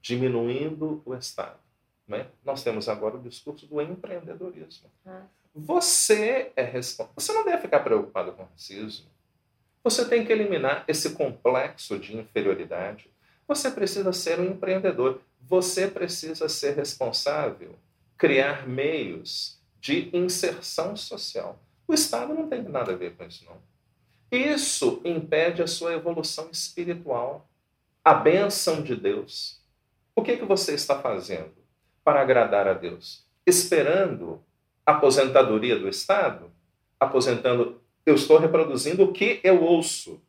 diminuindo 0.02 1.02
o 1.06 1.14
Estado. 1.14 1.60
É? 2.12 2.26
Nós 2.44 2.64
temos 2.64 2.88
agora 2.90 3.18
o 3.18 3.22
discurso 3.22 3.68
do 3.68 3.80
empreendedorismo. 3.82 4.90
Você 5.54 6.52
é 6.56 6.64
responsável. 6.64 7.14
Você 7.16 7.34
não 7.34 7.46
deve 7.46 7.62
ficar 7.62 7.82
preocupado 7.82 8.32
com 8.32 8.44
racismo. 8.44 9.08
Você 9.84 10.06
tem 10.06 10.26
que 10.26 10.32
eliminar 10.32 10.84
esse 10.88 11.12
complexo 11.12 11.98
de 11.98 12.18
inferioridade. 12.18 13.10
Você 13.48 13.72
precisa 13.72 14.12
ser 14.14 14.40
um 14.40 14.46
empreendedor. 14.46 15.22
Você 15.42 15.88
precisa 15.88 16.50
ser 16.50 16.76
responsável, 16.76 17.76
criar 18.18 18.68
meios 18.68 19.60
de 19.80 20.10
inserção 20.16 20.96
social. 20.96 21.58
O 21.88 21.94
Estado 21.94 22.34
não 22.34 22.48
tem 22.48 22.62
nada 22.62 22.92
a 22.92 22.96
ver 22.96 23.16
com 23.16 23.24
isso, 23.24 23.46
não. 23.46 23.58
Isso 24.32 25.02
impede 25.04 25.64
a 25.64 25.68
sua 25.68 25.94
evolução 25.94 26.50
espiritual, 26.52 27.50
a 28.04 28.14
bênção 28.14 28.84
de 28.84 28.96
Deus. 28.96 29.60
O 30.16 30.22
que, 30.22 30.38
que 30.38 30.46
você 30.46 30.74
está 30.74 31.00
fazendo 31.02 31.54
para 32.04 32.22
agradar 32.22 32.68
a 32.68 32.74
Deus? 32.74 33.26
Esperando 33.46 34.44
a 34.86 34.92
aposentadoria 34.92 35.80
do 35.80 35.88
Estado? 35.90 36.52
Aposentando. 37.00 37.82
Eu 38.10 38.16
estou 38.16 38.40
reproduzindo 38.40 39.04
o 39.04 39.14
que 39.14 39.40
eu 39.44 39.64
ouço. 39.64 40.20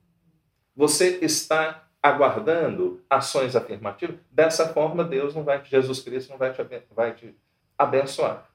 Você 0.77 1.19
está 1.23 1.89
aguardando 2.03 3.03
ações 3.09 3.57
afirmativas? 3.57 4.17
Dessa 4.31 4.69
forma, 4.69 5.03
Deus 5.03 5.35
não 5.35 5.45
vai, 5.45 5.65
Jesus 5.65 6.01
Cristo 6.01 6.29
não 6.29 6.37
vai 6.37 6.53
te, 6.53 6.63
vai 6.91 7.15
te 7.15 7.35
abençoar. 7.79 8.51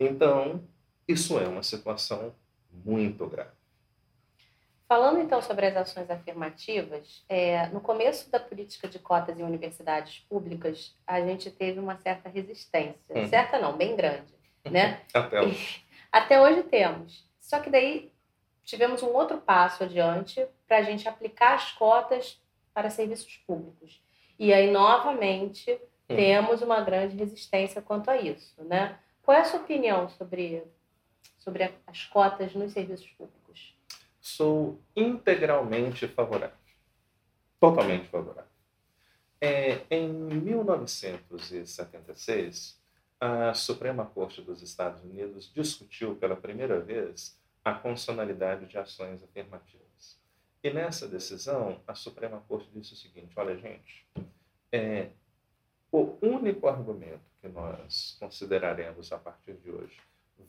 Então, 0.00 0.64
isso 1.06 1.38
é 1.38 1.46
uma 1.46 1.62
situação 1.62 2.34
muito 2.72 3.26
grave. 3.26 3.50
Falando 4.88 5.20
então 5.20 5.42
sobre 5.42 5.66
as 5.66 5.76
ações 5.76 6.08
afirmativas, 6.08 7.26
é, 7.28 7.66
no 7.66 7.80
começo 7.82 8.30
da 8.30 8.40
política 8.40 8.88
de 8.88 8.98
cotas 8.98 9.38
em 9.38 9.42
universidades 9.42 10.20
públicas, 10.30 10.96
a 11.06 11.20
gente 11.20 11.50
teve 11.50 11.78
uma 11.78 11.98
certa 11.98 12.30
resistência. 12.30 12.96
Uhum. 13.10 13.28
Certa 13.28 13.58
não, 13.58 13.76
bem 13.76 13.94
grande. 13.94 14.32
Né? 14.64 15.02
até, 15.12 15.42
hoje. 15.42 15.84
Até 16.10 16.40
hoje 16.40 16.62
temos. 16.62 17.33
Só 17.44 17.60
que 17.60 17.68
daí 17.68 18.10
tivemos 18.64 19.02
um 19.02 19.12
outro 19.12 19.36
passo 19.38 19.84
adiante 19.84 20.46
para 20.66 20.78
a 20.78 20.82
gente 20.82 21.06
aplicar 21.06 21.52
as 21.54 21.72
cotas 21.72 22.40
para 22.72 22.88
serviços 22.88 23.36
públicos. 23.46 24.02
E 24.38 24.50
aí, 24.50 24.70
novamente, 24.70 25.70
uhum. 25.70 26.16
temos 26.16 26.62
uma 26.62 26.80
grande 26.80 27.14
resistência 27.16 27.82
quanto 27.82 28.10
a 28.10 28.16
isso. 28.16 28.54
Né? 28.64 28.98
Qual 29.22 29.36
é 29.36 29.42
a 29.42 29.44
sua 29.44 29.60
opinião 29.60 30.08
sobre 30.08 30.64
sobre 31.38 31.70
as 31.86 32.06
cotas 32.06 32.54
nos 32.54 32.72
serviços 32.72 33.10
públicos? 33.10 33.76
Sou 34.18 34.80
integralmente 34.96 36.08
favorável. 36.08 36.56
Totalmente 37.60 38.08
favorável. 38.08 38.50
É, 39.38 39.82
em 39.90 40.08
1976, 40.08 42.82
a 43.26 43.54
Suprema 43.54 44.04
Corte 44.04 44.42
dos 44.42 44.60
Estados 44.60 45.02
Unidos 45.02 45.50
discutiu 45.54 46.14
pela 46.14 46.36
primeira 46.36 46.78
vez 46.78 47.40
a 47.64 47.72
constitucionalidade 47.72 48.66
de 48.66 48.76
ações 48.76 49.22
afirmativas. 49.24 50.20
E 50.62 50.70
nessa 50.70 51.08
decisão, 51.08 51.80
a 51.88 51.94
Suprema 51.94 52.42
Corte 52.46 52.68
disse 52.74 52.92
o 52.92 52.96
seguinte: 52.96 53.32
olha, 53.36 53.56
gente, 53.56 54.06
é, 54.70 55.08
o 55.90 56.18
único 56.20 56.68
argumento 56.68 57.24
que 57.40 57.48
nós 57.48 58.14
consideraremos 58.20 59.10
a 59.10 59.16
partir 59.16 59.54
de 59.54 59.70
hoje 59.70 59.98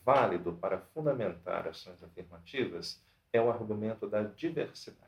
válido 0.03 0.51
para 0.51 0.81
fundamentar 0.93 1.69
ações 1.69 2.03
afirmativas 2.03 3.01
é 3.31 3.39
o 3.39 3.49
argumento 3.49 4.05
da 4.05 4.21
diversidade. 4.23 4.99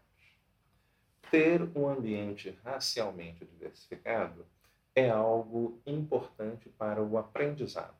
Ter 1.30 1.62
um 1.78 1.90
ambiente 1.90 2.58
racialmente 2.64 3.44
diversificado 3.44 4.46
é 4.98 5.12
algo 5.12 5.80
importante 5.86 6.70
para 6.70 7.04
o 7.04 7.20
aprendizado. 7.20 7.94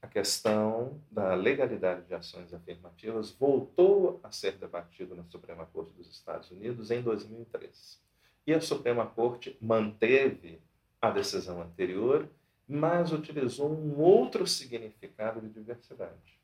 A 0.00 0.06
questão 0.06 0.98
da 1.10 1.34
legalidade 1.34 2.06
de 2.06 2.14
ações 2.14 2.54
afirmativas 2.54 3.32
voltou 3.32 4.18
a 4.24 4.32
ser 4.32 4.52
debatido 4.52 5.14
na 5.14 5.24
Suprema 5.24 5.66
Corte 5.66 5.92
dos 5.92 6.10
Estados 6.10 6.50
Unidos 6.50 6.90
em 6.90 7.02
2003. 7.02 8.00
E 8.46 8.54
a 8.54 8.62
Suprema 8.62 9.04
Corte 9.04 9.54
manteve 9.60 10.58
a 11.02 11.10
decisão 11.10 11.60
anterior, 11.60 12.26
mas 12.66 13.12
utilizou 13.12 13.70
um 13.70 14.00
outro 14.00 14.46
significado 14.46 15.38
de 15.38 15.50
diversidade. 15.50 16.40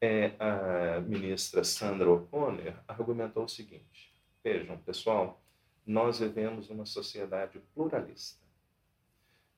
É, 0.00 0.32
a 0.40 1.00
ministra 1.00 1.62
Sandra 1.62 2.10
O'Connor 2.10 2.74
argumentou 2.88 3.44
o 3.44 3.48
seguinte: 3.48 4.12
vejam, 4.42 4.76
pessoal, 4.78 5.40
nós 5.86 6.18
vivemos 6.18 6.68
numa 6.68 6.86
sociedade 6.86 7.60
pluralista. 7.74 8.39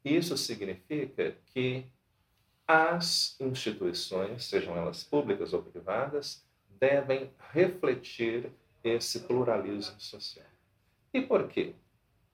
Isso 0.05 0.36
significa 0.36 1.36
que 1.46 1.86
as 2.66 3.36
instituições, 3.40 4.44
sejam 4.44 4.76
elas 4.76 5.05
públicas 5.05 5.53
ou 5.53 5.62
privadas, 5.62 6.44
devem 6.80 7.30
refletir 7.53 8.50
esse 8.82 9.20
pluralismo 9.20 10.00
social. 10.00 10.46
E 11.14 11.20
por 11.20 11.48
quê? 11.48 11.74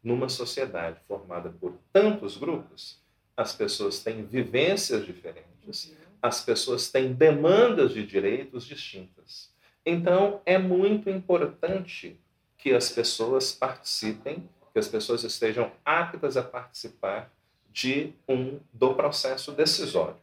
Numa 0.02 0.28
sociedade 0.28 1.00
formada 1.06 1.50
por 1.50 1.76
tantos 1.92 2.36
grupos, 2.36 3.02
as 3.36 3.54
pessoas 3.54 4.02
têm 4.02 4.24
vivências 4.24 5.04
diferentes, 5.04 5.94
as 6.22 6.44
pessoas 6.44 6.90
têm 6.90 7.12
demandas 7.12 7.92
de 7.92 8.06
direitos 8.06 8.64
distintas. 8.64 9.52
Então, 9.84 10.40
é 10.44 10.58
muito 10.58 11.10
importante 11.10 12.18
que 12.56 12.72
as 12.72 12.90
pessoas 12.90 13.52
participem, 13.52 14.48
que 14.72 14.78
as 14.78 14.88
pessoas 14.88 15.24
estejam 15.24 15.70
aptas 15.84 16.36
a 16.36 16.42
participar 16.42 17.32
de 17.70 18.12
um 18.28 18.58
do 18.72 18.94
processo 18.94 19.52
decisório. 19.52 20.16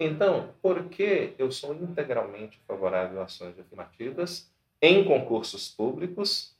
Então, 0.00 0.54
por 0.62 0.84
que 0.88 1.34
eu 1.38 1.50
sou 1.50 1.74
integralmente 1.74 2.60
favorável 2.66 3.20
a 3.20 3.24
ações 3.24 3.58
afirmativas 3.58 4.48
em 4.80 5.04
concursos 5.04 5.68
públicos? 5.68 6.54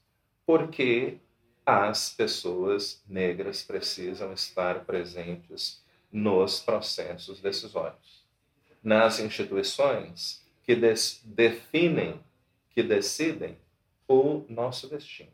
Porque 0.44 1.18
as 1.64 2.10
pessoas 2.10 3.02
negras 3.08 3.62
precisam 3.62 4.32
estar 4.32 4.84
presentes 4.84 5.84
nos 6.10 6.60
processos 6.60 7.40
decisórios, 7.40 8.24
nas 8.82 9.20
instituições 9.20 10.42
que 10.64 10.74
definem, 10.74 12.20
que 12.70 12.82
decidem 12.82 13.56
o 14.08 14.44
nosso 14.48 14.88
destino. 14.88 15.32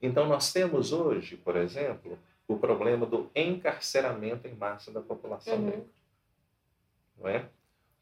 Então, 0.00 0.26
nós 0.28 0.52
temos 0.52 0.92
hoje, 0.92 1.36
por 1.36 1.56
exemplo, 1.56 2.18
o 2.48 2.58
problema 2.58 3.04
do 3.04 3.30
encarceramento 3.36 4.48
em 4.48 4.54
massa 4.54 4.90
da 4.90 5.02
população 5.02 5.54
uhum. 5.54 5.64
negra. 5.64 5.86
Não 7.18 7.28
é? 7.28 7.48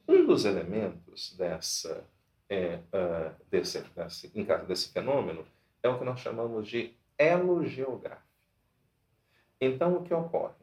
Um 0.09 0.25
dos 0.25 0.45
elementos 0.45 1.35
dessa, 1.37 2.05
é, 2.49 2.77
uh, 2.77 3.35
desse, 3.51 3.81
desse, 3.81 4.29
desse 4.69 4.93
fenômeno 4.93 5.45
é 5.83 5.89
o 5.89 5.99
que 5.99 6.05
nós 6.05 6.21
chamamos 6.21 6.69
de 6.69 6.95
elo 7.19 7.67
geográfico. 7.67 8.25
Então, 9.61 9.97
o 9.97 10.03
que 10.05 10.15
ocorre? 10.15 10.55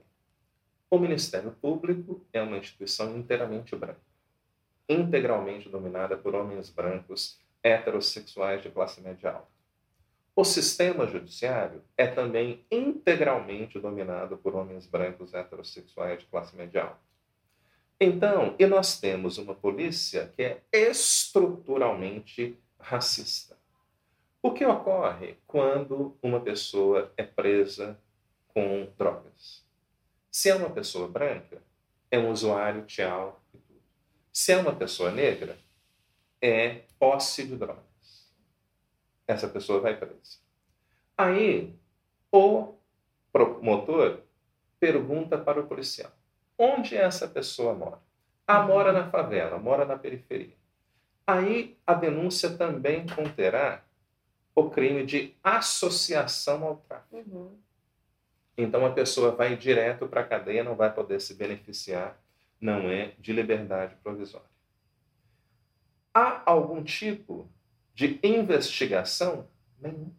O 0.90 0.98
Ministério 0.98 1.52
Público 1.52 2.26
é 2.32 2.42
uma 2.42 2.58
instituição 2.58 3.18
inteiramente 3.18 3.76
branca, 3.76 4.00
integralmente 4.88 5.68
dominada 5.68 6.16
por 6.16 6.36
homens 6.36 6.70
brancos 6.70 7.42
heterossexuais 7.64 8.62
de 8.62 8.70
classe 8.70 9.02
média 9.02 9.32
alta. 9.32 9.53
O 10.36 10.44
sistema 10.44 11.06
judiciário 11.06 11.84
é 11.96 12.08
também 12.08 12.66
integralmente 12.72 13.80
dominado 13.80 14.36
por 14.36 14.56
homens 14.56 14.88
brancos 14.88 15.32
heterossexuais 15.32 16.20
de 16.20 16.26
classe 16.26 16.56
média 16.56 16.86
alta. 16.86 17.00
Então, 18.00 18.56
e 18.58 18.66
nós 18.66 19.00
temos 19.00 19.38
uma 19.38 19.54
polícia 19.54 20.34
que 20.36 20.42
é 20.42 20.64
estruturalmente 20.72 22.58
racista. 22.80 23.56
O 24.42 24.52
que 24.52 24.66
ocorre 24.66 25.38
quando 25.46 26.18
uma 26.22 26.40
pessoa 26.40 27.14
é 27.16 27.22
presa 27.22 28.00
com 28.48 28.92
drogas? 28.98 29.64
Se 30.32 30.50
é 30.50 30.56
uma 30.56 30.72
pessoa 30.72 31.08
branca, 31.08 31.62
é 32.10 32.18
um 32.18 32.32
usuário 32.32 32.86
tchau 32.88 33.40
e 33.54 33.58
tudo. 33.60 33.82
Se 34.32 34.52
é 34.52 34.58
uma 34.58 34.76
pessoa 34.76 35.12
negra, 35.12 35.56
é 36.42 36.82
posse 36.98 37.46
de 37.46 37.56
drogas 37.56 37.93
essa 39.28 39.48
pessoa 39.48 39.80
vai 39.80 39.96
presa. 39.96 40.38
Aí, 41.18 41.74
o 42.32 42.76
promotor 43.32 44.20
pergunta 44.80 45.38
para 45.38 45.60
o 45.60 45.68
policial: 45.68 46.12
onde 46.58 46.96
essa 46.96 47.28
pessoa 47.28 47.74
mora? 47.74 48.00
Ah, 48.46 48.64
mora 48.64 48.92
na 48.92 49.10
favela, 49.10 49.58
mora 49.58 49.86
na 49.86 49.98
periferia. 49.98 50.56
Aí 51.26 51.78
a 51.88 51.94
denúncia 51.94 52.58
também 52.58 53.06
conterá 53.08 53.84
o 54.54 54.70
crime 54.70 55.06
de 55.06 55.34
associação 55.42 56.64
ao 56.66 56.78
tráfico. 56.78 57.18
Uhum. 57.18 57.58
Então 58.58 58.86
a 58.86 58.92
pessoa 58.92 59.32
vai 59.32 59.56
direto 59.56 60.08
para 60.08 60.22
a 60.22 60.26
cadeia, 60.26 60.64
não 60.64 60.76
vai 60.76 60.94
poder 60.94 61.20
se 61.22 61.34
beneficiar, 61.34 62.20
não 62.60 62.90
é 62.90 63.14
de 63.18 63.34
liberdade 63.34 63.96
provisória. 64.04 64.48
Há 66.14 66.44
algum 66.46 66.84
tipo 66.84 67.50
de 67.94 68.20
investigação 68.24 69.48
nenhum. 69.80 70.12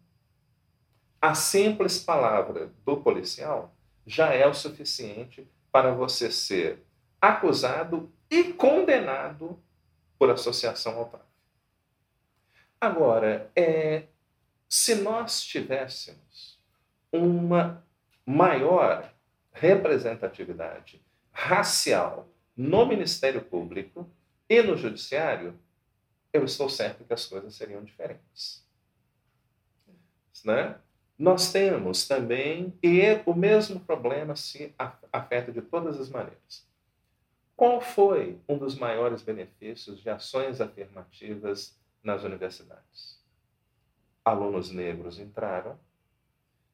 A 1.21 1.33
simples 1.33 1.99
palavra 1.99 2.71
do 2.85 2.97
policial 2.97 3.75
já 4.05 4.33
é 4.33 4.47
o 4.47 4.53
suficiente 4.53 5.47
para 5.71 5.93
você 5.93 6.31
ser 6.31 6.85
acusado 7.19 8.11
e 8.29 8.53
condenado 8.53 9.59
por 10.17 10.29
associação 10.29 10.97
ao 10.97 11.05
tráfico. 11.05 11.31
Agora, 12.79 13.51
é, 13.55 14.03
se 14.69 14.95
nós 14.95 15.43
tivéssemos 15.43 16.59
uma 17.11 17.83
maior 18.25 19.11
representatividade 19.51 21.01
racial 21.31 22.29
no 22.55 22.85
Ministério 22.85 23.41
Público 23.41 24.09
e 24.49 24.61
no 24.61 24.77
Judiciário, 24.77 25.59
eu 26.35 26.45
estou 26.45 26.69
certo 26.69 27.03
que 27.03 27.13
as 27.13 27.25
coisas 27.25 27.55
seriam 27.55 27.83
diferentes. 27.83 28.65
Né? 30.43 30.77
Nós 31.17 31.51
temos 31.51 32.07
também, 32.07 32.77
e 32.83 33.01
é 33.01 33.23
o 33.25 33.33
mesmo 33.33 33.79
problema 33.79 34.35
se 34.35 34.75
afeta 35.11 35.51
de 35.51 35.61
todas 35.61 35.99
as 35.99 36.09
maneiras. 36.09 36.67
Qual 37.55 37.79
foi 37.79 38.37
um 38.49 38.57
dos 38.57 38.77
maiores 38.77 39.21
benefícios 39.21 40.01
de 40.01 40.09
ações 40.09 40.59
afirmativas 40.59 41.79
nas 42.03 42.23
universidades? 42.23 43.23
Alunos 44.25 44.71
negros 44.71 45.19
entraram 45.19 45.79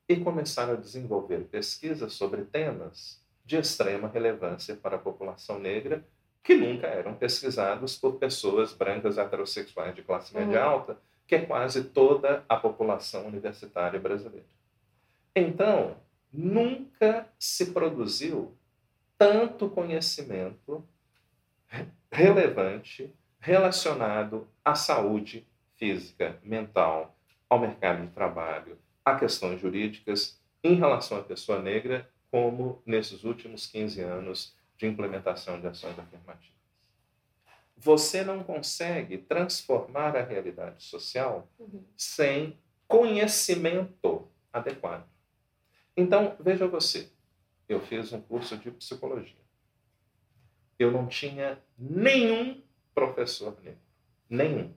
e 0.09 0.17
começaram 0.17 0.73
a 0.73 0.77
desenvolver 0.77 1.45
pesquisas 1.45 2.13
sobre 2.13 2.43
temas 2.45 3.23
de 3.45 3.57
extrema 3.57 4.07
relevância 4.07 4.75
para 4.75 4.95
a 4.95 4.99
população 4.99 5.59
negra 5.59 6.05
que 6.43 6.55
nunca 6.55 6.87
eram 6.87 7.13
pesquisados 7.13 7.97
por 7.97 8.17
pessoas 8.17 8.73
brancas 8.73 9.17
heterossexuais 9.17 9.95
de 9.95 10.01
classe 10.01 10.33
média 10.33 10.63
uhum. 10.65 10.71
alta, 10.71 10.97
que 11.27 11.35
é 11.35 11.45
quase 11.45 11.85
toda 11.85 12.43
a 12.49 12.55
população 12.55 13.27
universitária 13.27 13.99
brasileira. 13.99 14.45
Então, 15.35 15.95
nunca 16.31 17.27
se 17.39 17.67
produziu 17.67 18.55
tanto 19.17 19.69
conhecimento 19.69 20.83
relevante 22.11 23.13
relacionado 23.39 24.47
à 24.63 24.75
saúde 24.75 25.47
física, 25.75 26.37
mental, 26.43 27.15
ao 27.49 27.59
mercado 27.59 28.05
de 28.05 28.11
trabalho, 28.11 28.77
a 29.03 29.15
questões 29.15 29.59
jurídicas 29.59 30.39
em 30.63 30.75
relação 30.75 31.17
à 31.17 31.23
pessoa 31.23 31.59
negra, 31.59 32.09
como 32.29 32.81
nesses 32.85 33.23
últimos 33.23 33.67
15 33.67 34.01
anos 34.01 34.55
de 34.81 34.87
implementação 34.87 35.61
de 35.61 35.67
ações 35.67 35.97
afirmativas. 35.99 36.59
Você 37.77 38.23
não 38.23 38.43
consegue 38.43 39.19
transformar 39.19 40.15
a 40.17 40.23
realidade 40.23 40.83
social 40.83 41.47
uhum. 41.59 41.83
sem 41.95 42.59
conhecimento 42.87 44.27
adequado. 44.51 45.07
Então, 45.95 46.35
veja 46.39 46.67
você, 46.67 47.11
eu 47.69 47.79
fiz 47.79 48.11
um 48.11 48.19
curso 48.21 48.57
de 48.57 48.71
psicologia. 48.71 49.39
Eu 50.79 50.91
não 50.91 51.07
tinha 51.07 51.61
nenhum 51.77 52.59
professor 52.95 53.55
negro. 53.61 53.79
Nenhum. 54.27 54.73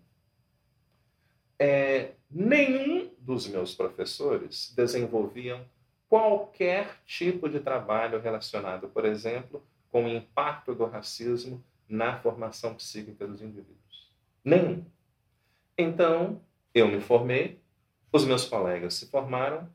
É, 1.59 2.13
nenhum 2.31 3.11
dos 3.19 3.47
meus 3.47 3.75
professores 3.75 4.71
desenvolviam 4.77 5.65
qualquer 6.11 6.99
tipo 7.07 7.49
de 7.49 7.59
trabalho 7.59 8.21
relacionado, 8.21 8.89
por 8.89 9.07
exemplo, 9.07 9.65
com 9.95 10.07
o 10.07 10.09
impacto 10.09 10.75
do 10.75 10.87
racismo 10.87 11.65
na 11.89 12.19
formação 12.19 12.75
psíquica 12.75 13.29
dos 13.29 13.41
indivíduos. 13.41 14.13
Nenhum. 14.45 14.85
Então, 15.79 16.43
eu 16.75 16.89
me 16.89 17.01
formei, 17.01 17.63
os 18.13 18.25
meus 18.25 18.45
colegas 18.45 18.95
se 18.95 19.07
formaram 19.07 19.71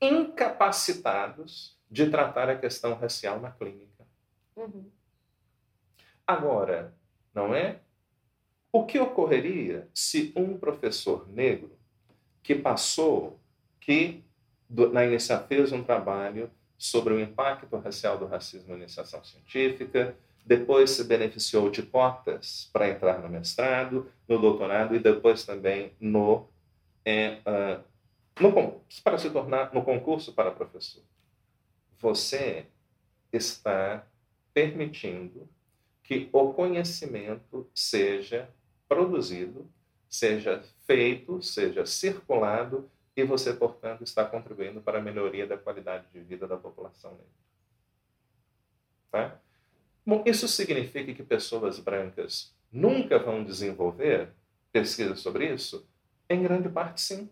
incapacitados 0.00 1.78
de 1.88 2.10
tratar 2.10 2.48
a 2.50 2.58
questão 2.58 2.94
racial 2.94 3.38
na 3.38 3.52
clínica. 3.52 4.04
Uhum. 4.56 4.90
Agora, 6.26 6.92
não 7.32 7.54
é? 7.54 7.78
O 8.72 8.84
que 8.84 8.98
ocorreria 8.98 9.88
se 9.94 10.32
um 10.34 10.58
professor 10.58 11.28
negro 11.28 11.78
que 12.42 12.56
passou, 12.56 13.38
que 13.78 14.24
na 14.68 15.04
iniciação 15.04 15.46
fez 15.46 15.70
um 15.70 15.84
trabalho 15.84 16.50
sobre 16.82 17.14
o 17.14 17.20
impacto 17.20 17.76
racial 17.76 18.18
do 18.18 18.26
racismo 18.26 18.70
na 18.70 18.78
iniciação 18.78 19.22
científica, 19.22 20.16
depois 20.44 20.90
se 20.90 21.04
beneficiou 21.04 21.70
de 21.70 21.80
cotas 21.84 22.68
para 22.72 22.88
entrar 22.88 23.22
no 23.22 23.28
mestrado, 23.28 24.10
no 24.26 24.36
doutorado 24.36 24.92
e 24.92 24.98
depois 24.98 25.44
também 25.44 25.92
no, 26.00 26.48
é, 27.04 27.38
uh, 27.46 27.84
no 28.40 28.80
para 29.04 29.16
se 29.16 29.30
tornar 29.30 29.72
no 29.72 29.84
concurso 29.84 30.32
para 30.32 30.50
professor. 30.50 31.04
Você 32.00 32.66
está 33.32 34.04
permitindo 34.52 35.48
que 36.02 36.28
o 36.32 36.52
conhecimento 36.52 37.70
seja 37.72 38.50
produzido, 38.88 39.70
seja 40.08 40.64
feito, 40.84 41.40
seja 41.42 41.86
circulado 41.86 42.90
e 43.16 43.24
você, 43.24 43.52
portanto, 43.52 44.02
está 44.02 44.24
contribuindo 44.24 44.80
para 44.80 44.98
a 44.98 45.02
melhoria 45.02 45.46
da 45.46 45.58
qualidade 45.58 46.06
de 46.12 46.20
vida 46.20 46.46
da 46.46 46.56
população 46.56 47.12
negra. 47.12 47.26
Tá? 49.10 49.40
Bom, 50.04 50.22
isso 50.26 50.48
significa 50.48 51.12
que 51.12 51.22
pessoas 51.22 51.78
brancas 51.78 52.54
nunca 52.72 53.18
vão 53.18 53.44
desenvolver 53.44 54.30
pesquisa 54.72 55.14
sobre 55.14 55.52
isso? 55.52 55.86
Em 56.28 56.42
grande 56.42 56.68
parte, 56.68 57.00
sim. 57.00 57.30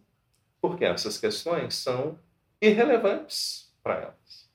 Porque 0.61 0.85
essas 0.85 1.19
questões 1.19 1.75
são 1.75 2.19
irrelevantes 2.61 3.75
para 3.83 3.95
elas. 3.95 4.51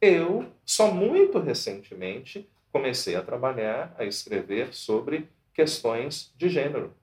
Eu, 0.00 0.52
só 0.64 0.92
muito 0.92 1.38
recentemente, 1.38 2.48
comecei 2.72 3.16
a 3.16 3.22
trabalhar, 3.22 3.94
a 3.98 4.04
escrever 4.04 4.72
sobre 4.72 5.28
questões 5.52 6.32
de 6.36 6.48
gênero, 6.48 6.94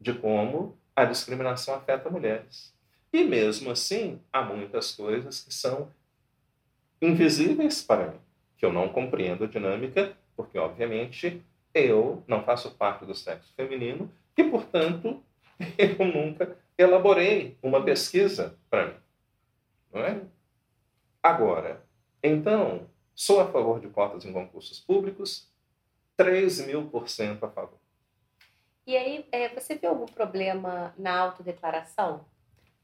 de 0.00 0.12
como 0.12 0.78
a 0.96 1.04
discriminação 1.04 1.74
afeta 1.74 2.10
mulheres. 2.10 2.73
E 3.14 3.22
mesmo 3.22 3.70
assim, 3.70 4.20
há 4.32 4.42
muitas 4.42 4.90
coisas 4.90 5.40
que 5.40 5.54
são 5.54 5.88
invisíveis 7.00 7.80
para 7.80 8.08
mim, 8.08 8.18
que 8.56 8.66
eu 8.66 8.72
não 8.72 8.88
compreendo 8.88 9.44
a 9.44 9.46
dinâmica, 9.46 10.18
porque, 10.36 10.58
obviamente, 10.58 11.40
eu 11.72 12.24
não 12.26 12.42
faço 12.42 12.74
parte 12.74 13.06
do 13.06 13.14
sexo 13.14 13.54
feminino 13.54 14.12
e, 14.36 14.42
portanto, 14.42 15.22
eu 15.78 16.04
nunca 16.04 16.58
elaborei 16.76 17.56
uma 17.62 17.84
pesquisa 17.84 18.58
para 18.68 18.88
mim. 18.88 18.96
Não 19.92 20.00
é? 20.00 20.20
Agora, 21.22 21.86
então, 22.20 22.90
sou 23.14 23.40
a 23.40 23.46
favor 23.46 23.78
de 23.78 23.86
cotas 23.86 24.24
em 24.24 24.32
concursos 24.32 24.80
públicos, 24.80 25.48
3 26.16 26.66
mil 26.66 26.90
por 26.90 27.08
cento 27.08 27.46
a 27.46 27.48
favor. 27.48 27.78
E 28.84 28.96
aí, 28.96 29.24
é, 29.30 29.50
você 29.50 29.76
viu 29.76 29.90
algum 29.90 30.06
problema 30.06 30.92
na 30.98 31.16
autodeclaração? 31.16 32.26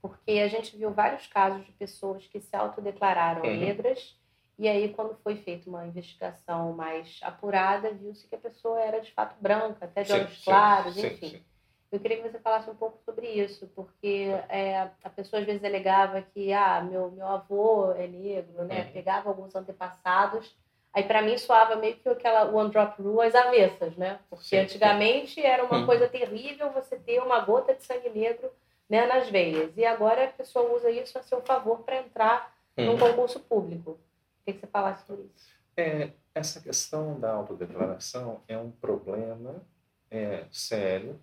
Porque 0.00 0.32
a 0.32 0.48
gente 0.48 0.76
viu 0.76 0.90
vários 0.92 1.26
casos 1.26 1.64
de 1.64 1.72
pessoas 1.72 2.26
que 2.26 2.40
se 2.40 2.56
autodeclararam 2.56 3.42
uhum. 3.42 3.56
negras 3.56 4.18
e 4.60 4.68
aí, 4.68 4.90
quando 4.90 5.16
foi 5.24 5.36
feita 5.36 5.70
uma 5.70 5.86
investigação 5.86 6.74
mais 6.74 7.18
apurada, 7.22 7.92
viu-se 7.92 8.28
que 8.28 8.34
a 8.34 8.38
pessoa 8.38 8.78
era 8.78 9.00
de 9.00 9.10
fato 9.10 9.34
branca, 9.40 9.86
até 9.86 10.02
de 10.02 10.12
olhos 10.12 10.44
claros, 10.44 10.96
sim, 10.96 11.06
enfim. 11.06 11.28
Sim, 11.30 11.44
Eu 11.90 11.98
queria 11.98 12.18
que 12.18 12.28
você 12.28 12.38
falasse 12.38 12.68
um 12.68 12.74
pouco 12.74 12.98
sobre 13.02 13.26
isso, 13.26 13.66
porque 13.74 14.26
é, 14.50 14.90
a 15.02 15.08
pessoa 15.08 15.40
às 15.40 15.46
vezes 15.46 15.64
alegava 15.64 16.20
que 16.20 16.52
ah, 16.52 16.82
meu, 16.82 17.10
meu 17.10 17.26
avô 17.26 17.92
é 17.92 18.06
negro, 18.06 18.64
né? 18.64 18.82
Uhum. 18.84 18.92
Pegava 18.92 19.30
alguns 19.30 19.54
antepassados 19.54 20.54
Aí 20.92 21.04
para 21.04 21.22
mim 21.22 21.38
soava 21.38 21.76
meio 21.76 21.96
que 21.96 22.08
aquela 22.08 22.44
one 22.52 22.70
drop 22.70 23.00
rule 23.00 23.26
às 23.26 23.34
avessas, 23.34 23.96
né? 23.96 24.18
Porque 24.28 24.44
sim, 24.44 24.56
antigamente 24.56 25.40
era 25.40 25.64
uma 25.64 25.78
hum. 25.78 25.86
coisa 25.86 26.08
terrível 26.08 26.70
você 26.72 26.96
ter 26.96 27.20
uma 27.20 27.40
gota 27.40 27.74
de 27.74 27.84
sangue 27.84 28.10
negro 28.10 28.50
né, 28.90 29.06
nas 29.06 29.30
veias. 29.30 29.76
E 29.76 29.84
agora 29.84 30.24
a 30.24 30.28
pessoa 30.28 30.74
usa 30.74 30.90
isso 30.90 31.16
a 31.16 31.22
seu 31.22 31.40
favor 31.40 31.78
para 31.78 32.00
entrar 32.00 32.54
hum. 32.76 32.86
num 32.86 32.98
concurso 32.98 33.38
público. 33.40 33.92
O 33.92 34.52
que 34.52 34.58
você 34.58 34.66
falasse 34.66 35.06
sobre 35.06 35.30
isso? 35.34 35.48
É, 35.76 36.10
essa 36.34 36.60
questão 36.60 37.18
da 37.18 37.32
autodeclaração 37.32 38.42
é 38.48 38.58
um 38.58 38.70
problema 38.70 39.62
é, 40.10 40.44
sério 40.50 41.18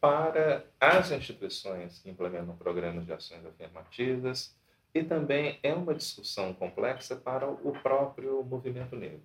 para 0.00 0.64
as 0.80 1.10
instituições 1.10 1.98
que 1.98 2.08
implementam 2.08 2.56
programas 2.56 3.04
de 3.04 3.12
ações 3.12 3.44
afirmativas, 3.44 4.56
e 4.94 5.04
também 5.04 5.58
é 5.62 5.72
uma 5.72 5.94
discussão 5.94 6.52
complexa 6.54 7.14
para 7.14 7.48
o 7.48 7.72
próprio 7.80 8.42
movimento 8.42 8.96
negro. 8.96 9.22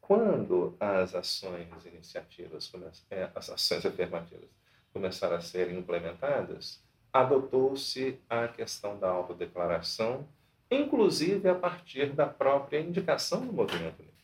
Quando 0.00 0.74
as 0.80 1.14
ações 1.14 1.68
iniciativas, 1.84 2.72
é, 3.10 3.30
as 3.34 3.50
ações 3.50 3.86
afirmativas 3.86 4.48
começaram 4.92 5.36
a 5.36 5.40
ser 5.40 5.70
implementadas, 5.70 6.82
adotou-se 7.12 8.18
a 8.28 8.48
questão 8.48 8.98
da 8.98 9.08
autodeclaração, 9.08 10.28
inclusive 10.70 11.48
a 11.48 11.54
partir 11.54 12.12
da 12.12 12.26
própria 12.26 12.80
indicação 12.80 13.46
do 13.46 13.52
movimento 13.52 13.98
negro. 13.98 14.14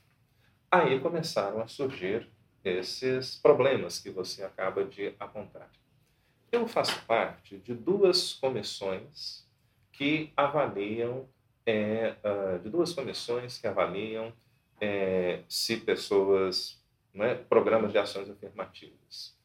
Aí 0.71 1.01
começaram 1.01 1.61
a 1.61 1.67
surgir 1.67 2.29
esses 2.65 3.37
problemas 3.37 3.99
que 3.99 4.11
você 4.11 4.43
acaba 4.43 4.85
de 4.85 5.15
apontar. 5.19 5.71
Eu 6.51 6.67
faço 6.67 7.05
parte 7.07 7.59
de 7.59 7.75
duas 7.75 8.33
comissões 8.35 9.47
que 9.93 10.33
avaliam, 10.37 11.29
é, 11.65 12.15
uh, 12.25 12.59
de 12.59 12.69
duas 12.69 12.93
comissões 12.93 13.59
que 13.59 13.67
avaliam 13.67 14.33
é, 14.81 15.43
se 15.49 15.79
pessoas, 15.79 16.83
né, 17.13 17.35
programas 17.35 17.93
de 17.93 17.99
ações 17.99 18.29
afirmativas, 18.29 19.37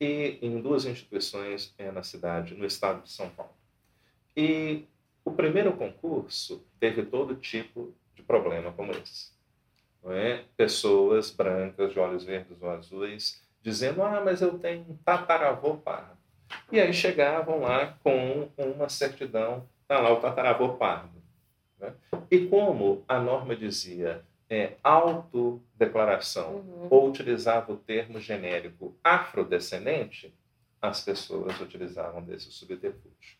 e 0.00 0.38
em 0.40 0.60
duas 0.60 0.86
instituições 0.86 1.74
é, 1.78 1.90
na 1.90 2.02
cidade, 2.02 2.54
no 2.54 2.64
estado 2.64 3.02
de 3.02 3.10
São 3.10 3.28
Paulo. 3.30 3.52
E 4.36 4.84
o 5.24 5.30
primeiro 5.30 5.72
concurso 5.72 6.64
teve 6.78 7.02
todo 7.04 7.34
tipo 7.34 7.94
de 8.14 8.22
problema 8.22 8.72
como 8.72 8.92
esse. 8.92 9.32
É? 10.06 10.44
Pessoas 10.56 11.30
brancas, 11.30 11.92
de 11.92 11.98
olhos 11.98 12.24
verdes 12.24 12.56
ou 12.62 12.70
azuis, 12.70 13.42
dizendo: 13.60 14.02
Ah, 14.02 14.22
mas 14.24 14.40
eu 14.40 14.58
tenho 14.58 14.86
um 14.88 14.96
tataravô 14.96 15.76
pardo. 15.76 16.18
E 16.72 16.80
aí 16.80 16.92
chegavam 16.92 17.60
lá 17.60 17.98
com 18.02 18.48
uma 18.56 18.88
certidão 18.88 19.68
Está 19.90 19.98
lá 19.98 20.12
o 20.12 20.20
tataravô 20.20 20.74
pardo. 20.74 21.20
Né? 21.80 21.92
E 22.30 22.46
como 22.46 23.04
a 23.08 23.18
norma 23.18 23.56
dizia 23.56 24.24
é, 24.50 24.76
autodeclaração 24.82 26.56
uhum. 26.56 26.88
ou 26.90 27.08
utilizava 27.08 27.72
o 27.72 27.76
termo 27.76 28.20
genérico 28.20 28.98
afrodescendente, 29.02 30.34
as 30.82 31.04
pessoas 31.04 31.60
utilizavam 31.60 32.20
desse 32.20 32.50
subterfúgio. 32.50 33.38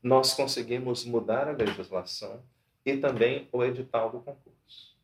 Nós 0.00 0.34
conseguimos 0.34 1.04
mudar 1.04 1.48
a 1.48 1.52
legislação 1.52 2.42
e 2.86 2.96
também 2.96 3.48
o 3.50 3.64
edital 3.64 4.10
do 4.10 4.20
concurso. 4.20 4.96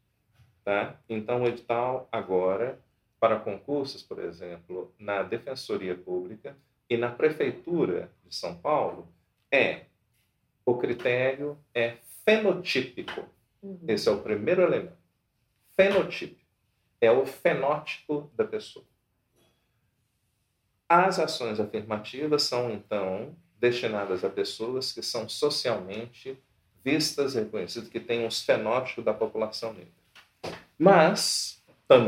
Tá? 0.65 1.01
Então, 1.09 1.43
o 1.43 1.47
edital 1.47 2.09
agora, 2.13 2.79
para 3.19 3.41
concursos, 3.41 4.03
por 4.03 4.21
exemplo, 4.21 4.93
na 4.99 5.23
Defensoria 5.23 5.97
Pública 5.97 6.57
e 6.89 6.97
na 6.97 7.11
Prefeitura 7.11 8.13
de 8.25 8.35
São 8.35 8.55
Paulo, 8.55 9.09
é 9.51 9.83
o 10.65 10.77
critério 10.77 11.59
é 11.75 11.97
fenotípico. 12.25 13.25
Uhum. 13.63 13.81
Esse 13.89 14.09
é 14.09 14.13
o 14.13 14.21
primeiro 14.21 14.63
elemento. 14.63 15.08
Fenotípico. 15.79 16.41
É 17.01 17.09
o 17.09 17.25
fenótipo 17.25 18.29
da 18.35 18.45
pessoa. 18.45 18.85
As 20.89 21.21
ações 21.21 21.61
afirmativas 21.61 22.43
são, 22.43 22.73
então, 22.73 23.37
destinadas 23.61 24.25
a 24.25 24.29
pessoas 24.29 24.91
que 24.91 25.03
são 25.03 25.29
socialmente 25.29 26.37
vistas 26.85 27.37
e 27.37 27.41
reconhecidas, 27.41 27.89
que 27.89 28.01
têm 28.01 28.27
os 28.27 28.43
fenótipos 28.43 29.05
da 29.05 29.15
população 29.15 29.73
negra. 29.73 29.93
Mas 30.77 31.63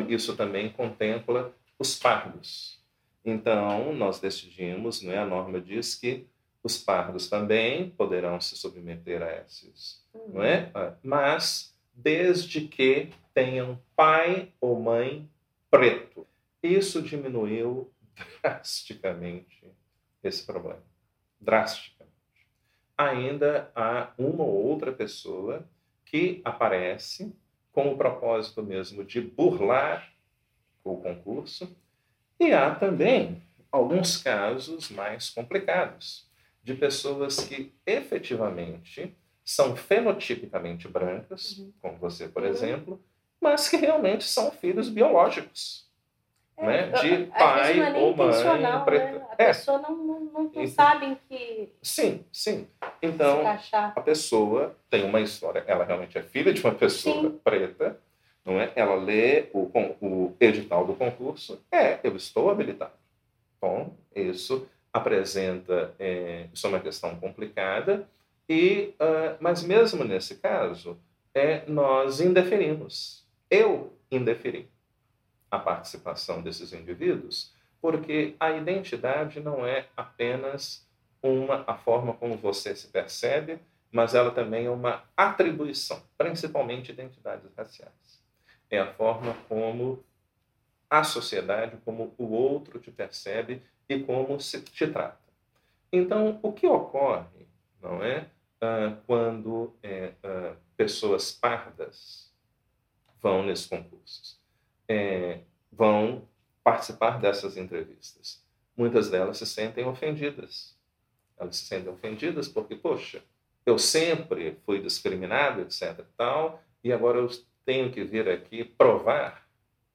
isso 0.09 0.37
também 0.37 0.73
contempla 0.73 1.55
os 1.79 1.97
pardos. 1.97 2.83
Então, 3.25 3.93
nós 3.95 4.19
decidimos, 4.19 5.05
é 5.05 5.19
a 5.19 5.25
norma 5.25 5.61
diz 5.61 5.95
que 5.95 6.27
os 6.61 6.77
pardos 6.77 7.29
também 7.29 7.91
poderão 7.91 8.41
se 8.41 8.57
submeter 8.57 9.23
a 9.23 9.33
esses, 9.43 10.05
não 10.29 10.43
é? 10.43 10.73
Ah, 10.75 10.95
mas 11.05 11.73
desde 11.95 12.63
que 12.63 13.11
tenham 13.41 13.81
pai 13.97 14.53
ou 14.61 14.79
mãe 14.79 15.27
preto. 15.71 16.27
Isso 16.63 17.01
diminuiu 17.01 17.91
drasticamente 18.43 19.67
esse 20.23 20.45
problema. 20.45 20.83
Drasticamente. 21.41 22.11
Ainda 22.99 23.73
há 23.75 24.13
uma 24.19 24.45
ou 24.45 24.67
outra 24.67 24.93
pessoa 24.93 25.67
que 26.05 26.43
aparece 26.45 27.35
com 27.73 27.91
o 27.91 27.97
propósito 27.97 28.63
mesmo 28.63 29.03
de 29.05 29.23
burlar 29.23 30.13
o 30.85 30.97
concurso, 30.99 31.75
e 32.39 32.53
há 32.53 32.75
também 32.75 33.43
alguns 33.71 34.17
casos 34.17 34.91
mais 34.91 35.31
complicados 35.31 36.29
de 36.63 36.75
pessoas 36.75 37.41
que 37.41 37.73
efetivamente 37.87 39.15
são 39.45 39.77
fenotipicamente 39.77 40.89
brancas, 40.89 41.59
uhum. 41.59 41.73
como 41.81 41.99
você, 41.99 42.29
por 42.29 42.43
uhum. 42.43 42.49
exemplo, 42.49 43.05
mas 43.41 43.69
que 43.69 43.77
realmente 43.77 44.25
são 44.25 44.51
filhos 44.51 44.89
biológicos. 44.89 45.89
É, 46.57 46.67
né? 46.67 46.87
De 47.01 47.25
pai 47.27 47.81
é 47.81 47.99
ou 47.99 48.15
mãe. 48.15 48.31
Preta. 48.85 49.19
Né? 49.19 49.27
A 49.31 49.43
é. 49.43 49.47
pessoa 49.47 49.79
não, 49.79 49.97
não, 49.97 50.21
não, 50.21 50.51
não 50.55 50.67
sabe 50.67 51.17
que. 51.29 51.73
Sim, 51.83 52.25
sim. 52.31 52.69
Então, 53.01 53.43
a 53.73 54.01
pessoa 54.03 54.77
tem 54.91 55.05
uma 55.05 55.21
história, 55.21 55.65
ela 55.67 55.85
realmente 55.85 56.19
é 56.19 56.23
filha 56.23 56.53
de 56.53 56.63
uma 56.63 56.75
pessoa 56.75 57.31
sim. 57.31 57.41
preta, 57.43 57.99
não 58.45 58.61
é? 58.61 58.71
Ela 58.77 58.95
lê 58.95 59.49
o, 59.55 59.71
o 60.03 60.37
edital 60.39 60.87
do 60.87 60.95
concurso, 60.95 61.59
é, 61.73 61.99
eu 62.05 62.15
estou 62.15 62.51
habilitado. 62.51 62.93
Bom, 63.59 63.95
isso 64.15 64.69
apresenta, 64.93 65.95
é, 65.99 66.47
isso 66.53 66.67
é 66.67 66.71
uma 66.71 66.81
questão 66.81 67.17
complicada, 67.17 68.07
e, 68.49 68.95
uh, 69.01 69.37
mas 69.39 69.63
mesmo 69.63 70.03
nesse 70.05 70.35
caso, 70.37 70.99
é, 71.33 71.63
nós 71.69 72.21
indeferimos. 72.21 73.20
Eu 73.51 73.93
indeferi 74.11 74.71
a 75.51 75.59
participação 75.59 76.41
desses 76.41 76.73
indivíduos, 76.73 77.53
porque 77.81 78.37
a 78.39 78.53
identidade 78.53 79.41
não 79.41 79.67
é 79.67 79.89
apenas 79.97 80.89
uma 81.23 81.65
a 81.67 81.77
forma 81.77 82.15
como 82.15 82.37
você 82.37 82.75
se 82.77 82.89
percebe, 82.89 83.59
mas 83.91 84.15
ela 84.15 84.31
também 84.31 84.67
é 84.67 84.71
uma 84.71 85.03
atribuição, 85.17 86.01
principalmente 86.17 86.93
identidades 86.93 87.53
raciais. 87.57 88.23
É 88.71 88.79
a 88.79 88.93
forma 88.95 89.35
como 89.49 90.05
a 90.89 91.03
sociedade, 91.03 91.77
como 91.85 92.15
o 92.17 92.33
outro 92.33 92.79
te 92.79 92.91
percebe 92.91 93.63
e 93.89 93.99
como 94.01 94.39
se 94.41 94.63
te 94.63 94.87
trata. 94.87 95.19
Então, 95.93 96.39
o 96.43 96.53
que 96.53 96.69
ocorre, 96.69 97.49
não 97.83 98.03
é, 98.03 98.29
ah, 98.61 98.97
quando 99.07 99.75
é, 99.83 100.13
ah, 100.23 100.55
pessoas 100.77 101.33
pardas 101.33 102.30
vão 103.21 103.43
nesses 103.43 103.67
concursos? 103.67 104.41
é, 104.91 105.39
vão 105.71 106.29
participar 106.65 107.21
dessas 107.21 107.57
entrevistas. 107.57 108.43
Muitas 108.77 109.09
delas 109.09 109.39
se 109.39 109.47
sentem 109.47 109.87
ofendidas. 109.87 110.77
Elas 111.39 111.57
se 111.57 111.65
sentem 111.65 111.93
ofendidas 111.93 112.49
porque, 112.49 112.75
poxa, 112.75 113.23
eu 113.65 113.79
sempre 113.79 114.59
fui 114.67 114.83
discriminado, 114.83 115.61
etc. 115.61 116.05
tal, 116.17 116.61
e 116.83 116.93
agora 116.93 117.19
eu 117.19 117.29
tenho 117.65 117.93
que 117.93 118.03
vir 118.03 118.29
aqui 118.29 118.65
provar 118.65 119.47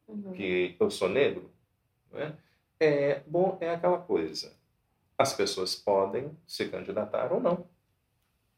uhum. 0.08 0.32
que 0.32 0.78
eu 0.80 0.90
sou 0.90 1.10
negro. 1.10 1.52
É? 2.14 2.32
é? 2.80 3.24
Bom, 3.28 3.58
é 3.60 3.72
aquela 3.72 3.98
coisa. 3.98 4.54
As 5.18 5.34
pessoas 5.34 5.76
podem 5.76 6.32
se 6.48 6.70
candidatar 6.70 7.34
ou 7.34 7.42
não 7.42 7.68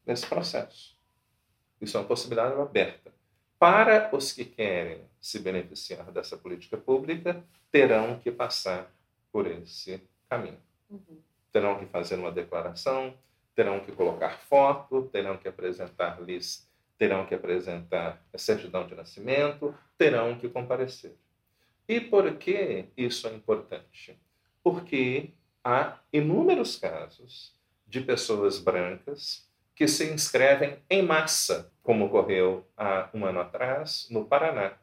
nesse 0.06 0.24
processo. 0.24 0.96
Isso 1.80 1.96
é 1.96 2.00
uma 2.00 2.06
possibilidade 2.06 2.54
aberta. 2.60 3.17
Para 3.58 4.14
os 4.14 4.32
que 4.32 4.44
querem 4.44 5.02
se 5.20 5.40
beneficiar 5.40 6.12
dessa 6.12 6.36
política 6.36 6.76
pública, 6.76 7.42
terão 7.72 8.18
que 8.18 8.30
passar 8.30 8.90
por 9.32 9.46
esse 9.46 10.00
caminho. 10.28 10.60
Uhum. 10.88 11.20
Terão 11.50 11.78
que 11.78 11.86
fazer 11.86 12.14
uma 12.14 12.30
declaração, 12.30 13.14
terão 13.54 13.80
que 13.80 13.90
colocar 13.90 14.38
foto, 14.38 15.08
terão 15.12 15.36
que 15.36 15.48
apresentar 15.48 16.22
lista, 16.22 16.68
terão 16.96 17.26
que 17.26 17.34
apresentar 17.34 18.22
certidão 18.36 18.86
de 18.86 18.94
nascimento, 18.94 19.74
terão 19.96 20.38
que 20.38 20.48
comparecer. 20.48 21.16
E 21.88 22.00
por 22.00 22.36
que 22.36 22.84
isso 22.96 23.26
é 23.26 23.34
importante? 23.34 24.16
Porque 24.62 25.32
há 25.64 25.98
inúmeros 26.12 26.76
casos 26.76 27.56
de 27.86 28.00
pessoas 28.00 28.58
brancas 28.58 29.47
que 29.78 29.86
se 29.86 30.12
inscrevem 30.12 30.76
em 30.90 31.02
massa, 31.02 31.70
como 31.84 32.06
ocorreu 32.06 32.66
há 32.76 33.08
um 33.14 33.24
ano 33.24 33.38
atrás 33.38 34.08
no 34.10 34.24
Paraná. 34.24 34.76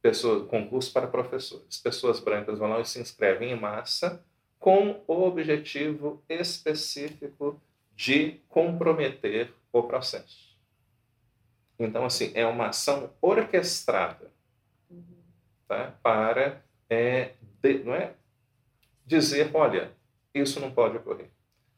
Pessoas, 0.00 0.48
concurso 0.48 0.92
para 0.92 1.08
professores. 1.08 1.78
Pessoas 1.78 2.20
brancas 2.20 2.56
vão 2.56 2.68
lá 2.68 2.80
e 2.80 2.84
se 2.84 3.00
inscrevem 3.00 3.50
em 3.50 3.58
massa 3.58 4.24
com 4.60 5.02
o 5.08 5.24
objetivo 5.24 6.22
específico 6.28 7.60
de 7.96 8.40
comprometer 8.48 9.52
o 9.72 9.82
processo. 9.82 10.56
Então, 11.76 12.04
assim, 12.04 12.30
é 12.36 12.46
uma 12.46 12.68
ação 12.68 13.12
orquestrada 13.20 14.30
tá? 15.66 15.96
para 16.00 16.62
é, 16.88 17.32
de, 17.60 17.82
não 17.82 17.92
é, 17.92 18.14
dizer, 19.04 19.50
olha, 19.52 19.90
isso 20.32 20.60
não 20.60 20.70
pode 20.70 20.96
ocorrer 20.96 21.31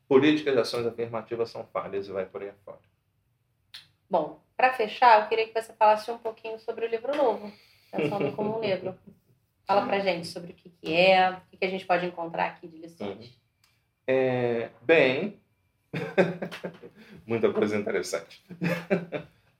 políticas 0.09 0.55
de 0.55 0.61
ações 0.61 0.86
afirmativas 0.86 1.50
são 1.50 1.64
falhas 1.66 2.07
e 2.07 2.12
vai 2.12 2.26
por 2.26 2.42
aí 2.42 2.50
afora. 2.50 2.80
Bom, 4.09 4.40
para 4.57 4.72
fechar, 4.72 5.22
eu 5.22 5.28
queria 5.28 5.48
que 5.48 5.61
você 5.61 5.72
falasse 5.72 6.11
um 6.11 6.18
pouquinho 6.18 6.59
sobre 6.59 6.86
o 6.86 6.88
livro 6.88 7.16
novo, 7.16 7.52
Pensando 7.90 8.32
como 8.32 8.59
um 8.59 8.61
Negro. 8.61 8.96
Fala 9.66 9.86
pra 9.86 9.98
gente 10.00 10.26
sobre 10.26 10.52
o 10.52 10.55
que, 10.55 10.68
que 10.68 10.94
é, 10.94 11.30
o 11.30 11.57
que, 11.57 11.64
a 11.64 11.70
gente 11.70 11.86
pode 11.86 12.05
encontrar 12.05 12.48
aqui 12.48 12.68
de 12.68 12.76
lições. 12.76 13.26
Uhum. 13.26 13.32
É, 14.07 14.68
bem, 14.82 15.40
muita 17.26 17.50
coisa 17.50 17.74
interessante. 17.74 18.44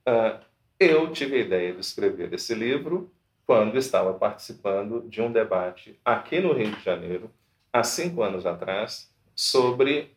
uh, 0.07 0.45
eu 0.79 1.11
tive 1.11 1.37
a 1.37 1.41
ideia 1.41 1.73
de 1.73 1.81
escrever 1.81 2.35
esse 2.35 2.55
livro 2.55 3.11
quando 3.47 3.79
estava 3.79 4.13
participando 4.13 5.09
de 5.09 5.23
um 5.23 5.33
debate 5.33 5.99
aqui 6.05 6.39
no 6.39 6.53
Rio 6.53 6.77
de 6.77 6.83
Janeiro, 6.83 7.31
há 7.73 7.83
cinco 7.83 8.23
anos 8.23 8.45
atrás, 8.45 9.11
sobre 9.35 10.15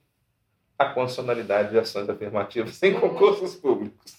a 0.78 0.86
constitucionalidade 0.86 1.72
de 1.72 1.80
ações 1.80 2.10
afirmativas 2.10 2.82
em 2.84 3.00
concursos 3.00 3.56
públicos. 3.56 4.16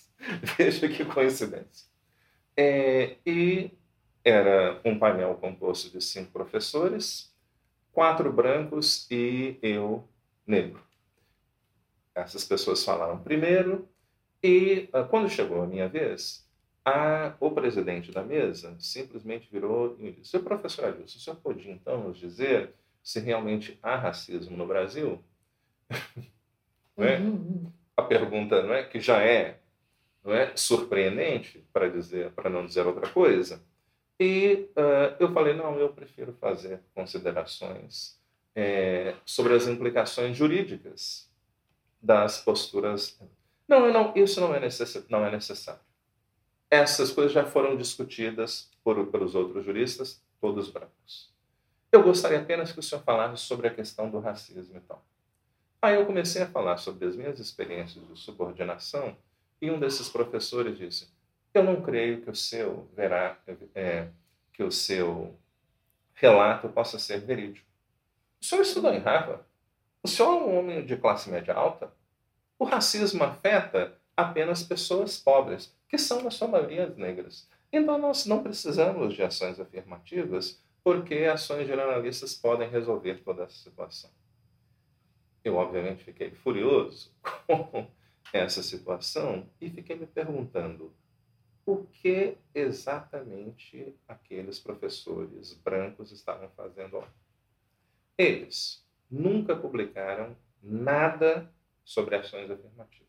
Veja 0.56 0.88
que 0.88 1.04
coincidência. 1.04 1.86
É, 2.56 3.16
e 3.24 3.70
era 4.24 4.80
um 4.84 4.98
painel 4.98 5.34
composto 5.36 5.90
de 5.90 6.02
cinco 6.02 6.32
professores, 6.32 7.32
quatro 7.92 8.32
brancos 8.32 9.08
e 9.10 9.56
eu 9.62 10.04
negro. 10.46 10.82
Essas 12.14 12.44
pessoas 12.44 12.84
falaram 12.84 13.18
primeiro, 13.18 13.88
e 14.42 14.88
uh, 14.92 15.06
quando 15.08 15.28
chegou 15.28 15.62
a 15.62 15.66
minha 15.66 15.88
vez, 15.88 16.48
a, 16.84 17.34
o 17.40 17.50
presidente 17.50 18.10
da 18.10 18.22
mesa 18.22 18.74
simplesmente 18.78 19.48
virou 19.50 19.96
e 19.98 20.02
me 20.02 20.12
disse: 20.12 20.30
Seu 20.30 20.42
professor 20.42 20.86
Adilson, 20.86 21.18
o 21.18 21.20
senhor 21.20 21.36
podia 21.36 21.72
então 21.72 22.02
nos 22.02 22.18
dizer 22.18 22.74
se 23.02 23.20
realmente 23.20 23.78
há 23.82 23.96
racismo 23.96 24.56
no 24.56 24.66
Brasil? 24.66 25.22
Não 26.98 27.06
é? 27.06 27.18
Uhum. 27.18 27.72
A 27.96 28.02
pergunta 28.02 28.62
não 28.62 28.74
é 28.74 28.82
que 28.82 28.98
já 29.00 29.22
é, 29.22 29.60
não 30.24 30.34
é 30.34 30.52
surpreendente 30.56 31.64
para 31.72 31.88
dizer, 31.88 32.32
para 32.32 32.50
não 32.50 32.66
dizer 32.66 32.84
outra 32.86 33.08
coisa. 33.08 33.62
E 34.20 34.68
uh, 34.76 35.16
eu 35.20 35.32
falei 35.32 35.54
não, 35.54 35.78
eu 35.78 35.90
prefiro 35.90 36.32
fazer 36.32 36.80
considerações 36.92 38.18
é, 38.54 39.14
sobre 39.24 39.54
as 39.54 39.68
implicações 39.68 40.36
jurídicas 40.36 41.30
das 42.02 42.40
posturas. 42.40 43.18
Não, 43.68 43.92
não, 43.92 44.12
isso 44.16 44.40
não 44.40 44.52
é, 44.52 44.58
necess, 44.58 45.06
não 45.08 45.24
é 45.24 45.30
necessário. 45.30 45.80
Essas 46.68 47.12
coisas 47.12 47.32
já 47.32 47.44
foram 47.44 47.76
discutidas 47.76 48.70
por, 48.82 49.06
pelos 49.06 49.34
outros 49.36 49.64
juristas, 49.64 50.20
todos 50.40 50.68
brancos. 50.68 51.32
Eu 51.92 52.02
gostaria 52.02 52.40
apenas 52.40 52.72
que 52.72 52.80
o 52.80 52.82
senhor 52.82 53.02
falasse 53.02 53.42
sobre 53.42 53.68
a 53.68 53.74
questão 53.74 54.10
do 54.10 54.18
racismo 54.18 54.76
e 54.76 54.80
tal. 54.80 55.02
Aí 55.80 55.94
eu 55.94 56.06
comecei 56.06 56.42
a 56.42 56.48
falar 56.48 56.76
sobre 56.78 57.06
as 57.06 57.14
minhas 57.14 57.38
experiências 57.38 58.06
de 58.06 58.18
subordinação 58.18 59.16
e 59.62 59.70
um 59.70 59.78
desses 59.78 60.08
professores 60.08 60.76
disse: 60.76 61.08
Eu 61.54 61.62
não 61.62 61.80
creio 61.82 62.20
que 62.20 62.30
o 62.30 62.34
seu 62.34 62.88
verá, 62.96 63.38
é, 63.74 64.08
que 64.52 64.62
o 64.62 64.72
seu 64.72 65.38
relato 66.14 66.68
possa 66.68 66.98
ser 66.98 67.20
verídico. 67.20 67.66
O 68.40 68.44
senhor 68.44 68.62
estudou 68.62 68.92
em 68.92 68.98
Harvard? 68.98 69.44
O 70.02 70.08
senhor 70.08 70.30
é 70.30 70.44
um 70.44 70.58
homem 70.58 70.84
de 70.84 70.96
classe 70.96 71.30
média 71.30 71.54
alta? 71.54 71.92
O 72.58 72.64
racismo 72.64 73.22
afeta 73.22 73.96
apenas 74.16 74.64
pessoas 74.64 75.16
pobres, 75.16 75.72
que 75.88 75.96
são, 75.96 76.22
na 76.22 76.30
sua 76.30 76.48
maioria, 76.48 76.92
negras. 76.96 77.48
Então, 77.72 77.98
nós 77.98 78.26
não 78.26 78.42
precisamos 78.42 79.14
de 79.14 79.22
ações 79.22 79.60
afirmativas, 79.60 80.60
porque 80.82 81.14
ações 81.32 81.68
generalistas 81.68 82.34
podem 82.34 82.68
resolver 82.68 83.22
toda 83.22 83.44
essa 83.44 83.56
situação. 83.56 84.10
Eu, 85.48 85.56
obviamente, 85.56 86.04
fiquei 86.04 86.30
furioso 86.30 87.10
com 87.48 87.90
essa 88.34 88.62
situação 88.62 89.48
e 89.58 89.70
fiquei 89.70 89.96
me 89.96 90.06
perguntando 90.06 90.92
o 91.64 91.86
que 91.86 92.36
exatamente 92.54 93.94
aqueles 94.06 94.58
professores 94.58 95.54
brancos 95.54 96.12
estavam 96.12 96.50
fazendo 96.50 96.98
lá. 96.98 97.10
Eles 98.18 98.86
nunca 99.10 99.56
publicaram 99.56 100.36
nada 100.62 101.50
sobre 101.82 102.16
ações 102.16 102.50
afirmativas. 102.50 103.08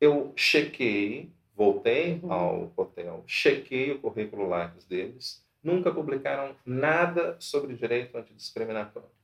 Eu 0.00 0.32
chequei, 0.36 1.32
voltei 1.56 2.20
uhum. 2.22 2.32
ao 2.32 2.72
hotel, 2.76 3.24
chequei 3.26 3.90
o 3.90 4.00
currículo 4.00 4.48
Lattes 4.48 4.84
deles, 4.84 5.44
nunca 5.60 5.92
publicaram 5.92 6.54
nada 6.64 7.36
sobre 7.40 7.74
direito 7.74 8.16
antidiscriminatório. 8.16 9.19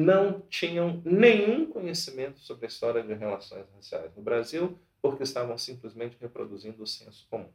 Não 0.00 0.42
tinham 0.42 1.02
nenhum 1.04 1.66
conhecimento 1.66 2.38
sobre 2.38 2.66
a 2.66 2.68
história 2.68 3.02
de 3.02 3.12
relações 3.14 3.66
raciais 3.74 4.14
no 4.14 4.22
Brasil, 4.22 4.78
porque 5.02 5.24
estavam 5.24 5.58
simplesmente 5.58 6.16
reproduzindo 6.20 6.80
o 6.80 6.86
senso 6.86 7.26
comum. 7.28 7.50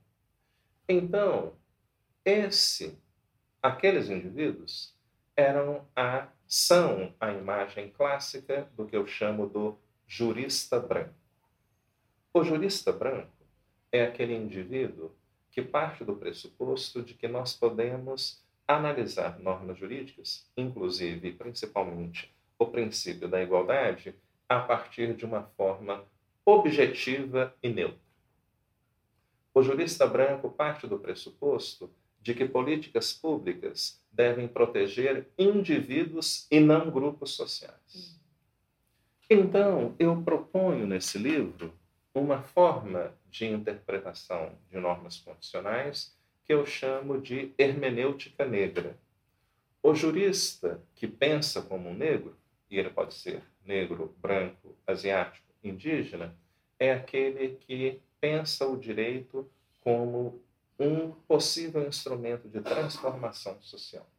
Então, 0.90 1.54
esse, 2.26 3.00
aqueles 3.62 4.10
indivíduos 4.10 4.94
eram 5.38 5.88
a 5.96 6.28
são 6.46 7.16
a 7.18 7.32
imagem 7.32 7.90
clássica 7.90 8.70
do 8.76 8.86
que 8.86 8.98
eu 8.98 9.08
chamo 9.08 9.48
do 9.48 9.80
jurista 10.06 10.82
branco. 10.82 11.16
O 12.34 12.44
jurista 12.44 12.92
branco 12.92 13.48
é 13.90 14.04
aquele 14.04 14.36
indivíduo 14.36 15.16
que 15.50 15.62
parte 15.62 16.04
do 16.04 16.18
pressuposto 16.18 17.02
de 17.02 17.14
que 17.14 17.30
nós 17.30 17.54
podemos 17.54 18.44
analisar 18.68 19.40
normas 19.40 19.78
jurídicas, 19.78 20.50
inclusive 20.58 21.32
principalmente 21.34 22.33
o 22.64 22.72
princípio 22.72 23.28
da 23.28 23.42
igualdade, 23.42 24.16
a 24.50 24.60
partir 24.60 25.14
de 25.16 25.26
uma 25.26 25.44
forma 25.44 26.04
objetiva 26.46 27.56
e 27.62 27.70
neutra. 27.70 28.00
O 29.54 29.62
jurista 29.62 30.08
branco 30.08 30.50
parte 30.50 30.88
do 30.88 30.98
pressuposto 30.98 31.94
de 32.22 32.34
que 32.34 32.46
políticas 32.46 33.14
públicas 33.14 34.02
devem 34.12 34.48
proteger 34.48 35.28
indivíduos 35.38 36.48
e 36.50 36.60
não 36.60 36.90
grupos 36.90 37.32
sociais. 37.32 38.20
Então, 39.30 39.96
eu 40.00 40.22
proponho 40.22 40.88
nesse 40.88 41.18
livro 41.18 41.74
uma 42.14 42.42
forma 42.42 43.14
de 43.30 43.46
interpretação 43.46 44.58
de 44.70 44.80
normas 44.80 45.18
constitucionais 45.18 46.16
que 46.46 46.54
eu 46.54 46.66
chamo 46.66 47.20
de 47.20 47.54
hermenêutica 47.58 48.46
negra. 48.46 48.98
O 49.82 49.94
jurista 49.94 50.82
que 50.96 51.08
pensa 51.08 51.62
como 51.62 51.90
um 51.90 51.94
negro, 51.94 52.38
e 52.74 52.80
ele 52.80 52.90
pode 52.90 53.14
ser 53.14 53.44
negro, 53.64 54.16
branco, 54.20 54.76
asiático, 54.88 55.46
indígena, 55.64 56.36
é 56.80 56.92
aquele 56.92 57.50
que 57.58 58.02
pensa 58.20 58.66
o 58.68 58.76
direito 58.76 59.48
como 59.82 60.42
um 60.80 61.12
possível 61.12 61.88
instrumento 61.88 62.50
de 62.50 62.62
transformação 62.62 63.62
social. 63.62 64.10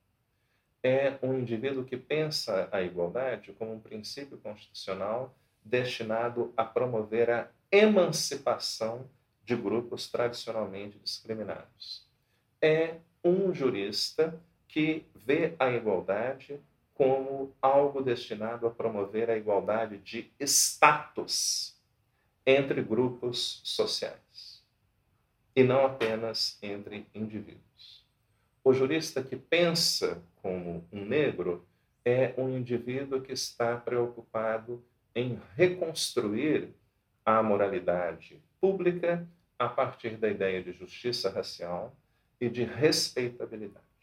É 0.85 1.19
um 1.21 1.37
indivíduo 1.37 1.85
que 1.85 1.97
pensa 1.97 2.69
a 2.71 2.81
igualdade 2.81 3.53
como 3.55 3.75
um 3.75 3.81
princípio 3.81 4.39
constitucional 4.39 5.35
destinado 5.65 6.55
a 6.57 6.65
promover 6.65 7.31
a 7.31 7.49
emancipação 7.73 9.11
de 9.45 9.57
grupos 9.57 10.09
tradicionalmente 10.09 10.97
discriminados. 11.01 12.07
É 12.63 12.99
um 13.25 13.53
jurista 13.53 14.41
que 14.69 15.05
vê 15.13 15.57
a 15.59 15.73
igualdade 15.73 16.61
como 16.95 17.55
algo 17.61 18.01
destinado 18.01 18.67
a 18.67 18.71
promover 18.71 19.29
a 19.29 19.37
igualdade 19.37 19.99
de 19.99 20.33
status 20.41 21.77
entre 22.47 22.83
grupos 22.83 23.61
sociais 23.65 24.63
e 25.57 25.63
não 25.63 25.85
apenas 25.85 26.59
entre 26.63 27.07
indivíduos. 27.15 28.07
O 28.63 28.73
jurista 28.73 29.23
que 29.23 29.37
pensa 29.37 30.23
como 30.37 30.87
um 30.93 31.05
negro 31.05 31.67
é 32.05 32.35
um 32.37 32.49
indivíduo 32.49 33.21
que 33.21 33.33
está 33.33 33.77
preocupado 33.77 34.85
em 35.15 35.41
reconstruir 35.57 36.75
a 37.25 37.43
moralidade 37.43 38.43
pública 38.61 39.27
a 39.59 39.69
partir 39.69 40.17
da 40.17 40.29
ideia 40.29 40.63
de 40.63 40.73
justiça 40.73 41.31
racial 41.31 41.97
e 42.41 42.49
de 42.49 42.65
respeitabilidade. 42.65 43.94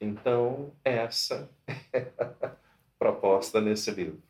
Então, 0.00 0.72
essa 0.82 1.50
é 1.92 2.06
a 2.18 2.56
proposta 2.98 3.60
nesse 3.60 3.90
livro. 3.90 4.22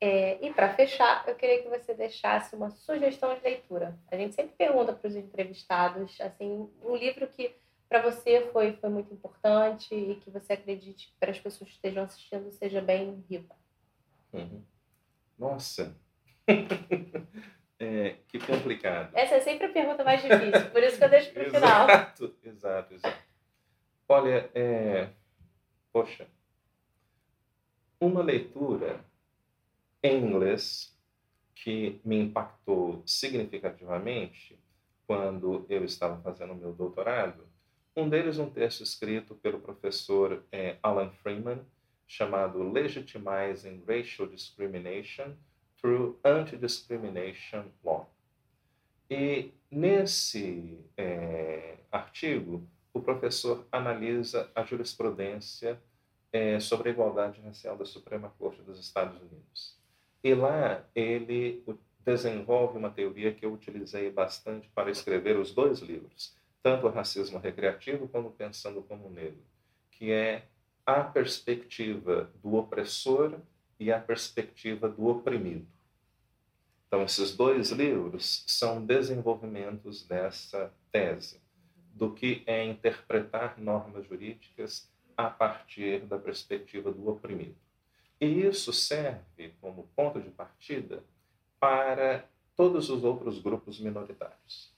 É, 0.00 0.44
e 0.44 0.52
para 0.52 0.74
fechar, 0.74 1.22
eu 1.28 1.36
queria 1.36 1.62
que 1.62 1.68
você 1.68 1.94
deixasse 1.94 2.56
uma 2.56 2.70
sugestão 2.70 3.32
de 3.36 3.40
leitura. 3.40 3.96
A 4.10 4.16
gente 4.16 4.34
sempre 4.34 4.52
pergunta 4.56 4.92
para 4.92 5.06
os 5.06 5.14
entrevistados, 5.14 6.20
assim, 6.20 6.68
um 6.82 6.96
livro 6.96 7.28
que 7.28 7.54
para 7.88 8.02
você 8.02 8.48
foi, 8.52 8.72
foi 8.72 8.90
muito 8.90 9.14
importante 9.14 9.94
e 9.94 10.16
que 10.16 10.30
você 10.30 10.54
acredite 10.54 11.06
que 11.08 11.14
para 11.20 11.30
as 11.30 11.38
pessoas 11.38 11.70
que 11.70 11.76
estejam 11.76 12.02
assistindo 12.02 12.50
seja 12.50 12.80
bem 12.80 13.24
rico. 13.30 13.56
Uhum. 14.32 14.64
Nossa, 15.38 15.94
é, 17.78 18.16
que 18.26 18.40
complicado. 18.40 19.10
Essa 19.14 19.36
é 19.36 19.40
sempre 19.40 19.66
a 19.66 19.72
pergunta 19.72 20.02
mais 20.02 20.20
difícil, 20.20 20.70
por 20.70 20.82
isso 20.82 20.98
que 20.98 21.04
eu 21.04 21.10
deixo 21.10 21.32
para 21.32 21.42
o 21.42 21.50
final. 21.52 21.88
Exato, 21.88 22.36
exato, 22.42 22.94
exato. 22.94 23.31
Olha, 24.14 24.50
é... 24.54 25.08
poxa, 25.90 26.28
uma 27.98 28.22
leitura 28.22 29.02
em 30.02 30.22
inglês 30.22 30.94
que 31.54 31.98
me 32.04 32.18
impactou 32.18 33.02
significativamente 33.06 34.60
quando 35.06 35.64
eu 35.66 35.82
estava 35.82 36.20
fazendo 36.20 36.54
meu 36.54 36.74
doutorado. 36.74 37.48
Um 37.96 38.06
deles, 38.06 38.38
um 38.38 38.50
texto 38.50 38.82
escrito 38.82 39.34
pelo 39.36 39.60
professor 39.60 40.44
é, 40.52 40.76
Alan 40.82 41.10
Freeman, 41.22 41.64
chamado 42.06 42.70
Legitimizing 42.70 43.82
Racial 43.88 44.28
Discrimination 44.28 45.34
through 45.80 46.20
Anti-Discrimination 46.22 47.64
Law. 47.82 48.14
E 49.08 49.54
nesse 49.70 50.84
é, 50.98 51.78
artigo, 51.90 52.68
o 52.92 53.00
professor 53.00 53.66
analisa 53.72 54.50
a 54.54 54.64
jurisprudência 54.64 55.80
é, 56.32 56.58
sobre 56.60 56.88
a 56.88 56.92
igualdade 56.92 57.40
racial 57.40 57.76
da 57.76 57.84
Suprema 57.84 58.32
Corte 58.38 58.62
dos 58.62 58.78
Estados 58.78 59.20
Unidos. 59.20 59.78
E 60.22 60.34
lá 60.34 60.84
ele 60.94 61.64
desenvolve 62.00 62.78
uma 62.78 62.90
teoria 62.90 63.32
que 63.32 63.44
eu 63.44 63.52
utilizei 63.52 64.10
bastante 64.10 64.68
para 64.70 64.90
escrever 64.90 65.38
os 65.38 65.52
dois 65.54 65.80
livros, 65.80 66.36
tanto 66.62 66.86
o 66.86 66.90
racismo 66.90 67.38
recreativo 67.38 68.08
como 68.08 68.30
pensando 68.30 68.82
como 68.82 69.10
negro, 69.10 69.42
que 69.90 70.10
é 70.10 70.46
a 70.86 71.02
perspectiva 71.02 72.30
do 72.42 72.54
opressor 72.54 73.38
e 73.78 73.92
a 73.92 74.00
perspectiva 74.00 74.88
do 74.88 75.06
oprimido. 75.06 75.66
Então, 76.86 77.02
esses 77.02 77.34
dois 77.34 77.70
livros 77.70 78.44
são 78.46 78.84
desenvolvimentos 78.84 80.06
dessa 80.06 80.72
tese, 80.90 81.40
do 81.94 82.12
que 82.12 82.42
é 82.46 82.64
interpretar 82.64 83.58
normas 83.58 84.06
jurídicas 84.06 84.90
a 85.16 85.28
partir 85.28 86.00
da 86.00 86.18
perspectiva 86.18 86.90
do 86.90 87.08
oprimido. 87.08 87.56
E 88.20 88.26
isso 88.26 88.72
serve 88.72 89.54
como 89.60 89.88
ponto 89.94 90.20
de 90.20 90.30
partida 90.30 91.04
para 91.58 92.24
todos 92.56 92.90
os 92.90 93.04
outros 93.04 93.38
grupos 93.38 93.78
minoritários, 93.80 94.72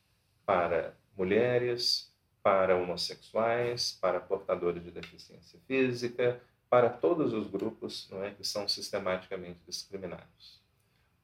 para 0.44 0.96
mulheres, 1.16 2.12
para 2.42 2.76
homossexuais, 2.76 3.92
para 4.00 4.20
portadores 4.20 4.82
de 4.82 4.90
deficiência 4.90 5.58
física, 5.66 6.40
para 6.68 6.90
todos 6.90 7.32
os 7.32 7.46
grupos 7.46 8.08
não 8.10 8.22
é, 8.22 8.32
que 8.32 8.44
são 8.44 8.66
sistematicamente 8.68 9.60
discriminados. 9.66 10.62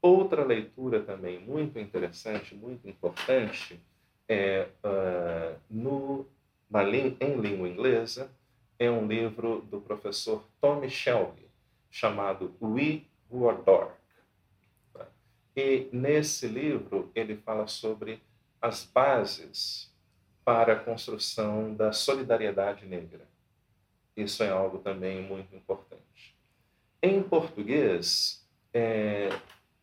Outra 0.00 0.44
leitura 0.44 1.02
também 1.02 1.38
muito 1.38 1.78
interessante, 1.78 2.54
muito 2.54 2.88
importante, 2.88 3.78
é 4.30 4.68
uh, 4.84 5.58
no, 5.68 6.24
na, 6.70 6.84
em 6.84 7.40
língua 7.40 7.68
inglesa, 7.68 8.30
é 8.78 8.88
um 8.88 9.08
livro 9.08 9.62
do 9.62 9.80
professor 9.80 10.46
Tommy 10.60 10.88
Shelby, 10.88 11.50
chamado 11.90 12.54
We 12.62 13.02
Who 13.28 13.50
Are 13.50 13.60
Dark. 13.60 13.98
E 15.56 15.88
nesse 15.92 16.46
livro 16.46 17.10
ele 17.12 17.36
fala 17.36 17.66
sobre 17.66 18.22
as 18.62 18.84
bases 18.84 19.92
para 20.44 20.74
a 20.74 20.78
construção 20.78 21.74
da 21.74 21.92
solidariedade 21.92 22.86
negra. 22.86 23.26
Isso 24.16 24.44
é 24.44 24.50
algo 24.50 24.78
também 24.78 25.20
muito 25.22 25.54
importante. 25.56 26.36
Em 27.02 27.20
português, 27.20 28.46
é, 28.72 29.30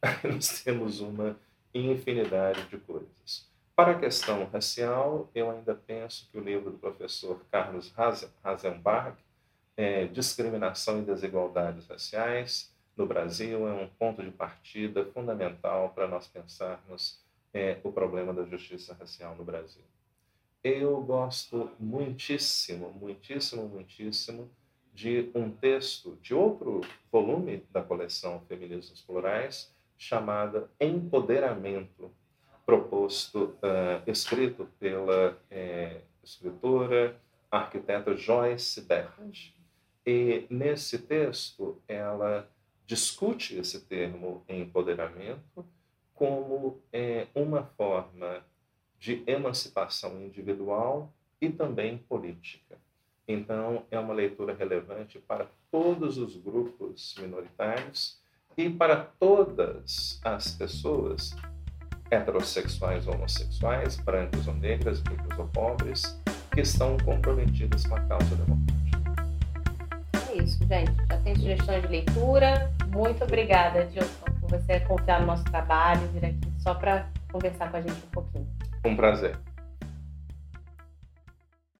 nós 0.23 0.63
temos 0.63 1.01
uma 1.01 1.37
infinidade 1.73 2.65
de 2.69 2.77
coisas. 2.77 3.56
Para 3.77 3.91
a 3.91 3.99
questão 3.99 4.43
racial, 4.45 5.29
eu 5.35 5.51
ainda 5.51 5.75
penso 5.75 6.27
que 6.31 6.37
o 6.39 6.41
livro 6.41 6.71
do 6.71 6.79
professor 6.79 7.45
Carlos 7.51 7.93
Hasenbach, 8.43 9.15
é, 9.77 10.07
Discriminação 10.07 10.97
e 10.97 11.05
Desigualdades 11.05 11.85
Raciais 11.85 12.75
no 12.97 13.05
Brasil, 13.05 13.67
é 13.67 13.73
um 13.73 13.87
ponto 13.87 14.23
de 14.23 14.31
partida 14.31 15.05
fundamental 15.13 15.91
para 15.91 16.07
nós 16.07 16.25
pensarmos 16.25 17.23
é, 17.53 17.79
o 17.83 17.91
problema 17.91 18.33
da 18.33 18.45
justiça 18.45 18.97
racial 18.99 19.35
no 19.35 19.43
Brasil. 19.43 19.83
Eu 20.63 20.99
gosto 21.03 21.69
muitíssimo, 21.79 22.91
muitíssimo, 22.93 23.67
muitíssimo 23.67 24.49
de 24.91 25.29
um 25.35 25.51
texto 25.51 26.17
de 26.19 26.33
outro 26.33 26.81
volume 27.11 27.63
da 27.69 27.83
coleção 27.83 28.41
Feminismos 28.47 29.01
Plurais, 29.01 29.71
chamada 29.99 30.67
Empoderamento, 30.81 32.11
proposto, 32.67 33.55
uh, 33.63 34.03
escrito 34.05 34.67
pela 34.77 35.37
eh, 35.49 36.01
escritora, 36.21 37.17
arquiteta 37.49 38.13
Joyce 38.13 38.81
Bert. 38.81 39.53
E 40.05 40.45
nesse 40.49 40.99
texto 40.99 41.81
ela 41.87 42.45
discute 42.85 43.57
esse 43.57 43.85
termo 43.85 44.43
empoderamento 44.49 45.65
como 46.13 46.81
é, 46.91 47.27
uma 47.33 47.63
forma 47.63 48.43
de 48.99 49.23
emancipação 49.25 50.21
individual 50.21 51.13
e 51.39 51.49
também 51.49 51.97
política. 51.97 52.77
Então, 53.25 53.85
é 53.89 53.97
uma 53.97 54.13
leitura 54.13 54.53
relevante 54.53 55.19
para 55.19 55.47
todos 55.71 56.17
os 56.17 56.35
grupos 56.35 57.15
minoritários 57.17 58.21
e 58.57 58.69
para 58.69 59.05
todas 59.19 60.19
as 60.23 60.51
pessoas 60.51 61.33
heterossexuais 62.09 63.07
ou 63.07 63.15
homossexuais, 63.15 63.97
brancos 63.97 64.47
ou 64.47 64.53
negras, 64.55 64.99
ricos 65.01 65.37
ou 65.37 65.47
pobres, 65.47 66.19
que 66.51 66.61
estão 66.61 66.97
comprometidas 66.97 67.85
com 67.85 67.95
a 67.95 67.99
causa 68.01 68.35
democrática. 68.35 68.77
É 70.29 70.43
isso, 70.43 70.59
gente. 70.65 70.91
Já 71.09 71.17
tem 71.17 71.35
sugestões 71.35 71.81
de 71.83 71.87
leitura. 71.87 72.71
Muito 72.87 73.23
obrigada, 73.23 73.85
Dilson, 73.85 74.25
por 74.41 74.49
você 74.49 74.79
confiar 74.81 75.21
no 75.21 75.27
nosso 75.27 75.43
trabalho, 75.45 76.01
vir 76.13 76.25
aqui 76.25 76.51
só 76.59 76.73
para 76.73 77.07
conversar 77.31 77.69
com 77.69 77.77
a 77.77 77.81
gente 77.81 78.03
um 78.05 78.11
pouquinho. 78.11 78.47
Um 78.85 78.95
prazer. 78.95 79.37